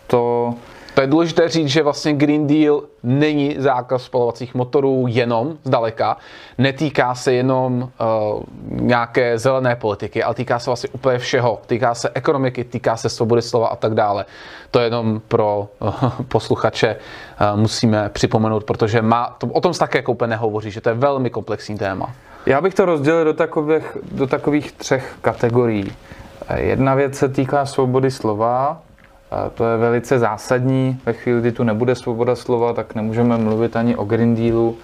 To 0.07 0.53
to 0.93 1.01
je 1.01 1.07
důležité 1.07 1.49
říct, 1.49 1.67
že 1.67 1.83
vlastně 1.83 2.13
Green 2.13 2.47
Deal 2.47 2.83
není 3.03 3.55
zákaz 3.59 4.03
spalovacích 4.03 4.55
motorů 4.55 5.05
jenom 5.09 5.57
zdaleka. 5.63 6.17
Netýká 6.57 7.15
se 7.15 7.33
jenom 7.33 7.81
uh, 7.81 8.43
nějaké 8.69 9.39
zelené 9.39 9.75
politiky, 9.75 10.23
ale 10.23 10.35
týká 10.35 10.59
se 10.59 10.69
vlastně 10.69 10.89
úplně 10.93 11.17
všeho. 11.17 11.59
Týká 11.65 11.95
se 11.95 12.09
ekonomiky, 12.13 12.63
týká 12.63 12.97
se 12.97 13.09
svobody 13.09 13.41
slova 13.41 13.67
a 13.67 13.75
tak 13.75 13.93
dále. 13.93 14.25
To 14.71 14.79
je 14.79 14.85
jenom 14.85 15.21
pro 15.27 15.67
uh, 15.79 16.09
posluchače 16.27 16.95
uh, 16.95 17.59
musíme 17.59 18.09
připomenout, 18.09 18.63
protože 18.63 19.01
má, 19.01 19.35
to, 19.37 19.47
o 19.47 19.61
tom 19.61 19.73
se 19.73 19.79
také 19.79 19.97
jako 19.97 20.11
úplně 20.11 20.29
nehovoří, 20.29 20.71
že 20.71 20.81
to 20.81 20.89
je 20.89 20.95
velmi 20.95 21.29
komplexní 21.29 21.77
téma. 21.77 22.13
Já 22.45 22.61
bych 22.61 22.73
to 22.73 22.85
rozdělil 22.85 23.25
do 23.25 23.33
takových, 23.33 23.97
do 24.11 24.27
takových 24.27 24.71
třech 24.71 25.15
kategorií. 25.21 25.91
Jedna 26.55 26.95
věc 26.95 27.15
se 27.15 27.29
týká 27.29 27.65
svobody 27.65 28.11
slova, 28.11 28.81
to 29.53 29.65
je 29.65 29.77
velice 29.77 30.19
zásadní. 30.19 30.99
Ve 31.05 31.13
chvíli, 31.13 31.41
kdy 31.41 31.51
tu 31.51 31.63
nebude 31.63 31.95
svoboda 31.95 32.35
slova, 32.35 32.73
tak 32.73 32.95
nemůžeme 32.95 33.37
mluvit 33.37 33.75
ani 33.75 33.95
o 33.95 34.03
Green 34.05 34.35
Dealu, 34.35 34.77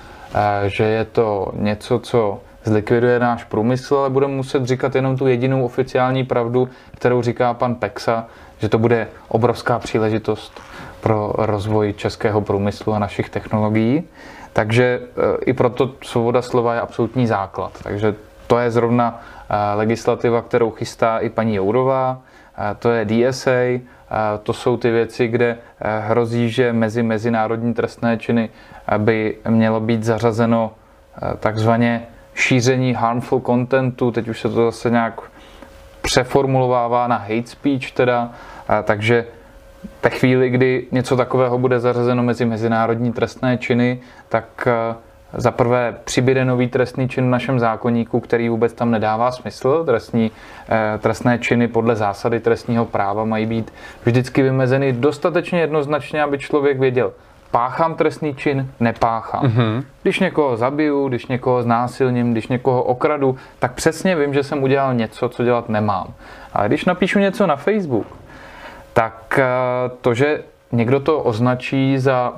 že 0.67 0.83
je 0.83 1.05
to 1.05 1.51
něco, 1.53 1.99
co 1.99 2.39
zlikviduje 2.63 3.19
náš 3.19 3.43
průmysl, 3.43 3.95
ale 3.95 4.09
budeme 4.09 4.33
muset 4.33 4.65
říkat 4.65 4.95
jenom 4.95 5.17
tu 5.17 5.27
jedinou 5.27 5.65
oficiální 5.65 6.23
pravdu, 6.23 6.69
kterou 6.95 7.21
říká 7.21 7.53
pan 7.53 7.75
Pexa, 7.75 8.25
že 8.59 8.69
to 8.69 8.77
bude 8.77 9.07
obrovská 9.27 9.79
příležitost 9.79 10.61
pro 11.01 11.33
rozvoj 11.37 11.93
českého 11.93 12.41
průmyslu 12.41 12.93
a 12.93 12.99
našich 12.99 13.29
technologií. 13.29 14.03
Takže 14.53 14.83
e, 14.83 15.01
i 15.45 15.53
proto 15.53 15.91
svoboda 16.03 16.41
slova 16.41 16.73
je 16.73 16.81
absolutní 16.81 17.27
základ. 17.27 17.71
Takže 17.83 18.15
to 18.47 18.59
je 18.59 18.71
zrovna 18.71 19.21
e, 19.49 19.75
legislativa, 19.75 20.41
kterou 20.41 20.71
chystá 20.71 21.17
i 21.17 21.29
paní 21.29 21.55
Jourová, 21.55 22.21
to 22.79 22.89
je 22.89 23.05
DSA, 23.05 23.79
to 24.43 24.53
jsou 24.53 24.77
ty 24.77 24.91
věci, 24.91 25.27
kde 25.27 25.57
eh, 25.81 25.99
hrozí, 25.99 26.49
že 26.49 26.73
mezi 26.73 27.03
mezinárodní 27.03 27.73
trestné 27.73 28.17
činy 28.17 28.49
by 28.97 29.37
mělo 29.49 29.79
být 29.79 30.03
zařazeno 30.03 30.71
eh, 30.71 31.37
takzvaně 31.39 32.07
šíření 32.35 32.93
harmful 32.93 33.41
contentu, 33.45 34.11
teď 34.11 34.27
už 34.27 34.41
se 34.41 34.49
to 34.49 34.65
zase 34.65 34.89
nějak 34.89 35.21
přeformulovává 36.01 37.07
na 37.07 37.17
hate 37.17 37.47
speech 37.47 37.91
teda, 37.91 38.31
takže 38.83 39.25
ve 40.03 40.09
chvíli, 40.09 40.49
kdy 40.49 40.87
něco 40.91 41.17
takového 41.17 41.57
bude 41.57 41.79
zařazeno 41.79 42.23
mezi 42.23 42.45
mezinárodní 42.45 43.13
trestné 43.13 43.57
činy, 43.57 43.99
tak 44.29 44.67
eh, 44.67 44.95
za 45.33 45.51
prvé 45.51 45.95
přibyde 46.03 46.45
nový 46.45 46.67
trestný 46.67 47.09
čin 47.09 47.25
v 47.25 47.29
našem 47.29 47.59
zákonníku, 47.59 48.19
který 48.19 48.49
vůbec 48.49 48.73
tam 48.73 48.91
nedává 48.91 49.31
smysl. 49.31 49.83
Trestní, 49.85 50.31
eh, 50.69 50.97
trestné 50.97 51.39
činy 51.39 51.67
podle 51.67 51.95
zásady 51.95 52.39
trestního 52.39 52.85
práva 52.85 53.25
mají 53.25 53.45
být 53.45 53.73
vždycky 54.05 54.43
vymezeny 54.43 54.93
dostatečně 54.93 55.59
jednoznačně, 55.59 56.23
aby 56.23 56.37
člověk 56.37 56.79
věděl, 56.79 57.13
páchám 57.51 57.95
trestný 57.95 58.35
čin, 58.35 58.71
nepáchám. 58.79 59.43
Mm-hmm. 59.43 59.83
Když 60.01 60.19
někoho 60.19 60.57
zabiju, 60.57 61.07
když 61.07 61.27
někoho 61.27 61.63
znásilním, 61.63 62.31
když 62.31 62.47
někoho 62.47 62.83
okradu, 62.83 63.37
tak 63.59 63.73
přesně 63.73 64.15
vím, 64.15 64.33
že 64.33 64.43
jsem 64.43 64.63
udělal 64.63 64.93
něco, 64.93 65.29
co 65.29 65.43
dělat 65.43 65.69
nemám. 65.69 66.13
Ale 66.53 66.67
když 66.67 66.85
napíšu 66.85 67.19
něco 67.19 67.47
na 67.47 67.55
Facebook, 67.55 68.07
tak 68.93 69.39
eh, 69.39 69.45
to, 70.01 70.13
že 70.13 70.43
někdo 70.71 70.99
to 70.99 71.19
označí 71.19 71.97
za 71.97 72.33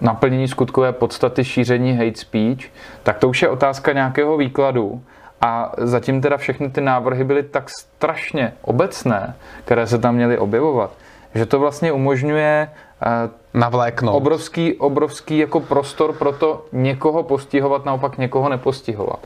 naplnění 0.00 0.48
skutkové 0.48 0.92
podstaty 0.92 1.44
šíření 1.44 1.96
hate 1.96 2.16
speech, 2.16 2.72
tak 3.02 3.18
to 3.18 3.28
už 3.28 3.42
je 3.42 3.48
otázka 3.48 3.92
nějakého 3.92 4.36
výkladu. 4.36 5.02
A 5.40 5.72
zatím 5.78 6.20
teda 6.20 6.36
všechny 6.36 6.70
ty 6.70 6.80
návrhy 6.80 7.24
byly 7.24 7.42
tak 7.42 7.70
strašně 7.70 8.52
obecné, 8.62 9.36
které 9.64 9.86
se 9.86 9.98
tam 9.98 10.14
měly 10.14 10.38
objevovat, 10.38 10.90
že 11.34 11.46
to 11.46 11.58
vlastně 11.58 11.92
umožňuje 11.92 12.68
eh, 12.70 13.06
navléknout. 13.54 14.16
Obrovský, 14.16 14.74
obrovský 14.74 15.38
jako 15.38 15.60
prostor 15.60 16.12
pro 16.12 16.32
to 16.32 16.64
někoho 16.72 17.22
postihovat, 17.22 17.84
naopak 17.84 18.18
někoho 18.18 18.48
nepostihovat. 18.48 19.18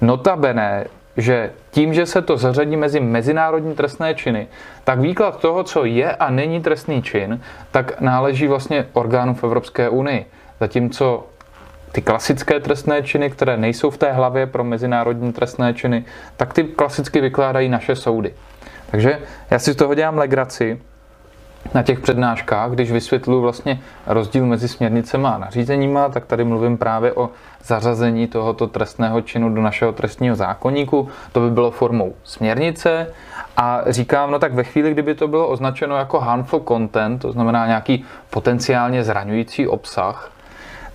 Notabene 0.00 0.86
že 1.16 1.52
tím, 1.70 1.94
že 1.94 2.06
se 2.06 2.22
to 2.22 2.36
zařadí 2.36 2.76
mezi 2.76 3.00
mezinárodní 3.00 3.74
trestné 3.74 4.14
činy, 4.14 4.46
tak 4.84 5.00
výklad 5.00 5.40
toho, 5.40 5.64
co 5.64 5.84
je 5.84 6.16
a 6.16 6.30
není 6.30 6.62
trestný 6.62 7.02
čin, 7.02 7.40
tak 7.70 8.00
náleží 8.00 8.46
vlastně 8.46 8.86
orgánům 8.92 9.34
v 9.34 9.44
Evropské 9.44 9.88
unii. 9.88 10.26
Zatímco 10.60 11.26
ty 11.92 12.02
klasické 12.02 12.60
trestné 12.60 13.02
činy, 13.02 13.30
které 13.30 13.56
nejsou 13.56 13.90
v 13.90 13.98
té 13.98 14.12
hlavě 14.12 14.46
pro 14.46 14.64
mezinárodní 14.64 15.32
trestné 15.32 15.74
činy, 15.74 16.04
tak 16.36 16.54
ty 16.54 16.64
klasicky 16.64 17.20
vykládají 17.20 17.68
naše 17.68 17.96
soudy. 17.96 18.34
Takže 18.90 19.18
já 19.50 19.58
si 19.58 19.72
z 19.72 19.76
toho 19.76 19.94
dělám 19.94 20.18
legraci, 20.18 20.80
na 21.76 21.82
těch 21.82 22.00
přednáškách, 22.00 22.70
když 22.70 22.92
vysvětluji 22.92 23.40
vlastně 23.40 23.80
rozdíl 24.06 24.46
mezi 24.46 24.68
směrnicemi 24.68 25.26
a 25.26 25.38
nařízeníma, 25.38 26.08
tak 26.08 26.26
tady 26.26 26.44
mluvím 26.44 26.78
právě 26.78 27.12
o 27.12 27.30
zařazení 27.64 28.26
tohoto 28.26 28.66
trestného 28.66 29.20
činu 29.20 29.54
do 29.54 29.62
našeho 29.62 29.92
trestního 29.92 30.36
zákonníku. 30.36 31.08
To 31.32 31.40
by 31.40 31.50
bylo 31.50 31.70
formou 31.70 32.14
směrnice 32.24 33.06
a 33.56 33.80
říkám, 33.86 34.30
no 34.30 34.38
tak 34.38 34.54
ve 34.54 34.64
chvíli, 34.64 34.90
kdyby 34.90 35.14
to 35.14 35.28
bylo 35.28 35.48
označeno 35.48 35.96
jako 35.96 36.20
harmful 36.20 36.62
content, 36.68 37.22
to 37.22 37.32
znamená 37.32 37.66
nějaký 37.66 38.04
potenciálně 38.30 39.04
zraňující 39.04 39.68
obsah, 39.68 40.30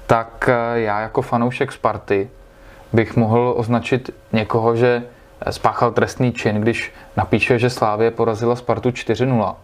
tak 0.07 0.49
eh, 0.49 0.79
já 0.79 0.99
jako 0.99 1.21
fanoušek 1.21 1.71
Sparty 1.71 2.29
bych 2.93 3.15
mohl 3.15 3.53
označit 3.57 4.09
někoho, 4.33 4.75
že 4.75 5.03
spáchal 5.49 5.91
trestný 5.91 6.31
čin, 6.31 6.61
když 6.61 6.93
napíše, 7.17 7.59
že 7.59 7.69
Slávě 7.69 8.11
porazila 8.11 8.55
Spartu 8.55 8.89
4-0 8.89 9.55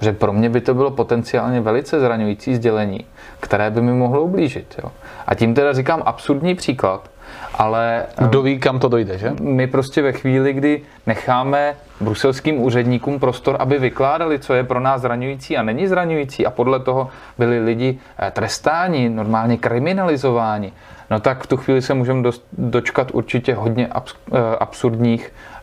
že 0.00 0.12
pro 0.12 0.32
mě 0.32 0.48
by 0.50 0.60
to 0.60 0.74
bylo 0.74 0.90
potenciálně 0.90 1.60
velice 1.60 2.00
zraňující 2.00 2.54
sdělení, 2.54 3.04
které 3.40 3.70
by 3.70 3.80
mi 3.80 3.92
mohlo 3.92 4.22
ublížit. 4.22 4.74
Jo. 4.82 4.92
A 5.26 5.34
tím 5.34 5.54
teda 5.54 5.72
říkám 5.72 6.02
absurdní 6.06 6.54
příklad, 6.54 7.10
Ale 7.54 8.04
Kdo 8.18 8.42
ví, 8.42 8.58
kam 8.58 8.78
to 8.78 8.88
dojde, 8.88 9.18
že? 9.18 9.32
my 9.40 9.66
prostě 9.66 10.02
ve 10.02 10.12
chvíli, 10.12 10.52
kdy 10.52 10.82
necháme 11.06 11.74
bruselským 12.00 12.60
úředníkům 12.62 13.20
prostor, 13.20 13.56
aby 13.58 13.78
vykládali, 13.78 14.38
co 14.38 14.54
je 14.54 14.64
pro 14.64 14.80
nás 14.80 15.00
zraňující 15.00 15.56
a 15.56 15.62
není 15.62 15.86
zraňující 15.88 16.46
a 16.46 16.50
podle 16.50 16.80
toho 16.80 17.08
byli 17.38 17.60
lidi 17.60 17.98
eh, 18.18 18.30
trestáni, 18.30 19.08
normálně 19.08 19.56
kriminalizováni, 19.56 20.72
no 21.10 21.20
tak 21.20 21.42
v 21.42 21.46
tu 21.46 21.56
chvíli 21.56 21.82
se 21.82 21.94
můžeme 21.94 22.30
dočkat 22.52 23.10
určitě 23.12 23.54
hodně 23.54 23.86
abs- 23.86 24.16
eh, 24.32 24.56
absurdních 24.60 25.32
eh, 25.32 25.55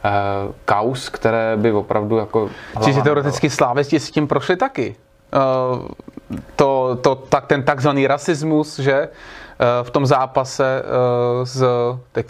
kaus, 0.66 1.10
které 1.10 1.58
by 1.58 1.72
opravdu 1.72 2.18
jako... 2.18 2.50
Čiže 2.84 3.02
teoreticky 3.02 3.50
slávisti 3.50 4.00
s 4.00 4.12
tím 4.12 4.28
prošli 4.28 4.56
taky. 4.56 4.96
Uh, 5.34 5.88
to, 6.56 6.98
to, 7.02 7.16
tak, 7.16 7.46
ten 7.46 7.64
takzvaný 7.64 8.08
rasismus, 8.08 8.80
že 8.80 9.10
uh, 9.10 9.66
v 9.84 9.90
tom 9.90 10.06
zápase 10.06 10.84
z, 11.44 11.66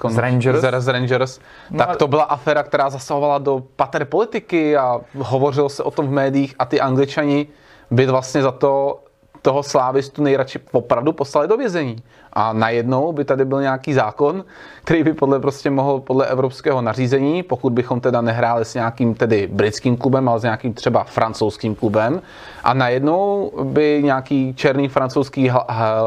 Z 0.10 0.18
Rangers? 0.18 0.62
Z, 0.62 0.82
z 0.82 0.88
Rangers, 0.88 1.40
No 1.72 1.78
tak 1.78 1.98
to 1.98 2.08
byla 2.08 2.24
aféra, 2.24 2.64
která 2.64 2.90
zasahovala 2.90 3.38
do 3.38 3.64
pater 3.76 4.06
politiky 4.06 4.78
a 4.78 5.02
hovořilo 5.18 5.70
se 5.70 5.84
o 5.84 5.92
tom 5.92 6.08
v 6.08 6.12
médiích 6.12 6.56
a 6.60 6.66
ty 6.66 6.82
angličani 6.82 7.48
by 7.92 8.06
vlastně 8.06 8.42
za 8.42 8.52
to 8.52 9.03
toho 9.44 9.64
slávistu 9.64 10.24
nejradši 10.24 10.60
opravdu 10.72 11.12
poslali 11.12 11.48
do 11.48 11.58
vězení. 11.58 11.96
A 12.34 12.54
najednou 12.54 13.12
by 13.12 13.26
tady 13.26 13.46
byl 13.46 13.62
nějaký 13.62 13.94
zákon, 13.94 14.44
který 14.84 15.04
by 15.04 15.14
podle 15.14 15.40
prostě 15.40 15.70
mohl 15.70 16.00
podle 16.00 16.28
evropského 16.28 16.82
nařízení, 16.82 17.44
pokud 17.44 17.74
bychom 17.74 18.02
teda 18.02 18.22
nehráli 18.22 18.66
s 18.66 18.74
nějakým 18.74 19.16
tedy 19.16 19.48
britským 19.52 19.98
klubem, 19.98 20.30
ale 20.30 20.40
s 20.40 20.44
nějakým 20.44 20.74
třeba 20.74 21.04
francouzským 21.04 21.76
klubem, 21.76 22.22
a 22.64 22.74
najednou 22.74 23.52
by 23.64 24.02
nějaký 24.04 24.54
černý 24.54 24.88
francouzský 24.88 25.52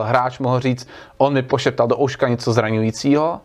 hráč 0.03 0.39
mohl 0.39 0.61
říct, 0.61 0.89
on 1.19 1.33
mi 1.33 1.43
pošeptal 1.43 1.87
do 1.87 2.01
ouška 2.01 2.29
něco 2.29 2.53
zraňujícího, 2.53 3.41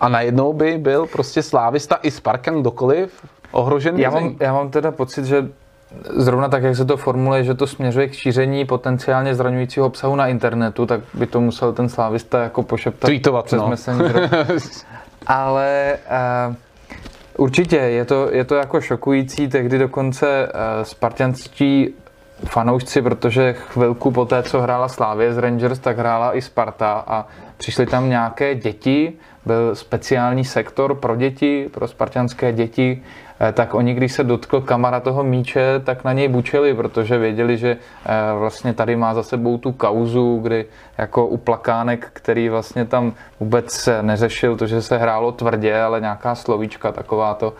a 0.00 0.08
najednou 0.08 0.52
by 0.52 0.78
byl 0.78 1.06
prostě 1.06 1.42
slávista 1.42 1.98
i 2.02 2.10
Sparkan 2.10 2.60
kdokoliv 2.60 3.24
ohrožen 3.50 3.98
Já 3.98 4.10
mám, 4.10 4.36
já 4.40 4.52
mám 4.52 4.70
teda 4.70 4.90
pocit, 4.90 5.24
že 5.24 5.48
zrovna 6.16 6.48
tak, 6.48 6.62
jak 6.62 6.76
se 6.76 6.84
to 6.84 6.96
formuluje, 6.96 7.44
že 7.44 7.54
to 7.54 7.66
směřuje 7.66 8.08
k 8.08 8.12
šíření 8.12 8.64
potenciálně 8.64 9.34
zraňujícího 9.34 9.86
obsahu 9.86 10.16
na 10.16 10.26
internetu, 10.26 10.86
tak 10.86 11.00
by 11.14 11.26
to 11.26 11.40
musel 11.40 11.72
ten 11.72 11.88
slávista 11.88 12.42
jako 12.42 12.62
pošeptat 12.62 13.06
Tweetovat, 13.06 13.44
přes 13.44 13.58
no. 13.60 13.68
Messenger. 13.68 14.30
Ale 15.26 15.98
uh, 16.48 16.54
určitě 17.36 17.76
je 17.76 18.04
to, 18.04 18.28
je 18.32 18.44
to 18.44 18.54
jako 18.54 18.80
šokující, 18.80 19.48
tehdy 19.48 19.78
dokonce 19.78 20.48
uh, 20.48 20.84
spartianští 20.84 21.94
fanoušci, 22.44 23.02
protože 23.02 23.52
chvilku 23.52 24.10
po 24.10 24.24
té, 24.24 24.42
co 24.42 24.60
hrála 24.60 24.88
Slávě 24.88 25.34
z 25.34 25.38
Rangers, 25.38 25.78
tak 25.78 25.98
hrála 25.98 26.36
i 26.36 26.42
Sparta 26.42 27.04
a 27.06 27.26
přišly 27.56 27.86
tam 27.86 28.08
nějaké 28.08 28.54
děti, 28.54 29.12
byl 29.46 29.74
speciální 29.74 30.44
sektor 30.44 30.94
pro 30.94 31.16
děti, 31.16 31.68
pro 31.72 31.88
spartianské 31.88 32.52
děti, 32.52 33.02
tak 33.52 33.74
oni, 33.74 33.94
když 33.94 34.12
se 34.12 34.24
dotkl 34.24 34.60
kamara 34.60 35.00
toho 35.00 35.24
míče, 35.24 35.80
tak 35.84 36.04
na 36.04 36.12
něj 36.12 36.28
bučeli, 36.28 36.74
protože 36.74 37.18
věděli, 37.18 37.56
že 37.56 37.76
eh, 38.06 38.10
vlastně 38.38 38.72
tady 38.74 38.96
má 38.96 39.14
za 39.14 39.22
sebou 39.22 39.58
tu 39.58 39.72
kauzu, 39.72 40.38
kdy 40.42 40.64
jako 40.98 41.26
u 41.26 41.36
plakánek, 41.36 42.08
který 42.12 42.48
vlastně 42.48 42.84
tam 42.84 43.12
vůbec 43.40 43.88
neřešil 44.02 44.56
to, 44.56 44.66
že 44.66 44.82
se 44.82 44.98
hrálo 44.98 45.32
tvrdě, 45.32 45.80
ale 45.80 46.00
nějaká 46.00 46.34
slovíčka 46.34 46.92
taková 46.92 47.34
to, 47.34 47.52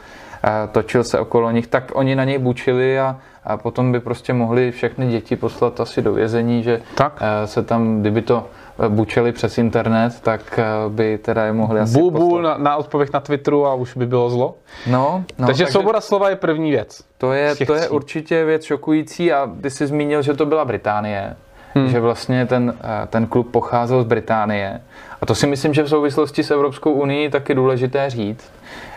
eh, 0.45 0.68
točil 0.72 1.05
se 1.05 1.18
okolo 1.20 1.51
nich, 1.51 1.66
tak 1.66 1.91
oni 1.95 2.14
na 2.16 2.24
něj 2.24 2.39
bučili 2.39 3.01
a, 3.01 3.16
a 3.45 3.57
potom 3.57 3.93
by 3.93 4.01
prostě 4.01 4.33
mohli 4.33 4.70
všechny 4.70 5.07
děti 5.09 5.37
poslat 5.37 5.81
asi 5.81 6.03
do 6.03 6.12
vězení, 6.12 6.62
že 6.62 6.81
Tak. 6.95 7.12
eh, 7.20 7.47
se 7.47 7.62
tam, 7.62 8.01
kdyby 8.01 8.22
to 8.22 8.47
eh, 8.47 8.66
bučeli 8.89 9.33
přes 9.33 9.59
internet, 9.59 10.20
tak 10.20 10.59
eh, 10.59 10.64
by 10.89 11.18
teda 11.18 11.45
je 11.45 11.53
mohli 11.53 11.81
asi 11.81 11.99
bul 11.99 12.11
poslat. 12.11 12.43
na, 12.43 12.70
na 12.70 12.77
odpověď 12.77 13.12
na 13.12 13.20
Twitteru 13.20 13.66
a 13.66 13.74
už 13.74 13.97
by 13.97 14.07
bylo 14.07 14.31
zlo. 14.31 14.55
No, 14.87 15.24
no, 15.39 15.47
takže, 15.47 15.66
svoboda 15.66 16.01
slova 16.01 16.31
je 16.31 16.37
první 16.37 16.70
věc. 16.70 17.03
to 17.18 17.33
je, 17.33 17.55
to 17.66 17.74
je 17.74 17.89
určitě 17.89 18.45
věc 18.45 18.64
šokující 18.64 19.33
a 19.33 19.51
ty 19.62 19.70
jsi 19.70 19.87
zmínil, 19.87 20.22
že 20.22 20.35
to 20.35 20.47
byla 20.47 20.64
Británie. 20.64 21.37
Hmm. 21.74 21.89
Že 21.89 22.01
vlastně 22.01 22.47
ten, 22.47 22.74
eh, 22.81 23.07
ten 23.07 23.27
klub 23.27 23.51
pocházel 23.51 24.03
z 24.03 24.07
Británie. 24.07 24.81
A 25.20 25.27
to 25.27 25.35
si 25.35 25.47
myslím, 25.47 25.74
že 25.74 25.83
v 25.83 25.89
souvislosti 25.89 26.43
s 26.43 26.51
Evropskou 26.51 26.93
unii 26.93 27.31
taky 27.31 27.55
důležité 27.55 28.11
říct, 28.11 28.53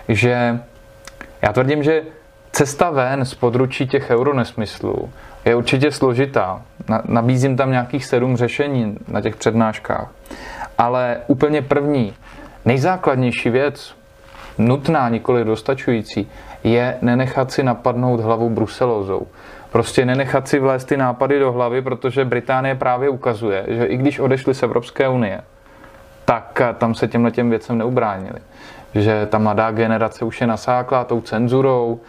že 0.08 0.60
já 1.42 1.54
tvrdím, 1.54 1.84
že 1.84 2.04
cesta 2.52 2.90
ven 2.90 3.26
z 3.26 3.36
područí 3.36 3.88
těch 3.88 4.10
euronesmyslů 4.10 5.10
je 5.46 5.56
určitě 5.56 5.92
složitá. 5.92 6.62
Na- 6.90 7.02
Nabízím 7.06 7.58
tam 7.58 7.72
nějakých 7.72 8.06
sedm 8.06 8.38
řešení 8.38 8.98
na 9.08 9.22
těch 9.22 9.36
přednáškách. 9.36 10.12
Ale 10.78 11.18
úplně 11.28 11.62
první, 11.62 12.14
nejzákladnější 12.66 13.50
věc, 13.50 13.96
nutná, 14.58 15.10
nikoli 15.10 15.44
dostačující, 15.44 16.32
je 16.64 16.98
nenechat 17.02 17.52
si 17.52 17.64
napadnout 17.64 18.20
hlavu 18.20 18.50
bruselózou. 18.50 19.28
Prostě 19.72 20.06
nenechat 20.06 20.48
si 20.48 20.60
vlézt 20.60 20.88
ty 20.88 20.98
nápady 20.98 21.40
do 21.40 21.52
hlavy, 21.52 21.82
protože 21.82 22.26
Británie 22.26 22.76
právě 22.76 23.10
ukazuje, 23.10 23.66
že 23.68 23.86
i 23.86 23.98
když 23.98 24.20
odešli 24.20 24.54
z 24.54 24.64
Evropské 24.64 25.10
unie, 25.10 25.42
tak 26.26 26.62
tam 26.78 26.96
se 26.96 27.08
těmhle 27.08 27.32
těm 27.32 27.50
věcem 27.50 27.78
neubránili. 27.78 28.40
Že 28.96 29.26
ta 29.26 29.38
mladá 29.38 29.72
generace 29.72 30.26
už 30.26 30.42
je 30.42 30.48
nasáklá 30.48 31.04
tou 31.04 31.22
cenzurou, 31.22 32.00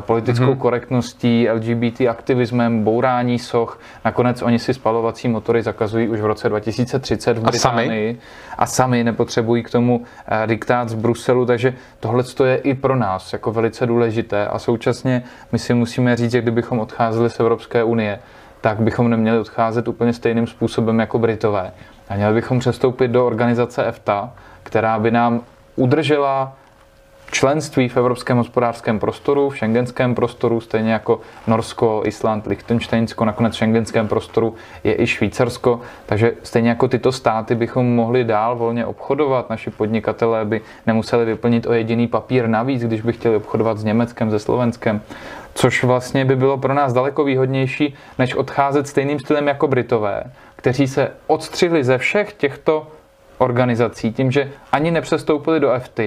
politickou 0.00 0.44
Mhm. 0.44 0.52
mm-hmm. 0.52 0.58
korektností, 0.58 1.48
LGBT 1.48 2.00
aktivismem, 2.00 2.84
bourání 2.84 3.38
soch. 3.38 3.80
Nakonec 4.04 4.42
oni 4.42 4.58
si 4.58 4.74
spalovací 4.74 5.28
motory 5.28 5.62
zakazují 5.62 6.08
už 6.08 6.20
v 6.20 6.26
roce 6.26 6.48
2030 6.48 7.38
v 7.38 7.48
A 7.48 7.52
sami? 7.52 7.76
Británii. 7.76 8.18
A 8.58 8.66
sami 8.66 9.04
nepotřebují 9.04 9.62
k 9.62 9.70
tomu 9.70 10.02
eh, 10.28 10.46
diktát 10.46 10.88
z 10.88 10.94
Bruselu, 10.94 11.46
takže 11.46 11.74
tohle 12.00 12.24
je 12.44 12.56
i 12.56 12.74
pro 12.74 12.96
nás 12.96 13.32
jako 13.32 13.52
velice 13.52 13.86
důležité 13.86 14.46
a 14.46 14.58
současně 14.58 15.22
my 15.52 15.58
si 15.58 15.74
musíme 15.74 16.16
říct, 16.16 16.30
že 16.32 16.42
kdybychom 16.42 16.78
odcházeli 16.78 17.30
z 17.30 17.40
Evropské 17.40 17.84
unie, 17.84 18.18
tak 18.60 18.80
bychom 18.80 19.10
neměli 19.10 19.38
odcházet 19.38 19.88
úplně 19.88 20.12
stejným 20.12 20.46
způsobem 20.46 20.98
jako 20.98 21.18
Britové. 21.18 21.72
A 22.08 22.14
měli 22.14 22.34
bychom 22.34 22.58
přestoupit 22.58 23.10
do 23.10 23.26
organizace 23.26 23.84
EFTA, 23.84 24.32
která 24.62 24.98
by 24.98 25.10
nám 25.10 25.40
udržela 25.76 26.56
členství 27.30 27.88
v 27.88 27.96
Evropském 27.96 28.36
hospodářském 28.36 28.98
prostoru, 28.98 29.50
v 29.50 29.56
šengenském 29.56 30.14
prostoru, 30.14 30.60
stejně 30.60 30.92
jako 30.92 31.20
Norsko, 31.46 32.02
Island, 32.04 32.46
Liechtensteinsko, 32.46 33.24
nakonec 33.24 33.54
v 33.54 33.58
šengenském 33.58 34.08
prostoru 34.08 34.54
je 34.84 35.02
i 35.02 35.06
Švýcarsko, 35.06 35.80
takže 36.06 36.32
stejně 36.42 36.68
jako 36.68 36.88
tyto 36.88 37.12
státy 37.12 37.54
bychom 37.54 37.94
mohli 37.94 38.24
dál 38.24 38.56
volně 38.56 38.86
obchodovat. 38.86 39.50
Naši 39.50 39.70
podnikatelé 39.70 40.44
by 40.44 40.60
nemuseli 40.86 41.24
vyplnit 41.24 41.66
o 41.66 41.72
jediný 41.72 42.06
papír 42.06 42.48
navíc, 42.48 42.82
když 42.82 43.00
by 43.00 43.12
chtěli 43.12 43.36
obchodovat 43.36 43.78
s 43.78 43.84
Německem, 43.84 44.30
se 44.30 44.38
Slovenskem, 44.38 45.02
což 45.54 45.84
vlastně 45.84 46.24
by 46.24 46.36
bylo 46.36 46.58
pro 46.58 46.74
nás 46.74 46.92
daleko 46.92 47.24
výhodnější, 47.24 47.94
než 48.18 48.34
odcházet 48.34 48.88
stejným 48.88 49.18
stylem 49.18 49.48
jako 49.48 49.68
Britové, 49.68 50.24
kteří 50.56 50.88
se 50.88 51.10
odstřihli 51.26 51.84
ze 51.84 51.98
všech 51.98 52.32
těchto 52.32 52.86
organizací 53.38 54.12
tím, 54.12 54.30
že 54.30 54.52
ani 54.72 54.90
nepřestoupili 54.90 55.60
do 55.60 55.72
FT, 55.78 56.00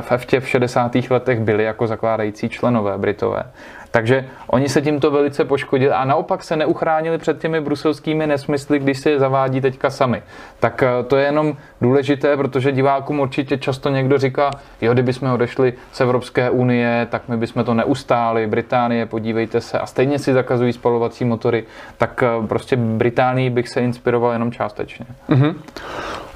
v 0.00 0.12
EFTě 0.12 0.40
v 0.40 0.48
60. 0.48 0.94
letech 1.10 1.40
byli 1.40 1.64
jako 1.64 1.86
zakládající 1.86 2.48
členové 2.48 2.98
Britové. 2.98 3.42
Takže 3.90 4.28
oni 4.46 4.68
se 4.68 4.82
tímto 4.82 5.10
velice 5.10 5.44
poškodili 5.44 5.92
a 5.92 6.04
naopak 6.04 6.44
se 6.44 6.56
neuchránili 6.56 7.18
před 7.18 7.38
těmi 7.38 7.60
bruselskými 7.60 8.26
nesmysly, 8.26 8.78
když 8.78 8.98
se 8.98 9.10
je 9.10 9.18
zavádí 9.18 9.60
teďka 9.60 9.90
sami. 9.90 10.22
Tak 10.60 10.82
eh, 10.82 11.02
to 11.06 11.16
je 11.16 11.24
jenom 11.24 11.56
důležité, 11.80 12.36
protože 12.36 12.72
divákům 12.72 13.20
určitě 13.20 13.58
často 13.58 13.88
někdo 13.88 14.18
říká, 14.18 14.50
jo, 14.80 14.92
kdyby 14.92 15.12
jsme 15.12 15.32
odešli 15.32 15.72
z 15.92 16.00
Evropské 16.00 16.50
unie, 16.50 17.06
tak 17.10 17.28
my 17.28 17.36
bychom 17.36 17.64
to 17.64 17.74
neustáli, 17.74 18.46
Británie, 18.46 19.06
podívejte 19.06 19.60
se, 19.60 19.78
a 19.78 19.86
stejně 19.86 20.18
si 20.18 20.32
zakazují 20.32 20.72
spalovací 20.72 21.24
motory, 21.24 21.64
tak 21.98 22.22
eh, 22.22 22.46
prostě 22.46 22.76
Británii 22.76 23.50
bych 23.50 23.68
se 23.68 23.80
inspiroval 23.80 24.32
jenom 24.32 24.52
částečně. 24.52 25.06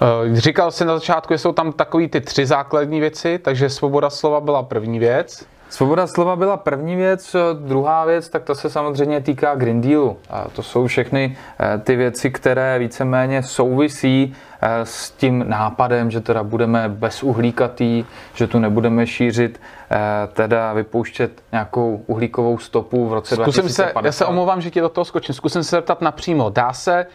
Eh, 0.03 0.37
Říkal 0.37 0.71
jsi 0.71 0.85
na 0.85 0.95
začátku, 0.95 1.35
že 1.35 1.39
jsou 1.39 1.53
tam 1.53 1.73
takový 1.73 2.09
ty 2.09 2.21
tři 2.21 2.47
základní 2.47 3.01
věci, 3.01 3.39
takže 3.39 3.69
svoboda 3.69 4.11
slova 4.11 4.41
byla 4.41 4.63
první 4.63 4.99
věc. 4.99 5.47
Svoboda 5.73 6.07
slova 6.07 6.37
byla 6.37 6.57
první 6.57 6.97
věc, 6.97 7.37
druhá 7.53 8.05
věc, 8.05 8.29
tak 8.29 8.43
to 8.43 8.55
se 8.55 8.71
samozřejmě 8.71 9.21
týká 9.21 9.55
Green 9.55 9.81
Dealu. 9.81 10.17
A 10.31 10.45
to 10.49 10.63
jsou 10.63 10.87
všechny 10.87 11.37
eh, 11.61 11.79
ty 11.79 11.97
věci, 11.97 12.31
které 12.31 12.79
víceméně 12.79 13.43
souvisí 13.43 14.35
eh, 14.63 14.69
s 14.85 15.11
tím 15.11 15.45
nápadem, 15.49 16.11
že 16.11 16.21
teda 16.21 16.43
budeme 16.43 16.89
bezuhlíkatý, 16.89 18.05
že 18.35 18.47
tu 18.47 18.59
nebudeme 18.59 19.07
šířit, 19.07 19.61
eh, 19.91 19.99
teda 20.33 20.73
vypouštět 20.73 21.43
nějakou 21.53 22.03
uhlíkovou 22.07 22.59
stopu 22.59 23.09
v 23.09 23.13
roce 23.13 23.35
Zkusím 23.35 23.63
2050. 23.63 24.01
se, 24.01 24.07
já 24.07 24.13
se 24.13 24.27
omlouvám, 24.27 24.61
že 24.61 24.71
ti 24.71 24.81
do 24.81 24.89
toho 24.89 25.05
skočím, 25.05 25.35
zkusím 25.35 25.65
se 25.65 25.77
zeptat 25.77 26.01
napřímo. 26.01 26.51
Dá 26.51 26.73
se, 26.73 27.07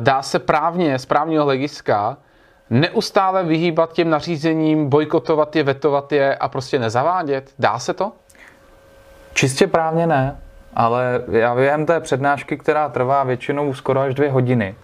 dá 0.00 0.22
se 0.22 0.38
právně, 0.38 0.98
z 0.98 1.06
právního 1.06 1.44
hlediska, 1.44 2.16
neustále 2.72 3.44
vyhýbat 3.44 3.92
těm 3.92 4.10
nařízením, 4.10 4.88
bojkotovat 4.88 5.56
je, 5.56 5.62
vetovat 5.62 6.12
je 6.12 6.36
a 6.36 6.48
prostě 6.48 6.78
nezavádět? 6.78 7.50
Dá 7.58 7.78
se 7.78 7.94
to? 7.94 8.12
Čistě 9.34 9.66
právně 9.66 10.06
ne, 10.06 10.36
ale 10.74 11.22
já 11.30 11.54
během 11.54 11.86
té 11.86 12.00
přednášky, 12.00 12.56
která 12.56 12.88
trvá 12.88 13.24
většinou 13.24 13.74
skoro 13.74 14.00
až 14.00 14.14
dvě 14.14 14.30
hodiny, 14.30 14.74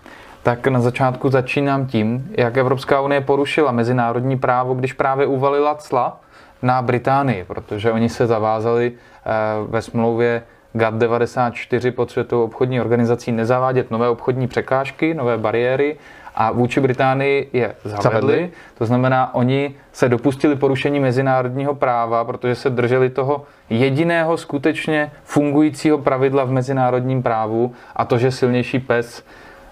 tak 0.43 0.67
na 0.67 0.81
začátku 0.81 1.31
začínám 1.31 1.87
tím, 1.87 2.31
jak 2.31 2.57
Evropská 2.57 3.01
unie 3.01 3.21
porušila 3.21 3.73
mezinárodní 3.73 4.39
právo, 4.39 4.75
když 4.75 4.93
právě 4.93 5.27
uvalila 5.27 5.75
cla 5.75 6.21
na 6.63 6.83
Británii, 6.83 7.45
protože 7.45 7.93
oni 7.93 8.09
se 8.09 8.27
zavázali 8.27 8.93
eh, 8.93 9.31
ve 9.69 9.83
smlouvě 9.83 10.43
GATT 10.73 10.95
94 10.95 11.91
pod 11.91 12.11
Světovou 12.11 12.45
obchodní 12.45 12.81
organizací 12.81 13.33
nezavádět 13.33 13.91
nové 13.91 14.09
obchodní 14.09 14.49
překážky, 14.49 15.15
nové 15.15 15.39
bariéry 15.39 15.97
a 16.41 16.53
vůči 16.53 16.81
Británii 16.81 17.51
je 17.53 17.75
zavedli. 17.85 18.03
zavedli. 18.03 18.51
To 18.79 18.87
znamená, 18.87 19.35
oni 19.35 19.75
se 19.93 20.09
dopustili 20.09 20.57
porušení 20.57 21.01
mezinárodního 21.01 21.75
práva, 21.75 22.25
protože 22.25 22.55
se 22.55 22.71
drželi 22.71 23.11
toho 23.11 23.45
jediného 23.71 24.37
skutečně 24.37 25.11
fungujícího 25.25 25.99
pravidla 25.99 26.45
v 26.45 26.51
mezinárodním 26.51 27.23
právu 27.23 27.75
a 27.97 28.05
to, 28.05 28.19
že 28.19 28.31
silnější 28.31 28.79
pes 28.79 29.25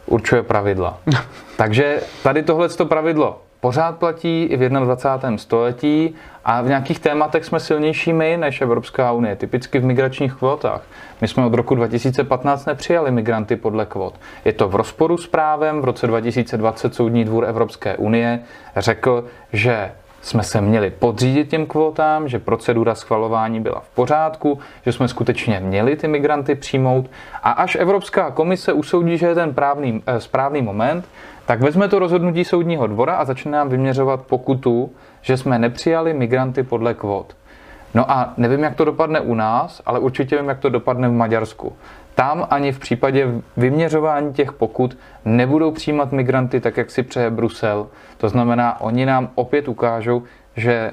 určuje 0.06 0.42
pravidla. 0.42 0.98
Takže 1.56 2.00
tady 2.22 2.42
tohle 2.42 2.68
pravidlo 2.68 3.45
pořád 3.61 3.96
platí 3.96 4.44
i 4.44 4.57
v 4.57 4.68
21. 4.68 5.38
století 5.38 6.14
a 6.44 6.62
v 6.62 6.68
nějakých 6.68 6.98
tématech 6.98 7.44
jsme 7.44 7.61
silnější 7.61 8.12
my 8.12 8.36
než 8.36 8.61
Evropská 8.61 9.12
unie, 9.12 9.36
typicky 9.36 9.78
v 9.78 9.84
migračních 9.84 10.34
kvotách. 10.34 10.82
My 11.20 11.28
jsme 11.28 11.46
od 11.46 11.54
roku 11.54 11.74
2015 11.74 12.66
nepřijali 12.66 13.11
migranty 13.11 13.57
podle 13.57 13.86
kvot. 13.86 14.14
Je 14.44 14.52
to 14.52 14.68
v 14.68 14.74
rozporu 14.74 15.18
s 15.18 15.26
právem. 15.26 15.80
V 15.80 15.84
roce 15.84 16.07
2020 16.07 16.94
Soudní 16.94 17.24
dvůr 17.24 17.44
Evropské 17.44 17.96
unie 17.96 18.40
řekl, 18.76 19.24
že 19.52 19.92
jsme 20.26 20.42
se 20.42 20.61
měli 20.61 20.90
podřídit 20.90 21.48
těm 21.48 21.66
kvótám, 21.66 22.28
že 22.28 22.38
procedura 22.38 22.94
schvalování 22.94 23.61
byla 23.61 23.80
v 23.80 23.88
pořádku, 23.88 24.59
že 24.84 24.92
jsme 24.92 25.09
skutečně 25.09 25.61
měli 25.61 25.96
ty 25.96 26.09
migranty 26.09 26.54
přijmout 26.54 27.11
a 27.42 27.50
až 27.50 27.76
Evropská 27.76 28.30
komise 28.30 28.72
usoudí, 28.72 29.18
že 29.18 29.26
je 29.26 29.34
ten 29.34 29.54
právný, 29.54 30.02
eh, 30.07 30.20
správný 30.20 30.62
moment, 30.62 31.09
tak 31.47 31.61
vezme 31.61 31.88
to 31.88 31.99
rozhodnutí 31.99 32.44
soudního 32.44 32.86
dvora 32.86 33.16
a 33.16 33.24
začne 33.24 33.51
nám 33.51 33.68
vyměřovat 33.68 34.22
pokutu, 34.22 34.90
že 35.22 35.36
jsme 35.36 35.59
nepřijali 35.59 36.14
migranty 36.14 36.62
podle 36.62 36.94
kvót. 36.94 37.36
No 37.94 38.11
a 38.11 38.34
nevím, 38.36 38.62
jak 38.62 38.74
to 38.74 38.84
dopadne 38.84 39.20
u 39.20 39.34
nás, 39.34 39.82
ale 39.86 39.99
určitě 39.99 40.36
vím, 40.36 40.49
jak 40.49 40.59
to 40.59 40.68
dopadne 40.68 41.09
v 41.09 41.12
Maďarsku. 41.12 41.72
Tam 42.14 42.47
ani 42.51 42.72
v 42.72 42.78
případě 42.78 43.28
vyměřování 43.57 44.32
těch 44.32 44.53
pokut 44.53 44.99
nebudou 45.24 45.70
přijímat 45.70 46.12
migranty 46.12 46.61
tak, 46.61 46.76
jak 46.76 46.90
si 46.90 47.03
přeje 47.03 47.30
Brusel. 47.30 47.86
To 48.16 48.28
znamená, 48.28 48.80
oni 48.80 49.07
nám 49.07 49.28
opět 49.34 49.68
ukážou, 49.68 50.22
že 50.57 50.92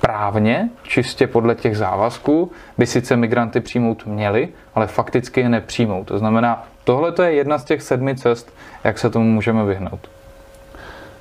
právně, 0.00 0.68
čistě 0.82 1.26
podle 1.26 1.54
těch 1.54 1.76
závazků, 1.76 2.52
by 2.78 2.86
sice 2.86 3.16
migranty 3.16 3.60
přijmout 3.60 4.06
měli, 4.06 4.48
ale 4.74 4.86
fakticky 4.86 5.40
je 5.40 5.48
nepřijmou. 5.48 6.04
To 6.04 6.18
znamená, 6.18 6.66
tohle 6.88 7.12
je 7.22 7.32
jedna 7.32 7.58
z 7.58 7.64
těch 7.64 7.82
sedmi 7.82 8.16
cest, 8.16 8.52
jak 8.84 8.98
se 8.98 9.10
tomu 9.10 9.24
můžeme 9.24 9.64
vyhnout. 9.64 10.10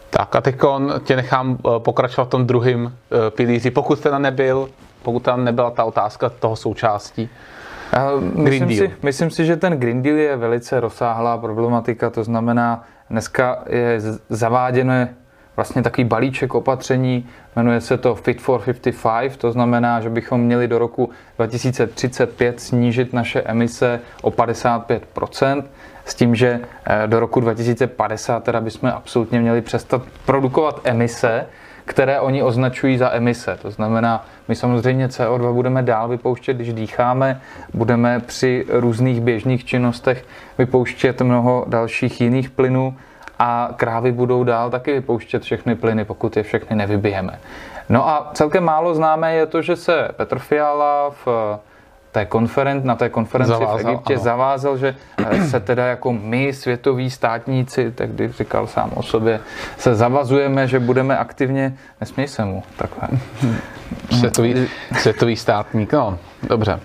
Tak 0.10 0.36
a 0.36 0.42
teď 0.42 0.56
tě 1.04 1.16
nechám 1.16 1.58
eh, 1.58 1.80
pokračovat 1.80 2.26
v 2.26 2.30
tom 2.30 2.48
druhém 2.48 2.88
eh, 2.88 3.32
pilíři. 3.32 3.72
Pokud 3.72 4.00
teda 4.00 4.20
nebyl, 4.20 4.70
pokud 5.04 5.24
tam 5.24 5.44
nebyla 5.44 5.72
ta 5.72 5.84
otázka 5.84 6.30
toho 6.30 6.56
součástí. 6.56 7.30
Myslím 8.36 8.78
si, 8.78 8.92
myslím 9.04 9.30
si, 9.32 9.46
že 9.46 9.56
ten 9.56 9.74
Green 9.74 10.02
Deal 10.02 10.18
je 10.18 10.36
velice 10.36 10.80
rozsáhlá 10.80 11.38
problematika, 11.38 12.10
to 12.10 12.24
znamená, 12.24 12.84
dneska 13.10 13.64
je 13.70 14.02
zaváděno 14.30 15.08
vlastně 15.58 15.82
takový 15.82 16.04
balíček 16.04 16.56
opatření, 16.56 17.30
jmenuje 17.56 17.82
se 17.82 17.98
to 17.98 18.16
Fit 18.16 18.42
for 18.42 18.62
55, 18.62 19.38
to 19.38 19.52
znamená, 19.52 20.02
že 20.02 20.10
bychom 20.10 20.42
měli 20.42 20.68
do 20.68 20.80
roku 20.80 21.10
2035 21.36 22.60
snížit 22.60 23.14
naše 23.14 23.42
emise 23.42 24.00
o 24.22 24.30
55% 24.32 25.64
s 26.06 26.16
tím, 26.16 26.36
že 26.36 26.60
eh, 26.86 27.08
do 27.08 27.20
roku 27.20 27.40
2050 27.40 28.44
teda 28.44 28.62
bychom 28.62 28.90
absolutně 28.90 29.40
měli 29.40 29.62
přestat 29.62 30.02
produkovat 30.26 30.82
emise, 30.84 31.46
které 31.86 32.20
oni 32.20 32.44
označují 32.44 32.98
za 32.98 33.14
emise. 33.14 33.58
To 33.62 33.72
znamená, 33.72 34.26
my 34.48 34.56
samozřejmě 34.56 35.08
CO2 35.08 35.54
budeme 35.54 35.84
dál 35.84 36.08
vypouštět, 36.08 36.56
když 36.56 36.74
dýcháme, 36.74 37.42
budeme 37.74 38.20
při 38.20 38.66
různých 38.70 39.22
běžných 39.22 39.66
činnostech 39.66 40.26
vypouštět 40.58 41.22
mnoho 41.22 41.66
dalších 41.68 42.22
jiných 42.22 42.50
plynů 42.50 42.96
a 43.40 43.70
krávy 43.76 44.12
budou 44.12 44.44
dál 44.44 44.70
taky 44.70 44.94
vypouštět 44.94 45.44
všechny 45.44 45.76
plyny, 45.76 46.06
pokud 46.06 46.38
je 46.38 46.44
všechny 46.44 46.76
nevybijeme. 46.76 47.40
No 47.90 48.10
a 48.10 48.32
celkem 48.34 48.64
málo 48.64 48.96
známé 48.96 49.34
je 49.34 49.46
to, 49.46 49.62
že 49.62 49.76
se 49.76 50.08
Petr 50.16 50.40
Fiala 50.40 51.10
v 51.26 51.60
té 52.12 52.26
konferen- 52.26 52.84
na 52.84 52.96
té 52.96 53.10
konferenci 53.10 53.54
zavázal, 53.54 53.78
v 53.78 53.88
Egyptě 53.88 54.14
ano. 54.14 54.24
zavázal, 54.24 54.78
že 54.78 54.96
eh, 55.18 55.48
se 55.48 55.60
teda 55.60 55.86
jako 55.86 56.14
my, 56.14 56.54
světoví 56.54 57.10
státníci, 57.10 57.92
tehdy 57.92 58.32
říkal 58.32 58.68
sám 58.68 58.92
o 58.96 59.04
sobě, 59.04 59.40
se 59.78 59.96
zavazujeme, 59.96 60.68
že 60.68 60.80
budeme 60.80 61.18
aktivně, 61.18 61.78
nesměj 62.00 62.28
se 62.28 62.46
mu 62.46 62.64
takhle. 62.78 63.08
Světový, 64.12 64.68
světový 65.00 65.36
státník, 65.36 65.94
no, 65.94 66.18
dobře. 66.44 66.80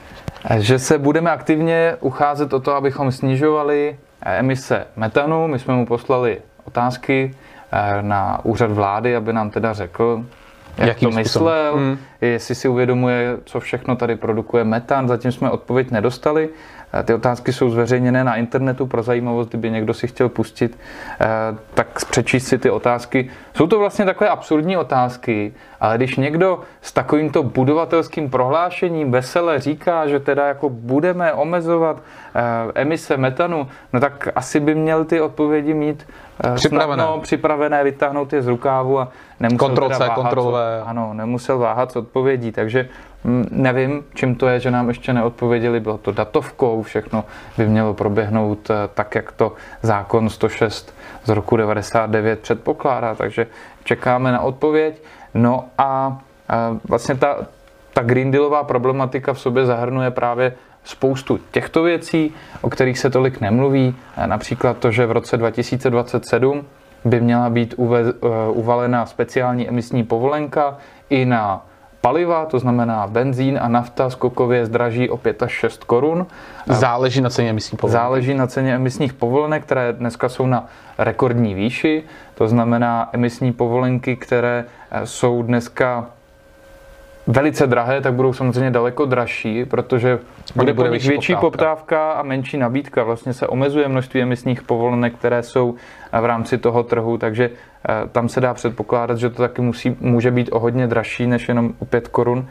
Eh, 0.50 0.60
že 0.60 0.78
se 0.78 0.98
budeme 0.98 1.30
aktivně 1.30 1.96
ucházet 2.00 2.52
o 2.52 2.60
to, 2.60 2.74
abychom 2.74 3.12
snižovali 3.12 3.96
eh, 3.96 4.11
emise 4.24 4.86
metanu. 4.96 5.48
My 5.48 5.58
jsme 5.58 5.74
mu 5.74 5.86
poslali 5.86 6.40
otázky 6.64 7.34
na 8.00 8.44
úřad 8.44 8.70
vlády, 8.70 9.16
aby 9.16 9.32
nám 9.32 9.50
teda 9.50 9.72
řekl, 9.72 10.24
jak 10.78 10.88
Jakým 10.88 11.10
to 11.10 11.16
myslel, 11.16 11.76
hmm. 11.76 11.98
jestli 12.20 12.54
si 12.54 12.68
uvědomuje, 12.68 13.36
co 13.44 13.60
všechno 13.60 13.96
tady 13.96 14.16
produkuje 14.16 14.64
metan. 14.64 15.08
Zatím 15.08 15.32
jsme 15.32 15.50
odpověď 15.50 15.90
nedostali. 15.90 16.48
Ty 17.04 17.14
otázky 17.14 17.52
jsou 17.52 17.70
zveřejněné 17.70 18.24
na 18.24 18.36
internetu 18.36 18.86
pro 18.86 19.02
zajímavost, 19.02 19.48
kdyby 19.48 19.70
někdo 19.70 19.94
si 19.94 20.06
chtěl 20.06 20.28
pustit, 20.28 20.78
eh, 21.20 21.26
tak 21.74 22.04
přečíst 22.10 22.46
si 22.46 22.58
ty 22.58 22.70
otázky. 22.70 23.30
Jsou 23.54 23.66
to 23.66 23.78
vlastně 23.78 24.04
takové 24.04 24.30
absurdní 24.30 24.76
otázky, 24.76 25.54
ale 25.80 25.96
když 25.96 26.16
někdo 26.16 26.60
s 26.80 26.92
takovýmto 26.92 27.42
budovatelským 27.42 28.30
prohlášením 28.30 29.10
vesele 29.10 29.60
říká, 29.60 30.06
že 30.06 30.20
teda 30.20 30.46
jako 30.46 30.68
budeme 30.68 31.32
omezovat 31.32 32.02
eh, 32.34 32.40
emise 32.74 33.16
metanu, 33.16 33.68
no 33.92 34.00
tak 34.00 34.28
asi 34.34 34.60
by 34.60 34.74
měl 34.74 35.04
ty 35.04 35.20
odpovědi 35.20 35.74
mít 35.74 36.06
připravené, 36.54 37.02
snadno, 37.02 37.20
připravené 37.20 37.84
vytáhnout 37.84 38.32
je 38.32 38.42
z 38.42 38.46
rukávu 38.46 38.98
a 38.98 39.08
nemusel 39.40 39.68
Kontrolce, 39.68 39.98
váhat, 39.98 40.14
kontrolové. 40.14 40.82
Ano, 40.82 41.14
nemusel 41.14 41.58
váhat 41.58 41.92
s 41.92 41.96
odpovědí, 41.96 42.52
takže 42.52 42.88
hm, 43.24 43.44
nevím, 43.50 44.04
čím 44.14 44.34
to 44.34 44.48
je, 44.48 44.60
že 44.60 44.70
nám 44.70 44.88
ještě 44.88 45.12
neodpověděli, 45.12 45.80
bylo 45.80 45.98
to 45.98 46.12
datovkou, 46.12 46.82
všechno 46.82 47.24
by 47.58 47.66
mělo 47.66 47.94
proběhnout 47.94 48.70
eh, 48.70 48.74
tak, 48.94 49.14
jak 49.14 49.32
to 49.32 49.52
zákon 49.82 50.28
106 50.28 50.94
z 51.24 51.28
roku 51.28 51.56
99 51.56 52.40
předpokládá, 52.40 53.14
takže 53.14 53.46
čekáme 53.84 54.32
na 54.32 54.40
odpověď. 54.40 55.02
No 55.34 55.64
a 55.78 56.18
vlastně 56.88 57.14
ta, 57.14 57.36
ta 57.92 58.02
Green 58.02 58.30
Dealová 58.30 58.64
problematika 58.64 59.32
v 59.32 59.40
sobě 59.40 59.66
zahrnuje 59.66 60.10
právě 60.10 60.52
spoustu 60.84 61.40
těchto 61.50 61.82
věcí, 61.82 62.34
o 62.60 62.70
kterých 62.70 62.98
se 62.98 63.10
tolik 63.10 63.40
nemluví, 63.40 63.94
například 64.26 64.78
to, 64.78 64.90
že 64.90 65.06
v 65.06 65.12
roce 65.12 65.36
2027 65.36 66.64
by 67.04 67.20
měla 67.20 67.50
být 67.50 67.74
uve, 67.76 68.02
uh, 68.02 68.30
uvalena 68.52 69.06
speciální 69.06 69.68
emisní 69.68 70.04
povolenka 70.04 70.76
i 71.10 71.24
na 71.24 71.66
paliva, 72.00 72.46
to 72.46 72.58
znamená 72.58 73.06
benzín 73.06 73.58
a 73.62 73.68
nafta 73.68 74.10
skokově 74.10 74.66
zdraží 74.66 75.10
o 75.10 75.16
5 75.16 75.42
až 75.42 75.52
6 75.52 75.84
korun. 75.84 76.26
Záleží 76.66 77.20
na 77.20 77.30
ceně 77.30 77.50
emisních 77.50 77.80
povolenek. 77.80 78.02
Záleží 78.02 78.34
na 78.34 78.46
ceně 78.46 78.74
emisních 78.74 79.12
povolenek, 79.12 79.62
které 79.62 79.92
dneska 79.92 80.28
jsou 80.28 80.46
na 80.46 80.66
rekordní 80.98 81.54
výši. 81.54 82.02
To 82.34 82.48
znamená 82.48 83.08
emisní 83.12 83.52
povolenky, 83.52 84.16
které 84.16 84.64
eh, 84.90 85.06
jsou 85.06 85.42
dneska 85.42 86.06
velice 87.26 87.66
drahé, 87.66 88.00
tak 88.00 88.14
budou 88.14 88.32
samozřejmě 88.32 88.70
daleko 88.70 89.06
dražší, 89.06 89.64
protože 89.64 90.18
bude, 90.56 90.72
bude 90.72 90.88
po 90.88 90.94
nich 90.94 91.08
větší 91.08 91.32
poptávka. 91.32 91.50
poptávka 91.50 92.12
a 92.12 92.22
menší 92.22 92.56
nabídka. 92.56 93.04
Vlastně 93.04 93.32
se 93.32 93.46
omezuje 93.46 93.88
množství 93.88 94.22
emisních 94.22 94.62
povolenek, 94.62 95.14
které 95.14 95.42
jsou 95.42 95.74
eh, 96.12 96.20
v 96.20 96.24
rámci 96.24 96.58
toho 96.58 96.82
trhu, 96.82 97.18
takže 97.18 97.50
eh, 97.88 98.08
tam 98.12 98.28
se 98.28 98.40
dá 98.40 98.54
předpokládat, 98.54 99.18
že 99.18 99.30
to 99.30 99.42
taky 99.42 99.62
musí, 99.62 99.96
může 100.00 100.30
být 100.30 100.48
o 100.52 100.58
hodně 100.58 100.86
dražší 100.86 101.26
než 101.26 101.48
jenom 101.48 101.72
o 101.78 101.84
5 101.84 102.08
korun. 102.08 102.48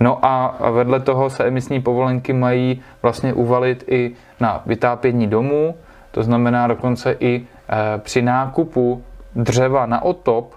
No 0.00 0.18
a 0.22 0.56
vedle 0.70 1.00
toho 1.00 1.30
se 1.30 1.44
emisní 1.44 1.82
povolenky 1.82 2.32
mají 2.32 2.82
vlastně 3.02 3.32
uvalit 3.32 3.84
i 3.88 4.12
na 4.40 4.62
vytápění 4.66 5.26
domů, 5.26 5.74
to 6.10 6.22
znamená 6.22 6.66
dokonce 6.66 7.16
i 7.20 7.46
eh, 7.68 7.74
při 7.98 8.22
nákupu 8.22 9.02
dřeva 9.34 9.86
na 9.86 10.02
otop, 10.02 10.54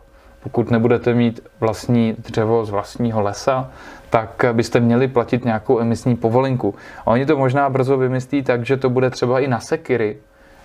pokud 0.48 0.72
nebudete 0.72 1.14
mít 1.14 1.40
vlastní 1.60 2.16
dřevo 2.18 2.66
z 2.66 2.70
vlastního 2.70 3.22
lesa, 3.22 3.72
tak 4.10 4.46
byste 4.54 4.80
měli 4.80 5.08
platit 5.08 5.46
nějakou 5.46 5.80
emisní 5.80 6.16
povolinku. 6.16 6.76
A 7.06 7.08
oni 7.08 7.26
to 7.26 7.38
možná 7.38 7.70
brzo 7.70 7.98
vymyslí 7.98 8.44
tak, 8.44 8.66
že 8.66 8.78
to 8.78 8.90
bude 8.90 9.10
třeba 9.10 9.40
i 9.40 9.48
na 9.48 9.60
sekiry, 9.60 10.18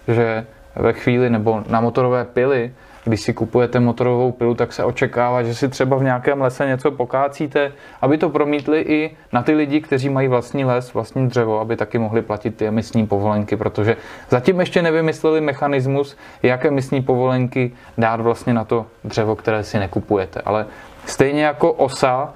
že 0.08 0.46
ve 0.76 0.92
chvíli, 0.92 1.30
nebo 1.30 1.64
na 1.68 1.80
motorové 1.80 2.24
pily, 2.24 2.72
když 3.04 3.20
si 3.20 3.32
kupujete 3.32 3.80
motorovou 3.80 4.32
pilu, 4.32 4.54
tak 4.54 4.72
se 4.72 4.84
očekává, 4.84 5.42
že 5.42 5.54
si 5.54 5.68
třeba 5.68 5.96
v 5.96 6.02
nějakém 6.02 6.40
lese 6.40 6.66
něco 6.66 6.90
pokácíte, 6.90 7.72
aby 8.00 8.18
to 8.18 8.30
promítli 8.30 8.80
i 8.80 9.16
na 9.32 9.42
ty 9.42 9.52
lidi, 9.52 9.80
kteří 9.80 10.08
mají 10.08 10.28
vlastní 10.28 10.64
les, 10.64 10.94
vlastní 10.94 11.28
dřevo, 11.28 11.60
aby 11.60 11.76
taky 11.76 11.98
mohli 11.98 12.22
platit 12.22 12.56
ty 12.56 12.66
emisní 12.66 13.06
povolenky, 13.06 13.56
protože 13.56 13.96
zatím 14.30 14.60
ještě 14.60 14.82
nevymysleli 14.82 15.40
mechanismus, 15.40 16.16
jaké 16.42 16.68
emisní 16.68 17.02
povolenky 17.02 17.72
dát 17.98 18.20
vlastně 18.20 18.54
na 18.54 18.64
to 18.64 18.86
dřevo, 19.04 19.36
které 19.36 19.64
si 19.64 19.78
nekupujete. 19.78 20.40
Ale 20.44 20.66
stejně 21.06 21.44
jako 21.44 21.72
OSA 21.72 22.34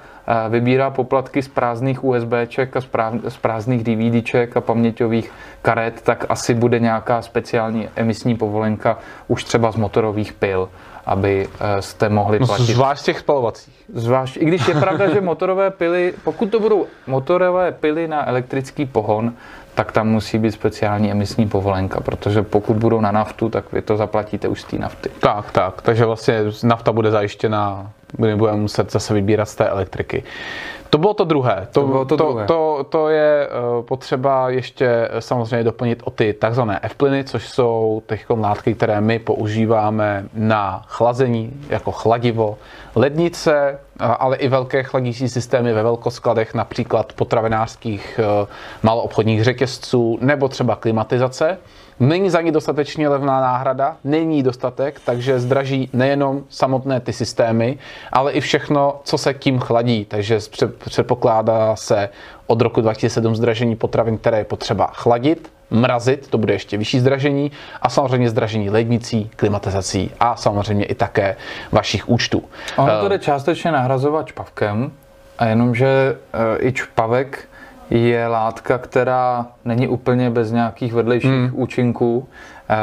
vybírá 0.48 0.90
poplatky 0.90 1.42
z 1.42 1.48
prázdných 1.48 2.04
USBček 2.04 2.76
a 2.76 2.80
z 3.28 3.36
prázdných 3.36 3.84
DVDček 3.84 4.56
a 4.56 4.60
paměťových 4.60 5.32
karet, 5.62 6.02
tak 6.02 6.26
asi 6.28 6.54
bude 6.54 6.78
nějaká 6.78 7.22
speciální 7.22 7.88
emisní 7.96 8.36
povolenka 8.36 8.98
už 9.28 9.44
třeba 9.44 9.72
z 9.72 9.76
motorových 9.76 10.32
pil 10.32 10.68
aby 11.06 11.48
eh, 11.48 11.82
jste 11.82 12.08
mohli 12.08 12.38
no, 12.38 12.46
platit. 12.46 12.62
Zvlášť 12.62 13.04
těch 13.04 13.18
spalovacích. 13.18 13.74
Zvlášť, 13.94 14.36
i 14.36 14.44
když 14.44 14.68
je 14.68 14.74
pravda, 14.74 15.08
že 15.14 15.20
motorové 15.20 15.70
pily, 15.70 16.14
pokud 16.24 16.50
to 16.50 16.60
budou 16.60 16.86
motorové 17.06 17.72
pily 17.72 18.08
na 18.08 18.28
elektrický 18.28 18.86
pohon, 18.86 19.32
tak 19.76 19.92
tam 19.92 20.08
musí 20.08 20.38
být 20.38 20.52
speciální 20.52 21.10
emisní 21.10 21.48
povolenka, 21.48 22.00
protože 22.00 22.42
pokud 22.42 22.76
budou 22.76 23.00
na 23.00 23.10
naftu, 23.10 23.48
tak 23.48 23.72
vy 23.72 23.82
to 23.82 23.96
zaplatíte 23.96 24.48
už 24.48 24.60
z 24.60 24.64
té 24.64 24.78
nafty. 24.78 25.10
Tak, 25.20 25.50
tak, 25.52 25.82
takže 25.82 26.04
vlastně 26.04 26.40
nafta 26.62 26.92
bude 26.92 27.10
zajištěna, 27.10 27.90
budeme 28.18 28.52
muset 28.56 28.92
zase 28.92 29.14
vybírat 29.14 29.48
z 29.48 29.54
té 29.54 29.68
elektriky. 29.68 30.22
To 30.90 30.98
bylo 30.98 31.14
to 31.14 31.24
druhé. 31.24 31.68
To, 31.72 31.80
to, 31.80 31.86
bylo 31.86 32.04
to, 32.04 32.16
to, 32.16 32.24
druhé. 32.24 32.46
to, 32.46 32.86
to 32.88 33.08
je 33.08 33.48
uh, 33.48 33.84
potřeba 33.84 34.50
ještě 34.50 35.08
samozřejmě 35.18 35.64
doplnit 35.64 36.02
o 36.04 36.10
ty 36.10 36.32
takzvané 36.32 36.80
F-plyny, 36.82 37.24
což 37.24 37.48
jsou 37.48 38.02
teď 38.06 38.24
látky, 38.40 38.74
které 38.74 39.00
my 39.00 39.18
používáme 39.18 40.24
na 40.34 40.84
chlazení, 40.88 41.52
jako 41.68 41.92
chladivo, 41.92 42.58
lednice, 42.94 43.78
ale 43.98 44.36
i 44.36 44.48
velké 44.48 44.82
chladící 44.82 45.28
systémy 45.28 45.72
ve 45.72 45.82
velkoskladech, 45.82 46.54
například 46.54 47.12
potravinářských 47.12 48.20
uh, 48.42 48.48
maloobchodních 48.82 49.44
řetězců 49.44 50.18
nebo 50.20 50.48
třeba 50.48 50.76
klimatizace. 50.76 51.58
Není 52.00 52.30
za 52.30 52.40
ní 52.40 52.52
dostatečně 52.52 53.08
levná 53.08 53.40
náhrada, 53.40 53.96
není 54.04 54.42
dostatek, 54.42 55.00
takže 55.04 55.40
zdraží 55.40 55.90
nejenom 55.92 56.44
samotné 56.48 57.00
ty 57.00 57.12
systémy, 57.12 57.78
ale 58.12 58.32
i 58.32 58.40
všechno, 58.40 59.00
co 59.04 59.18
se 59.18 59.34
tím 59.34 59.58
chladí. 59.58 60.04
Takže 60.04 60.38
předpokládá 60.78 61.76
se 61.76 62.08
od 62.46 62.60
roku 62.60 62.80
2007 62.80 63.36
zdražení 63.36 63.76
potravin, 63.76 64.18
které 64.18 64.38
je 64.38 64.44
potřeba 64.44 64.86
chladit, 64.94 65.52
mrazit, 65.70 66.28
to 66.28 66.38
bude 66.38 66.52
ještě 66.52 66.76
vyšší 66.76 67.00
zdražení 67.00 67.52
a 67.82 67.88
samozřejmě 67.88 68.30
zdražení 68.30 68.70
lednicí, 68.70 69.30
klimatizací 69.36 70.10
a 70.20 70.36
samozřejmě 70.36 70.84
i 70.84 70.94
také 70.94 71.36
vašich 71.72 72.08
účtů. 72.08 72.44
Ono 72.76 73.00
to 73.00 73.08
jde 73.08 73.18
částečně 73.18 73.72
nahrazovat 73.72 74.26
čpavkem, 74.26 74.92
a 75.38 75.46
jenomže 75.46 76.16
eh, 76.32 76.66
i 76.66 76.72
čpavek 76.72 77.48
je 77.90 78.26
látka, 78.26 78.78
která 78.78 79.46
není 79.64 79.88
úplně 79.88 80.30
bez 80.30 80.52
nějakých 80.52 80.92
vedlejších 80.92 81.30
hmm. 81.30 81.50
účinků. 81.52 82.28
Eh, 82.70 82.76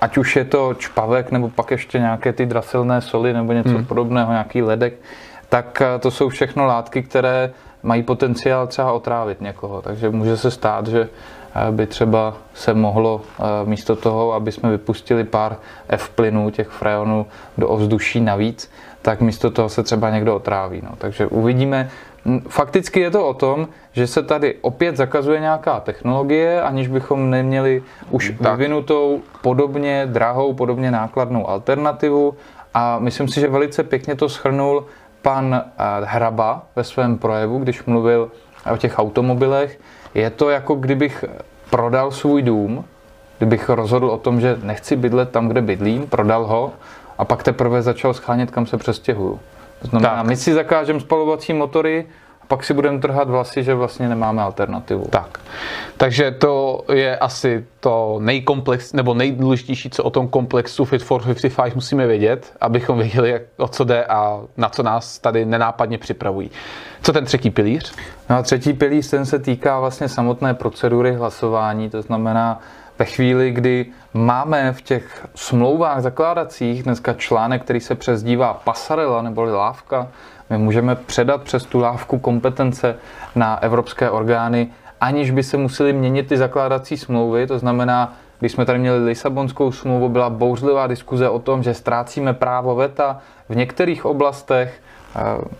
ať 0.00 0.18
už 0.18 0.36
je 0.36 0.44
to 0.44 0.74
čpavek, 0.74 1.30
nebo 1.30 1.48
pak 1.48 1.70
ještě 1.70 1.98
nějaké 1.98 2.32
ty 2.32 2.46
drasilné 2.46 3.00
soli, 3.00 3.32
nebo 3.32 3.52
něco 3.52 3.68
hmm. 3.68 3.84
podobného, 3.84 4.32
nějaký 4.32 4.62
ledek, 4.62 4.94
tak 5.48 5.82
eh, 5.82 5.98
to 5.98 6.10
jsou 6.10 6.28
všechno 6.28 6.66
látky, 6.66 7.02
které 7.02 7.50
mají 7.82 8.02
potenciál 8.02 8.66
třeba 8.66 8.92
otrávit 8.92 9.40
někoho. 9.40 9.82
Takže 9.82 10.10
může 10.10 10.36
se 10.36 10.50
stát, 10.50 10.86
že 10.86 11.08
eh, 11.54 11.72
by 11.72 11.86
třeba 11.86 12.34
se 12.54 12.74
mohlo 12.74 13.20
místo 13.64 13.96
toho, 13.96 14.32
aby 14.32 14.52
jsme 14.52 14.70
vypustili 14.70 15.24
pár 15.24 15.56
F-plynů, 15.88 16.50
těch 16.50 16.68
freonů 16.68 17.26
do 17.58 17.68
ovzduší 17.68 18.20
navíc, 18.20 18.70
tak 19.02 19.20
místo 19.20 19.50
toho 19.50 19.68
se 19.68 19.82
třeba 19.82 20.10
někdo 20.10 20.36
otráví. 20.36 20.80
No. 20.82 20.90
Takže 20.98 21.26
uvidíme, 21.26 21.90
Fakticky 22.48 23.00
je 23.00 23.10
to 23.10 23.26
o 23.26 23.34
tom, 23.34 23.68
že 23.92 24.06
se 24.06 24.22
tady 24.22 24.54
opět 24.60 24.96
zakazuje 24.96 25.40
nějaká 25.40 25.80
technologie, 25.80 26.62
aniž 26.62 26.88
bychom 26.88 27.30
neměli 27.30 27.82
už 28.10 28.32
tak. 28.42 28.52
vyvinutou 28.58 29.22
podobně 29.42 30.06
drahou, 30.06 30.54
podobně 30.54 30.90
nákladnou 30.90 31.48
alternativu. 31.48 32.34
A 32.74 32.98
myslím 32.98 33.28
si, 33.28 33.40
že 33.40 33.48
velice 33.48 33.82
pěkně 33.82 34.14
to 34.14 34.28
schrnul 34.28 34.86
pan 35.22 35.54
eh, 35.54 35.84
Hraba 36.04 36.62
ve 36.76 36.84
svém 36.84 37.18
projevu, 37.18 37.58
když 37.58 37.84
mluvil 37.84 38.30
o 38.72 38.76
těch 38.76 38.98
automobilech. 38.98 39.80
Je 40.14 40.30
to 40.30 40.50
jako 40.50 40.74
kdybych 40.74 41.24
prodal 41.70 42.10
svůj 42.10 42.42
dům, 42.42 42.84
kdybych 43.38 43.68
rozhodl 43.68 44.10
o 44.10 44.18
tom, 44.18 44.40
že 44.40 44.58
nechci 44.62 44.96
bydlet 44.96 45.30
tam, 45.30 45.48
kde 45.48 45.60
bydlím, 45.60 46.06
prodal 46.06 46.46
ho 46.46 46.72
a 47.18 47.24
pak 47.24 47.42
teprve 47.42 47.82
začal 47.82 48.14
schánět, 48.14 48.50
kam 48.50 48.66
se 48.66 48.76
přestěhuju. 48.76 49.40
To 49.84 49.88
znamená, 49.88 50.16
tak. 50.16 50.26
my 50.26 50.36
si 50.36 50.54
zakážeme 50.54 51.00
spalovací 51.00 51.52
motory, 51.52 52.06
a 52.42 52.46
pak 52.46 52.64
si 52.64 52.74
budeme 52.74 52.98
trhat 52.98 53.28
vlasy, 53.30 53.64
že 53.64 53.74
vlastně 53.74 54.08
nemáme 54.08 54.42
alternativu. 54.42 55.04
Tak. 55.10 55.40
Takže 55.96 56.30
to 56.30 56.84
je 56.92 57.16
asi 57.16 57.64
to 57.80 58.18
nejkomplex, 58.22 58.92
nebo 58.92 59.14
nejdůležitější, 59.14 59.90
co 59.90 60.04
o 60.04 60.10
tom 60.10 60.28
komplexu 60.28 60.84
Fit 60.84 61.02
for 61.02 61.22
55 61.22 61.74
musíme 61.74 62.06
vědět, 62.06 62.52
abychom 62.60 62.98
věděli, 62.98 63.30
jak, 63.30 63.42
o 63.56 63.68
co 63.68 63.84
jde 63.84 64.04
a 64.04 64.40
na 64.56 64.68
co 64.68 64.82
nás 64.82 65.18
tady 65.18 65.44
nenápadně 65.44 65.98
připravují. 65.98 66.50
Co 67.02 67.12
ten 67.12 67.24
třetí 67.24 67.50
pilíř? 67.50 67.94
No 68.30 68.36
a 68.36 68.42
třetí 68.42 68.72
pilíř, 68.72 69.10
ten 69.10 69.26
se 69.26 69.38
týká 69.38 69.80
vlastně 69.80 70.08
samotné 70.08 70.54
procedury 70.54 71.14
hlasování, 71.14 71.90
to 71.90 72.02
znamená, 72.02 72.60
ve 72.98 73.04
chvíli, 73.04 73.50
kdy 73.50 73.86
máme 74.14 74.72
v 74.72 74.82
těch 74.82 75.26
smlouvách 75.34 76.02
zakládacích 76.02 76.82
dneska 76.82 77.12
článek, 77.12 77.62
který 77.62 77.80
se 77.80 77.94
přezdívá 77.94 78.54
pasarela 78.54 79.22
neboli 79.22 79.52
lávka, 79.52 80.08
my 80.50 80.58
můžeme 80.58 80.94
předat 80.94 81.42
přes 81.42 81.64
tu 81.64 81.80
lávku 81.80 82.18
kompetence 82.18 82.96
na 83.34 83.62
evropské 83.62 84.10
orgány, 84.10 84.68
aniž 85.00 85.30
by 85.30 85.42
se 85.42 85.56
museli 85.56 85.92
měnit 85.92 86.26
ty 86.26 86.36
zakládací 86.36 86.96
smlouvy. 86.96 87.46
To 87.46 87.58
znamená, 87.58 88.12
když 88.40 88.52
jsme 88.52 88.64
tady 88.64 88.78
měli 88.78 89.04
Lisabonskou 89.04 89.72
smlouvu, 89.72 90.08
byla 90.08 90.30
bouřlivá 90.30 90.86
diskuze 90.86 91.28
o 91.28 91.38
tom, 91.38 91.62
že 91.62 91.74
ztrácíme 91.74 92.34
právo 92.34 92.74
VETA 92.74 93.18
v 93.48 93.56
některých 93.56 94.04
oblastech. 94.04 94.80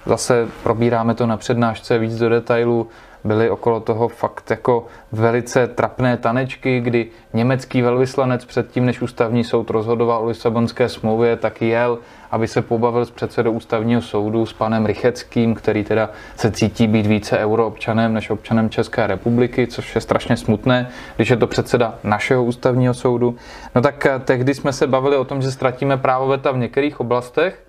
Zase 0.07 0.49
probíráme 0.63 1.15
to 1.15 1.27
na 1.27 1.37
přednášce 1.37 1.99
víc 1.99 2.19
do 2.19 2.29
detailů 2.29 2.89
byly 3.25 3.51
okolo 3.51 3.81
toho 3.81 4.09
fakt 4.09 4.51
jako 4.51 4.87
velice 5.13 5.67
trapné 5.67 6.17
tanečky, 6.17 6.81
kdy 6.81 7.07
německý 7.33 7.83
velvyslanec 7.83 8.45
předtím, 8.45 8.87
než 8.87 9.03
ústavní 9.03 9.45
soud 9.45 9.71
rozhodoval 9.71 10.23
o 10.23 10.27
Lisabonské 10.27 10.89
smlouvě, 10.89 11.37
tak 11.37 11.63
jel, 11.63 11.99
aby 12.31 12.49
se 12.49 12.63
pobavil 12.63 13.05
s 13.05 13.11
předsedou 13.11 13.53
ústavního 13.53 14.03
soudu, 14.03 14.47
s 14.47 14.53
panem 14.53 14.87
Rycheckým, 14.87 15.55
který 15.55 15.85
teda 15.85 16.11
se 16.37 16.51
cítí 16.51 16.87
být 16.87 17.07
více 17.07 17.39
euroobčanem 17.39 18.15
než 18.15 18.31
občanem 18.31 18.71
České 18.71 19.07
republiky, 19.07 19.67
což 19.67 19.95
je 19.95 20.01
strašně 20.01 20.37
smutné, 20.37 20.89
když 21.17 21.31
je 21.31 21.37
to 21.37 21.47
předseda 21.47 21.95
našeho 22.05 22.45
ústavního 22.45 22.95
soudu. 22.95 23.37
No 23.75 23.81
tak 23.83 24.07
eh, 24.07 24.19
tehdy 24.19 24.55
jsme 24.55 24.73
se 24.73 24.87
bavili 24.87 25.17
o 25.17 25.25
tom, 25.25 25.43
že 25.43 25.51
ztratíme 25.51 25.97
právo 25.97 26.27
veta 26.27 26.53
v 26.53 26.57
některých 26.57 27.01
oblastech 27.01 27.63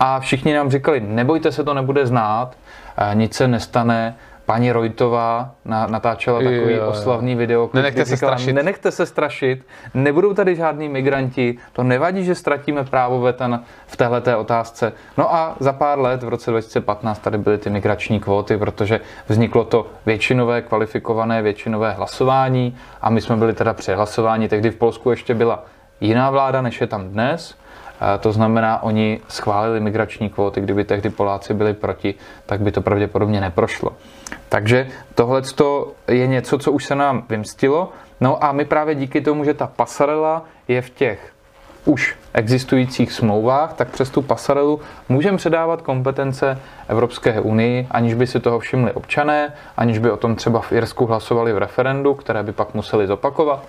a 0.00 0.20
všichni 0.20 0.54
nám 0.54 0.70
říkali, 0.70 1.00
nebojte 1.00 1.52
se, 1.52 1.64
to 1.64 1.74
nebude 1.74 2.06
znát, 2.06 2.56
eh, 2.96 3.14
nic 3.14 3.34
se 3.34 3.48
nestane, 3.48 4.16
paní 4.46 4.72
Rojtová 4.72 5.50
natáčela 5.64 6.38
takový 6.38 6.56
jo, 6.56 6.68
jo. 6.68 6.86
oslavný 6.86 7.34
video. 7.34 7.70
Nenechte 7.72 8.04
se 8.06 8.16
říkala, 8.16 8.32
strašit. 8.32 8.52
Nenechte 8.52 8.90
se 8.90 9.06
strašit, 9.06 9.66
nebudou 9.94 10.34
tady 10.34 10.56
žádní 10.56 10.88
migranti, 10.88 11.58
to 11.72 11.82
nevadí, 11.82 12.24
že 12.24 12.34
ztratíme 12.34 12.84
právo 12.84 13.20
veta 13.20 13.60
v 13.86 13.96
této 13.96 14.38
otázce. 14.38 14.92
No 15.18 15.34
a 15.34 15.56
za 15.60 15.72
pár 15.72 15.98
let, 15.98 16.22
v 16.22 16.28
roce 16.28 16.50
2015, 16.50 17.18
tady 17.18 17.38
byly 17.38 17.58
ty 17.58 17.70
migrační 17.70 18.20
kvóty, 18.20 18.56
protože 18.56 19.00
vzniklo 19.28 19.64
to 19.64 19.86
většinové, 20.06 20.62
kvalifikované 20.62 21.42
většinové 21.42 21.92
hlasování 21.92 22.76
a 23.02 23.10
my 23.10 23.20
jsme 23.20 23.36
byli 23.36 23.52
teda 23.52 23.74
přehlasování. 23.74 24.48
Tehdy 24.48 24.70
v 24.70 24.76
Polsku 24.76 25.10
ještě 25.10 25.34
byla 25.34 25.64
jiná 26.00 26.30
vláda, 26.30 26.62
než 26.62 26.80
je 26.80 26.86
tam 26.86 27.08
dnes. 27.08 27.54
To 28.20 28.32
znamená, 28.32 28.82
oni 28.82 29.20
schválili 29.28 29.80
migrační 29.80 30.30
kvóty, 30.30 30.60
kdyby 30.60 30.84
tehdy 30.84 31.10
Poláci 31.10 31.54
byli 31.54 31.74
proti, 31.74 32.14
tak 32.46 32.60
by 32.60 32.72
to 32.72 32.80
pravděpodobně 32.80 33.40
neprošlo. 33.40 33.92
Takže 34.48 34.86
tohle 35.14 35.42
je 36.08 36.26
něco, 36.26 36.58
co 36.58 36.72
už 36.72 36.84
se 36.84 36.94
nám 36.94 37.24
vymstilo. 37.28 37.92
No 38.20 38.44
a 38.44 38.52
my 38.52 38.64
právě 38.64 38.94
díky 38.94 39.20
tomu, 39.20 39.44
že 39.44 39.54
ta 39.54 39.66
pasarela 39.66 40.44
je 40.68 40.82
v 40.82 40.90
těch 40.90 41.34
už 41.84 42.16
existujících 42.34 43.12
smlouvách, 43.12 43.72
tak 43.72 43.88
přes 43.88 44.10
tu 44.10 44.22
pasarelu 44.22 44.80
můžeme 45.08 45.36
předávat 45.36 45.82
kompetence 45.82 46.58
Evropské 46.88 47.40
unii, 47.40 47.86
aniž 47.90 48.14
by 48.14 48.26
si 48.26 48.40
toho 48.40 48.58
všimli 48.58 48.92
občané, 48.92 49.52
aniž 49.76 49.98
by 49.98 50.10
o 50.10 50.16
tom 50.16 50.36
třeba 50.36 50.60
v 50.60 50.72
Irsku 50.72 51.06
hlasovali 51.06 51.52
v 51.52 51.58
referendu, 51.58 52.14
které 52.14 52.42
by 52.42 52.52
pak 52.52 52.74
museli 52.74 53.06
zopakovat. 53.06 53.64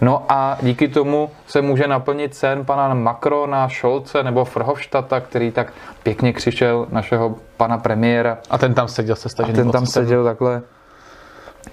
No 0.00 0.24
a 0.28 0.58
díky 0.62 0.88
tomu 0.88 1.30
se 1.46 1.62
může 1.62 1.86
naplnit 1.86 2.34
sen 2.34 2.64
pana 2.64 2.94
Macrona, 2.94 3.68
Scholze 3.68 4.22
nebo 4.22 4.44
Frhofstadta, 4.44 5.20
který 5.20 5.50
tak 5.50 5.72
pěkně 6.02 6.32
křičel 6.32 6.86
našeho 6.90 7.34
pana 7.56 7.78
premiéra. 7.78 8.38
A 8.50 8.58
ten 8.58 8.74
tam 8.74 8.88
seděl 8.88 9.16
se 9.16 9.42
A 9.42 9.46
ten 9.52 9.70
tam 9.70 9.86
seděl 9.86 10.24
takhle. 10.24 10.62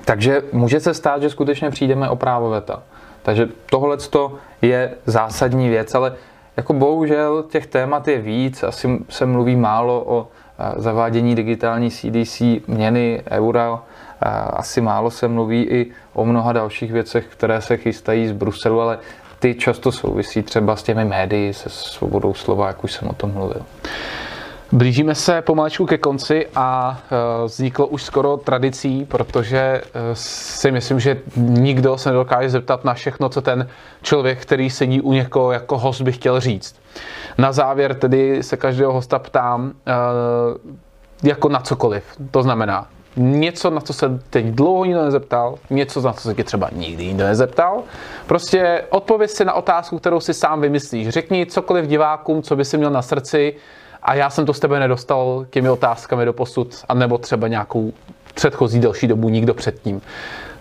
Takže 0.05 0.41
může 0.51 0.79
se 0.79 0.93
stát, 0.93 1.21
že 1.21 1.29
skutečně 1.29 1.69
přijdeme 1.69 2.09
o 2.09 2.15
právo 2.15 2.49
veta. 2.49 2.83
Takže 3.23 3.47
tohle 3.69 3.97
je 4.61 4.93
zásadní 5.05 5.69
věc, 5.69 5.95
ale 5.95 6.13
jako 6.57 6.73
bohužel 6.73 7.43
těch 7.43 7.67
témat 7.67 8.07
je 8.07 8.21
víc, 8.21 8.63
asi 8.63 9.05
se 9.09 9.25
mluví 9.25 9.55
málo 9.55 10.03
o 10.07 10.27
zavádění 10.75 11.35
digitální 11.35 11.91
CDC 11.91 12.41
měny, 12.67 13.23
eura, 13.31 13.79
asi 14.53 14.81
málo 14.81 15.11
se 15.11 15.27
mluví 15.27 15.63
i 15.63 15.91
o 16.13 16.25
mnoha 16.25 16.53
dalších 16.53 16.91
věcech, 16.91 17.25
které 17.25 17.61
se 17.61 17.77
chystají 17.77 18.27
z 18.27 18.31
Bruselu, 18.31 18.81
ale 18.81 18.99
ty 19.39 19.55
často 19.55 19.91
souvisí 19.91 20.43
třeba 20.43 20.75
s 20.75 20.83
těmi 20.83 21.05
médii, 21.05 21.53
se 21.53 21.69
svobodou 21.69 22.33
slova, 22.33 22.67
jak 22.67 22.83
už 22.83 22.91
jsem 22.93 23.07
o 23.07 23.13
tom 23.13 23.31
mluvil. 23.31 23.61
Blížíme 24.71 25.15
se 25.15 25.41
pomalečku 25.41 25.85
ke 25.85 25.97
konci 25.97 26.47
a 26.55 26.99
e, 27.11 27.45
vzniklo 27.45 27.87
už 27.87 28.03
skoro 28.03 28.37
tradicí, 28.37 29.05
protože 29.05 29.59
e, 29.59 29.81
si 30.13 30.71
myslím, 30.71 30.99
že 30.99 31.17
nikdo 31.35 31.97
se 31.97 32.09
nedokáže 32.09 32.49
zeptat 32.49 32.83
na 32.83 32.93
všechno, 32.93 33.29
co 33.29 33.41
ten 33.41 33.67
člověk, 34.01 34.41
který 34.41 34.69
sedí 34.69 35.01
u 35.01 35.13
někoho 35.13 35.51
jako 35.51 35.77
host, 35.77 36.01
by 36.01 36.11
chtěl 36.11 36.39
říct. 36.39 36.75
Na 37.37 37.51
závěr 37.51 37.95
tedy 37.95 38.43
se 38.43 38.57
každého 38.57 38.93
hosta 38.93 39.19
ptám 39.19 39.71
e, 39.87 39.93
jako 41.27 41.49
na 41.49 41.59
cokoliv. 41.59 42.03
To 42.31 42.43
znamená, 42.43 42.87
něco, 43.17 43.69
na 43.69 43.81
co 43.81 43.93
se 43.93 44.19
teď 44.29 44.45
dlouho 44.45 44.85
nikdo 44.85 45.05
nezeptal, 45.05 45.55
něco, 45.69 46.01
na 46.01 46.13
co 46.13 46.21
se 46.21 46.33
tě 46.33 46.43
třeba 46.43 46.69
nikdy 46.71 47.05
nikdo 47.05 47.23
nezeptal. 47.23 47.83
Prostě 48.25 48.83
odpověď 48.89 49.31
si 49.31 49.45
na 49.45 49.53
otázku, 49.53 49.99
kterou 49.99 50.19
si 50.19 50.33
sám 50.33 50.61
vymyslíš. 50.61 51.09
Řekni 51.09 51.45
cokoliv 51.45 51.85
divákům, 51.85 52.41
co 52.41 52.55
by 52.55 52.65
si 52.65 52.77
měl 52.77 52.89
na 52.89 53.01
srdci 53.01 53.55
a 54.03 54.13
já 54.13 54.29
jsem 54.29 54.45
to 54.45 54.53
z 54.53 54.59
tebe 54.59 54.79
nedostal 54.79 55.45
těmi 55.49 55.69
otázkami 55.69 56.25
do 56.25 56.33
posud, 56.33 56.75
anebo 56.89 57.17
třeba 57.17 57.47
nějakou 57.47 57.93
předchozí 58.33 58.79
delší 58.79 59.07
dobu 59.07 59.29
nikdo 59.29 59.53
předtím. 59.53 60.01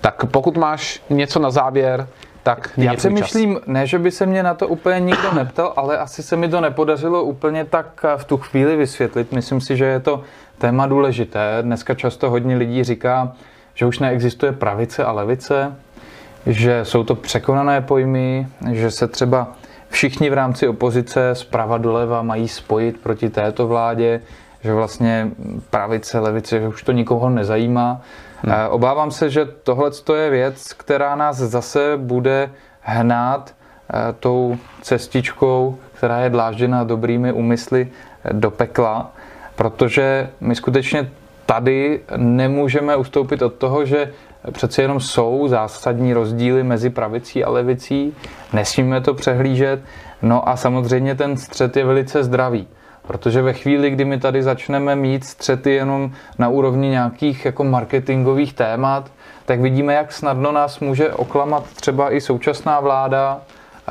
Tak 0.00 0.24
pokud 0.24 0.56
máš 0.56 1.02
něco 1.10 1.38
na 1.38 1.50
závěr, 1.50 2.08
tak 2.42 2.70
Já 2.76 2.94
přemýšlím, 2.94 3.60
ne, 3.66 3.86
že 3.86 3.98
by 3.98 4.10
se 4.10 4.26
mě 4.26 4.42
na 4.42 4.54
to 4.54 4.68
úplně 4.68 5.00
nikdo 5.00 5.32
neptal, 5.32 5.72
ale 5.76 5.98
asi 5.98 6.22
se 6.22 6.36
mi 6.36 6.48
to 6.48 6.60
nepodařilo 6.60 7.22
úplně 7.22 7.64
tak 7.64 8.04
v 8.16 8.24
tu 8.24 8.36
chvíli 8.36 8.76
vysvětlit. 8.76 9.32
Myslím 9.32 9.60
si, 9.60 9.76
že 9.76 9.84
je 9.84 10.00
to 10.00 10.22
téma 10.58 10.86
důležité. 10.86 11.58
Dneska 11.62 11.94
často 11.94 12.30
hodně 12.30 12.56
lidí 12.56 12.84
říká, 12.84 13.32
že 13.74 13.86
už 13.86 13.98
neexistuje 13.98 14.52
pravice 14.52 15.04
a 15.04 15.12
levice, 15.12 15.76
že 16.46 16.84
jsou 16.84 17.04
to 17.04 17.14
překonané 17.14 17.80
pojmy, 17.80 18.46
že 18.72 18.90
se 18.90 19.08
třeba 19.08 19.52
všichni 19.88 20.30
v 20.30 20.32
rámci 20.32 20.68
opozice 20.68 21.34
zprava 21.34 21.78
doleva 21.78 22.22
mají 22.22 22.48
spojit 22.48 23.00
proti 23.00 23.30
této 23.30 23.68
vládě, 23.68 24.20
že 24.60 24.74
vlastně 24.74 25.30
pravice, 25.70 26.18
levice, 26.18 26.60
že 26.60 26.68
už 26.68 26.82
to 26.82 26.92
nikoho 26.92 27.30
nezajímá. 27.30 28.00
Hmm. 28.42 28.52
Eh, 28.52 28.68
obávám 28.68 29.10
se, 29.10 29.30
že 29.30 29.44
tohle 29.44 29.90
je 30.14 30.30
věc, 30.30 30.72
která 30.72 31.16
nás 31.16 31.36
zase 31.36 31.92
bude 31.96 32.50
hnát 32.80 33.54
eh, 33.54 34.12
tou 34.20 34.56
cestičkou, 34.82 35.78
která 35.92 36.18
je 36.18 36.30
dlážděna 36.30 36.84
dobrými 36.84 37.32
úmysly 37.32 37.88
do 38.32 38.50
pekla, 38.50 39.10
protože 39.56 40.28
my 40.40 40.54
skutečně 40.54 41.10
tady 41.46 42.00
nemůžeme 42.16 42.96
ustoupit 42.96 43.42
od 43.42 43.54
toho, 43.54 43.84
že 43.84 44.12
přece 44.52 44.82
jenom 44.82 45.00
jsou 45.00 45.48
zásadní 45.48 46.12
rozdíly 46.12 46.62
mezi 46.62 46.90
pravicí 46.90 47.44
a 47.44 47.50
levicí, 47.50 48.14
nesmíme 48.52 49.00
to 49.00 49.14
přehlížet, 49.14 49.80
no 50.22 50.48
a 50.48 50.56
samozřejmě 50.56 51.14
ten 51.14 51.36
střed 51.36 51.76
je 51.76 51.84
velice 51.84 52.24
zdravý. 52.24 52.68
Protože 53.06 53.42
ve 53.42 53.52
chvíli, 53.52 53.90
kdy 53.90 54.04
my 54.04 54.20
tady 54.20 54.42
začneme 54.42 54.96
mít 54.96 55.24
střety 55.24 55.74
jenom 55.74 56.10
na 56.38 56.48
úrovni 56.48 56.88
nějakých 56.88 57.44
jako 57.44 57.64
marketingových 57.64 58.54
témat, 58.54 59.10
tak 59.44 59.60
vidíme, 59.60 59.94
jak 59.94 60.12
snadno 60.12 60.52
nás 60.52 60.80
může 60.80 61.12
oklamat 61.12 61.64
třeba 61.64 62.12
i 62.12 62.20
současná 62.20 62.80
vláda, 62.80 63.40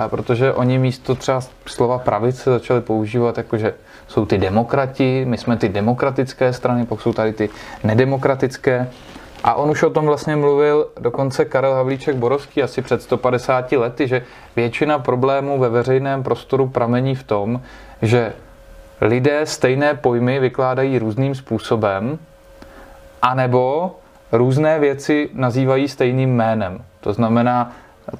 protože 0.08 0.54
oni 0.54 0.80
místo 0.80 1.16
třeba 1.16 1.42
slova 1.66 1.98
pravice 1.98 2.50
začali 2.50 2.82
používat 2.82 3.38
jakože 3.38 3.74
jsou 4.08 4.26
ty 4.26 4.38
demokrati, 4.38 5.26
my 5.28 5.38
jsme 5.38 5.58
ty 5.58 5.70
demokratické 5.70 6.54
strany, 6.54 6.86
pak 6.86 7.02
jsou 7.02 7.14
tady 7.14 7.34
ty 7.34 7.50
nedemokratické. 7.84 8.90
A 9.44 9.54
on 9.54 9.70
už 9.70 9.84
o 9.84 9.90
tom 9.90 10.06
vlastně 10.06 10.36
mluvil 10.36 10.88
dokonce 11.00 11.46
Karel 11.46 11.74
Havlíček 11.74 12.16
Borovský 12.16 12.64
asi 12.64 12.82
před 12.82 13.02
150 13.02 13.72
lety, 13.72 14.08
že 14.08 14.22
většina 14.56 15.00
problémů 15.00 15.60
ve 15.60 15.70
veřejném 15.70 16.24
prostoru 16.24 16.68
pramení 16.68 17.16
v 17.16 17.24
tom, 17.24 17.62
že 18.02 18.34
lidé 19.02 19.46
stejné 19.46 19.94
pojmy 19.94 20.40
vykládají 20.40 21.00
různým 21.00 21.36
způsobem, 21.36 22.20
anebo 23.22 23.96
různé 24.32 24.80
věci 24.80 25.30
nazývají 25.34 25.88
stejným 25.88 26.36
jménem. 26.36 26.84
To 27.02 27.14
znamená, 27.14 27.72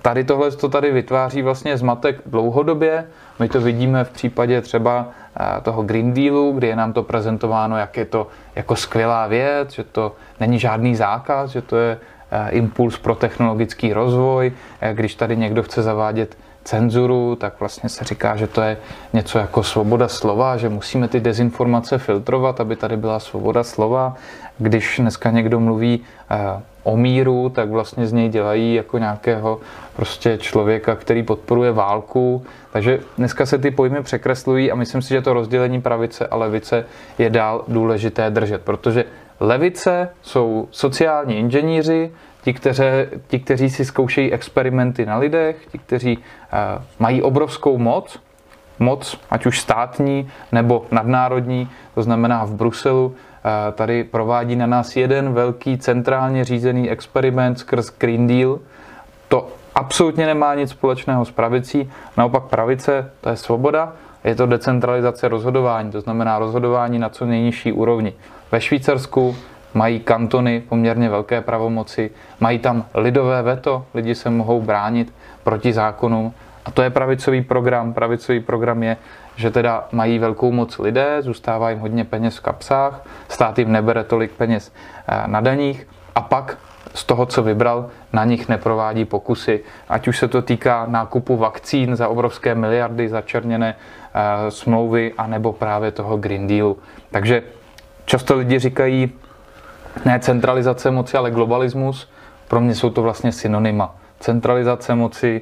tady 0.02 0.24
tohle 0.24 0.52
to 0.52 0.70
tady 0.70 0.92
vytváří 0.92 1.42
vlastně 1.42 1.78
zmatek 1.78 2.22
dlouhodobě. 2.26 3.06
My 3.40 3.50
to 3.50 3.62
vidíme 3.62 4.04
v 4.04 4.10
případě 4.10 4.62
třeba 4.62 5.08
eh, 5.40 5.62
toho 5.62 5.84
Green 5.84 6.14
Dealu, 6.14 6.52
kdy 6.52 6.68
je 6.68 6.76
nám 6.76 6.94
to 6.94 7.04
prezentováno, 7.04 7.78
jak 7.78 7.98
je 7.98 8.06
to 8.06 8.28
jako 8.56 8.76
skvělá 8.76 9.28
věc, 9.28 9.72
že 9.72 9.84
to 9.84 10.16
není 10.40 10.60
žádný 10.60 10.96
zákaz, 10.96 11.52
že 11.52 11.62
to 11.62 11.78
je 11.78 11.98
eh, 12.32 12.50
impuls 12.50 12.98
pro 12.98 13.16
technologický 13.16 13.94
rozvoj. 13.94 14.52
Eh, 14.82 14.94
když 14.94 15.16
tady 15.16 15.38
někdo 15.38 15.64
chce 15.64 15.84
zavádět 15.84 16.38
cenzuru, 16.64 17.36
tak 17.36 17.60
vlastně 17.60 17.90
se 17.90 18.04
říká, 18.06 18.36
že 18.36 18.48
to 18.48 18.62
je 18.62 18.78
něco 19.14 19.40
jako 19.40 19.64
svoboda 19.64 20.08
slova, 20.08 20.58
že 20.58 20.70
musíme 20.70 21.08
ty 21.08 21.20
dezinformace 21.20 21.98
filtrovat, 21.98 22.60
aby 22.60 22.76
tady 22.76 22.98
byla 22.98 23.20
svoboda 23.20 23.64
slova. 23.64 24.16
Když 24.58 25.00
dneska 25.00 25.32
někdo 25.32 25.60
mluví 25.60 26.02
o 26.86 26.98
míru, 26.98 27.50
tak 27.50 27.70
vlastně 27.70 28.08
z 28.08 28.14
něj 28.14 28.30
dělají 28.30 28.74
jako 28.74 28.98
nějakého 28.98 29.60
prostě 29.96 30.38
člověka, 30.38 30.96
který 30.96 31.24
podporuje 31.24 31.72
válku. 31.72 32.46
Takže 32.72 33.00
dneska 33.18 33.46
se 33.46 33.58
ty 33.58 33.72
pojmy 33.72 34.04
překreslují 34.04 34.72
a 34.72 34.76
myslím 34.76 35.02
si, 35.02 35.10
že 35.10 35.22
to 35.22 35.34
rozdělení 35.34 35.82
pravice 35.82 36.28
a 36.28 36.36
levice 36.36 36.86
je 37.18 37.30
dál 37.30 37.64
důležité 37.68 38.30
držet, 38.30 38.62
protože 38.62 39.06
levice 39.40 40.10
jsou 40.22 40.68
sociální 40.72 41.40
inženýři, 41.40 42.12
ti, 42.42 42.54
kteře, 42.54 43.10
ti, 43.28 43.40
kteří 43.40 43.70
si 43.70 43.86
zkoušejí 43.86 44.34
experimenty 44.34 45.06
na 45.06 45.18
lidech, 45.18 45.56
ti, 45.72 45.78
kteří 45.78 46.18
uh, 46.18 46.24
mají 47.00 47.22
obrovskou 47.22 47.78
moc, 47.78 48.20
moc, 48.80 49.20
ať 49.30 49.46
už 49.46 49.60
státní 49.60 50.30
nebo 50.52 50.86
nadnárodní, 50.92 51.70
to 51.96 52.04
znamená 52.04 52.46
v 52.46 52.54
Bruselu, 52.54 53.16
tady 53.72 54.04
provádí 54.04 54.56
na 54.56 54.66
nás 54.66 54.96
jeden 54.96 55.34
velký 55.34 55.78
centrálně 55.78 56.44
řízený 56.44 56.90
experiment 56.90 57.60
skrz 57.60 57.92
Green 57.98 58.28
Deal. 58.28 58.60
To 59.28 59.48
absolutně 59.76 60.26
nemá 60.26 60.56
nic 60.56 60.70
společného 60.70 61.26
s 61.26 61.32
pravicí, 61.32 61.92
naopak 62.18 62.44
pravice, 62.44 63.12
to 63.22 63.30
je 63.30 63.36
svoboda, 63.36 63.94
je 64.24 64.36
to 64.36 64.46
decentralizace 64.46 65.28
rozhodování, 65.28 65.92
to 65.92 66.02
znamená 66.02 66.40
rozhodování 66.40 67.00
na 67.00 67.10
co 67.10 67.26
nejnižší 67.26 67.72
úrovni. 67.72 68.14
Ve 68.52 68.62
Švýcarsku 68.62 69.36
mají 69.74 70.00
kantony 70.00 70.64
poměrně 70.70 71.10
velké 71.10 71.42
pravomoci, 71.42 72.12
mají 72.40 72.60
tam 72.60 72.86
lidové 72.94 73.42
veto, 73.42 73.86
lidi 73.94 74.16
se 74.16 74.30
mohou 74.30 74.62
bránit 74.62 75.14
proti 75.44 75.74
zákonům. 75.74 76.34
A 76.66 76.72
to 76.72 76.82
je 76.82 76.90
pravicový 76.90 77.42
program. 77.42 77.94
Pravicový 77.94 78.40
program 78.40 78.84
je, 78.84 78.98
že 79.36 79.52
teda 79.52 79.88
mají 79.92 80.20
velkou 80.20 80.52
moc 80.52 80.80
lidé, 80.80 81.18
zůstává 81.20 81.70
jim 81.70 81.80
hodně 81.80 82.06
peněz 82.06 82.38
v 82.38 82.42
kapsách, 82.42 83.06
stát 83.30 83.60
jim 83.60 83.72
nebere 83.72 84.04
tolik 84.04 84.32
peněz 84.32 84.74
eh, 85.08 85.24
na 85.28 85.42
daních 85.42 85.88
a 86.16 86.22
pak 86.22 86.58
z 86.96 87.04
toho, 87.04 87.26
co 87.26 87.44
vybral, 87.44 87.90
na 88.14 88.26
nich 88.26 88.50
neprovádí 88.50 89.06
pokusy. 89.06 89.64
Ať 89.90 90.08
už 90.08 90.18
se 90.18 90.28
to 90.28 90.42
týká 90.42 90.86
nákupu 90.90 91.38
vakcín 91.38 91.96
za 91.96 92.08
obrovské 92.08 92.56
miliardy, 92.56 93.10
začerněné 93.10 93.76
uh, 93.76 94.50
smlouvy, 94.50 95.14
anebo 95.18 95.54
právě 95.54 95.92
toho 95.92 96.18
Green 96.18 96.48
Dealu. 96.48 96.78
Takže 97.12 97.44
často 98.06 98.36
lidi 98.36 98.60
říkají, 98.60 99.12
ne 100.06 100.20
centralizace 100.20 100.92
moci, 100.92 101.18
ale 101.18 101.32
globalismus. 101.32 102.10
Pro 102.48 102.62
mě 102.62 102.76
jsou 102.76 102.90
to 102.90 103.02
vlastně 103.02 103.32
synonyma. 103.32 103.96
Centralizace 104.20 104.96
moci 104.96 105.42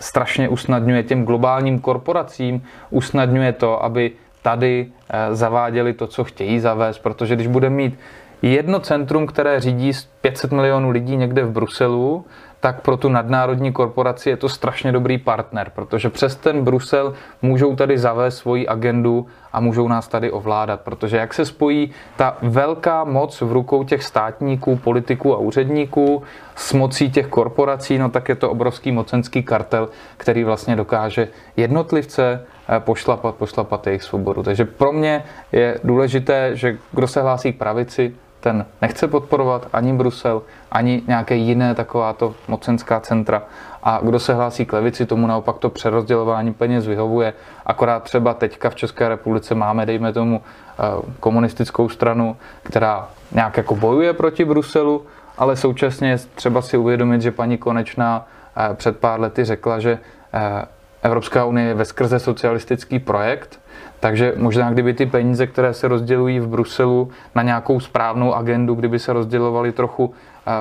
strašně 0.00 0.48
usnadňuje 0.48 1.02
těm 1.02 1.24
globálním 1.24 1.78
korporacím, 1.78 2.62
usnadňuje 2.90 3.52
to, 3.52 3.84
aby 3.84 4.12
tady 4.42 4.86
eh, 5.10 5.34
zaváděli 5.34 5.92
to, 5.92 6.06
co 6.06 6.24
chtějí 6.24 6.60
zavést, 6.60 6.98
protože 6.98 7.34
když 7.34 7.46
bude 7.46 7.70
mít 7.70 7.98
jedno 8.42 8.80
centrum, 8.80 9.26
které 9.26 9.60
řídí 9.60 9.92
500 10.20 10.52
milionů 10.52 10.90
lidí 10.90 11.16
někde 11.16 11.44
v 11.44 11.50
Bruselu, 11.50 12.24
tak 12.60 12.80
pro 12.80 12.96
tu 12.96 13.08
nadnárodní 13.08 13.72
korporaci 13.72 14.30
je 14.30 14.36
to 14.36 14.48
strašně 14.48 14.92
dobrý 14.92 15.18
partner, 15.18 15.70
protože 15.74 16.10
přes 16.10 16.36
ten 16.36 16.64
Brusel 16.64 17.14
můžou 17.42 17.76
tady 17.76 17.98
zavést 17.98 18.38
svoji 18.38 18.68
agendu 18.68 19.26
a 19.56 19.60
můžou 19.60 19.88
nás 19.88 20.08
tady 20.08 20.30
ovládat, 20.30 20.80
protože 20.80 21.16
jak 21.16 21.34
se 21.34 21.44
spojí 21.44 21.90
ta 22.16 22.36
velká 22.42 23.04
moc 23.04 23.40
v 23.40 23.52
rukou 23.52 23.84
těch 23.84 24.02
státníků, 24.02 24.76
politiků 24.76 25.34
a 25.34 25.38
úředníků 25.38 26.22
s 26.54 26.72
mocí 26.72 27.10
těch 27.10 27.26
korporací, 27.26 27.98
no 27.98 28.08
tak 28.10 28.28
je 28.28 28.34
to 28.34 28.50
obrovský 28.50 28.92
mocenský 28.92 29.42
kartel, 29.42 29.88
který 30.16 30.44
vlastně 30.44 30.76
dokáže 30.76 31.28
jednotlivce 31.56 32.46
eh, 32.68 32.80
pošlapat, 32.80 33.34
pošlapat 33.34 33.86
jejich 33.86 34.02
svobodu. 34.02 34.42
Takže 34.42 34.64
pro 34.64 34.92
mě 34.92 35.24
je 35.52 35.80
důležité, 35.84 36.56
že 36.56 36.76
kdo 36.92 37.08
se 37.08 37.22
hlásí 37.22 37.52
k 37.52 37.58
pravici, 37.58 38.14
ten 38.40 38.66
nechce 38.82 39.08
podporovat 39.08 39.68
ani 39.72 39.92
Brusel, 39.92 40.42
ani 40.72 41.02
nějaké 41.06 41.34
jiné 41.34 41.74
takováto 41.74 42.34
mocenská 42.48 43.00
centra. 43.00 43.42
A 43.82 44.00
kdo 44.02 44.18
se 44.18 44.34
hlásí 44.34 44.66
k 44.66 44.72
levici, 44.72 45.06
tomu 45.06 45.26
naopak 45.26 45.58
to 45.58 45.70
přerozdělování 45.70 46.54
peněz 46.54 46.86
vyhovuje. 46.86 47.34
Akorát 47.66 48.02
třeba 48.02 48.34
teďka 48.34 48.70
v 48.70 48.74
České 48.74 49.08
republice 49.08 49.54
máme, 49.54 49.86
dejme 49.86 50.12
tomu, 50.12 50.40
eh, 50.42 50.82
komunistickou 51.20 51.88
stranu, 51.88 52.36
která 52.62 53.08
nějak 53.32 53.56
jako 53.56 53.74
bojuje 53.76 54.12
proti 54.12 54.44
Bruselu, 54.44 55.06
ale 55.38 55.56
současně 55.56 56.18
třeba 56.34 56.62
si 56.62 56.76
uvědomit, 56.76 57.22
že 57.22 57.30
paní 57.30 57.58
Konečná 57.58 58.26
eh, 58.56 58.74
před 58.74 58.98
pár 58.98 59.20
lety 59.20 59.44
řekla, 59.44 59.80
že 59.80 59.98
eh, 60.34 60.64
Evropská 61.02 61.44
unie 61.44 61.68
je 61.68 61.74
ve 61.74 61.84
skrze 61.84 62.18
socialistický 62.18 62.98
projekt, 62.98 63.60
takže 64.00 64.32
možná 64.36 64.70
kdyby 64.70 64.94
ty 64.94 65.06
peníze, 65.06 65.46
které 65.46 65.74
se 65.74 65.88
rozdělují 65.88 66.40
v 66.40 66.48
Bruselu 66.48 67.10
na 67.34 67.42
nějakou 67.42 67.80
správnou 67.80 68.34
agendu, 68.34 68.74
kdyby 68.74 68.98
se 68.98 69.12
rozdělovaly 69.12 69.72
trochu 69.72 70.14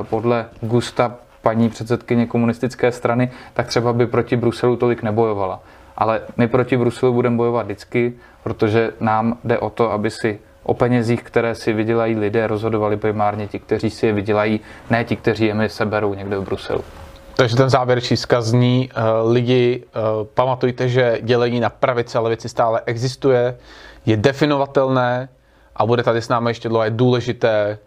podle 0.09 0.45
gusta 0.61 1.15
paní 1.41 1.69
předsedkyně 1.69 2.25
komunistické 2.25 2.91
strany, 2.91 3.31
tak 3.53 3.67
třeba 3.67 3.93
by 3.93 4.07
proti 4.07 4.35
Bruselu 4.35 4.75
tolik 4.75 5.03
nebojovala. 5.03 5.59
Ale 5.97 6.21
my 6.37 6.47
proti 6.47 6.77
Bruselu 6.77 7.13
budeme 7.13 7.37
bojovat 7.37 7.65
vždycky, 7.65 8.13
protože 8.43 8.91
nám 8.99 9.37
jde 9.43 9.59
o 9.59 9.69
to, 9.69 9.91
aby 9.91 10.11
si 10.11 10.39
o 10.63 10.73
penězích, 10.73 11.23
které 11.23 11.55
si 11.55 11.73
vydělají 11.73 12.15
lidé, 12.15 12.47
rozhodovali 12.47 12.97
primárně 12.97 13.47
ti, 13.47 13.59
kteří 13.59 13.89
si 13.89 14.05
je 14.05 14.13
vydělají, 14.13 14.59
ne 14.89 15.03
ti, 15.03 15.15
kteří 15.15 15.45
je 15.45 15.53
mi 15.53 15.69
seberou 15.69 16.13
někde 16.13 16.37
v 16.37 16.43
Bruselu. 16.43 16.83
Takže 17.35 17.55
ten 17.55 17.69
závěrečný 17.69 18.15
vzkaz 18.15 18.45
zní, 18.45 18.89
uh, 18.97 19.31
lidi, 19.31 19.83
uh, 19.95 20.27
pamatujte, 20.33 20.89
že 20.89 21.19
dělení 21.21 21.59
na 21.59 21.69
pravici 21.69 22.17
a 22.17 22.21
levici 22.21 22.49
stále 22.49 22.81
existuje, 22.85 23.57
je 24.05 24.17
definovatelné 24.17 25.29
a 25.75 25.85
bude 25.85 26.03
tady 26.03 26.21
s 26.21 26.29
námi 26.29 26.49
ještě 26.49 26.69
dlouho. 26.69 26.83
Je 26.83 26.89
důležité 26.89 27.77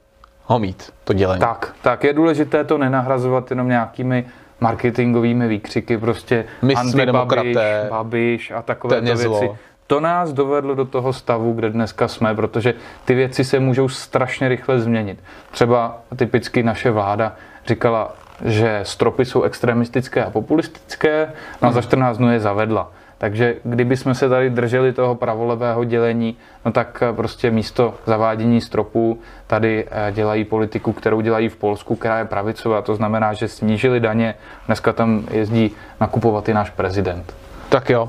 ho 0.44 0.58
mít, 0.58 0.92
to 1.04 1.12
dělení. 1.12 1.40
Tak, 1.40 1.74
tak 1.82 2.04
je 2.04 2.12
důležité 2.12 2.64
to 2.64 2.78
nenahrazovat 2.78 3.50
jenom 3.50 3.68
nějakými 3.68 4.26
marketingovými 4.60 5.48
výkřiky, 5.48 5.98
prostě 5.98 6.44
My 6.62 6.76
jsme 6.76 7.06
demokraté, 7.06 7.86
Babiš 7.90 8.50
a 8.50 8.62
takové 8.62 9.00
věci. 9.00 9.22
Zlo. 9.22 9.56
To 9.86 10.00
nás 10.00 10.32
dovedlo 10.32 10.74
do 10.74 10.84
toho 10.84 11.12
stavu, 11.12 11.52
kde 11.52 11.70
dneska 11.70 12.08
jsme, 12.08 12.34
protože 12.34 12.74
ty 13.04 13.14
věci 13.14 13.44
se 13.44 13.60
můžou 13.60 13.88
strašně 13.88 14.48
rychle 14.48 14.80
změnit. 14.80 15.18
Třeba 15.50 15.98
typicky 16.16 16.62
naše 16.62 16.90
vláda 16.90 17.36
říkala, 17.66 18.14
že 18.44 18.80
stropy 18.82 19.24
jsou 19.24 19.42
extremistické 19.42 20.24
a 20.24 20.30
populistické, 20.30 21.32
no 21.62 21.68
a 21.68 21.72
za 21.72 21.82
14 21.82 22.18
dnů 22.18 22.32
je 22.32 22.40
zavedla. 22.40 22.92
Takže 23.18 23.56
kdyby 23.64 23.96
jsme 23.96 24.14
se 24.14 24.28
tady 24.28 24.50
drželi 24.50 24.92
toho 24.92 25.14
pravolevého 25.14 25.84
dělení, 25.84 26.36
no 26.64 26.72
tak 26.72 27.02
eh, 27.02 27.12
prostě 27.12 27.50
místo 27.50 27.94
zavádění 28.06 28.60
stropů 28.60 29.20
tady 29.46 29.86
eh, 29.90 30.12
dělají 30.12 30.44
politiku, 30.44 30.92
kterou 30.92 31.20
dělají 31.20 31.48
v 31.48 31.56
Polsku, 31.56 31.96
která 31.96 32.18
je 32.18 32.24
pravicová. 32.24 32.82
To 32.82 32.94
znamená, 32.94 33.32
že 33.32 33.48
snížili 33.48 34.00
daně, 34.00 34.34
dneska 34.66 34.92
tam 34.92 35.24
jezdí 35.30 35.70
nakupovat 36.00 36.48
i 36.48 36.54
náš 36.54 36.70
prezident. 36.70 37.34
Tak 37.68 37.90
jo. 37.90 38.08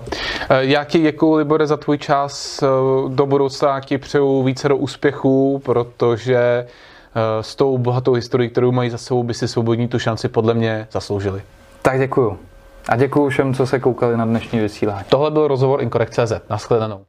Eh, 0.50 0.66
já 0.66 0.84
ti 0.84 1.00
děkuji, 1.00 1.36
Libore, 1.36 1.68
za 1.68 1.78
tvůj 1.78 1.98
čas. 1.98 2.64
Do 3.08 3.26
budoucna 3.26 3.80
ti 3.80 3.98
přeju 3.98 4.44
více 4.44 4.70
do 4.70 4.78
úspěchů, 4.78 5.62
protože 5.66 6.66
s 7.42 7.56
tou 7.56 7.78
bohatou 7.78 8.14
historií, 8.14 8.50
kterou 8.50 8.72
mají 8.72 8.90
za 8.90 8.98
sebou, 8.98 9.24
by 9.24 9.34
si 9.34 9.48
svobodní 9.48 9.88
tu 9.88 10.00
šanci 10.00 10.28
podle 10.28 10.54
mě 10.54 10.88
zasloužili. 10.92 11.42
Tak 11.82 12.00
děkuju. 12.00 12.40
A 12.90 12.96
děkuji 12.96 13.30
všem, 13.30 13.54
co 13.54 13.68
se 13.68 13.80
koukali 13.80 14.18
na 14.18 14.26
dnešní 14.26 14.60
vysílání. 14.60 15.06
Tohle 15.10 15.32
byl 15.32 15.48
rozhovor 15.48 15.82
Incorrect.cz. 15.82 16.34
Naschledanou. 16.50 17.09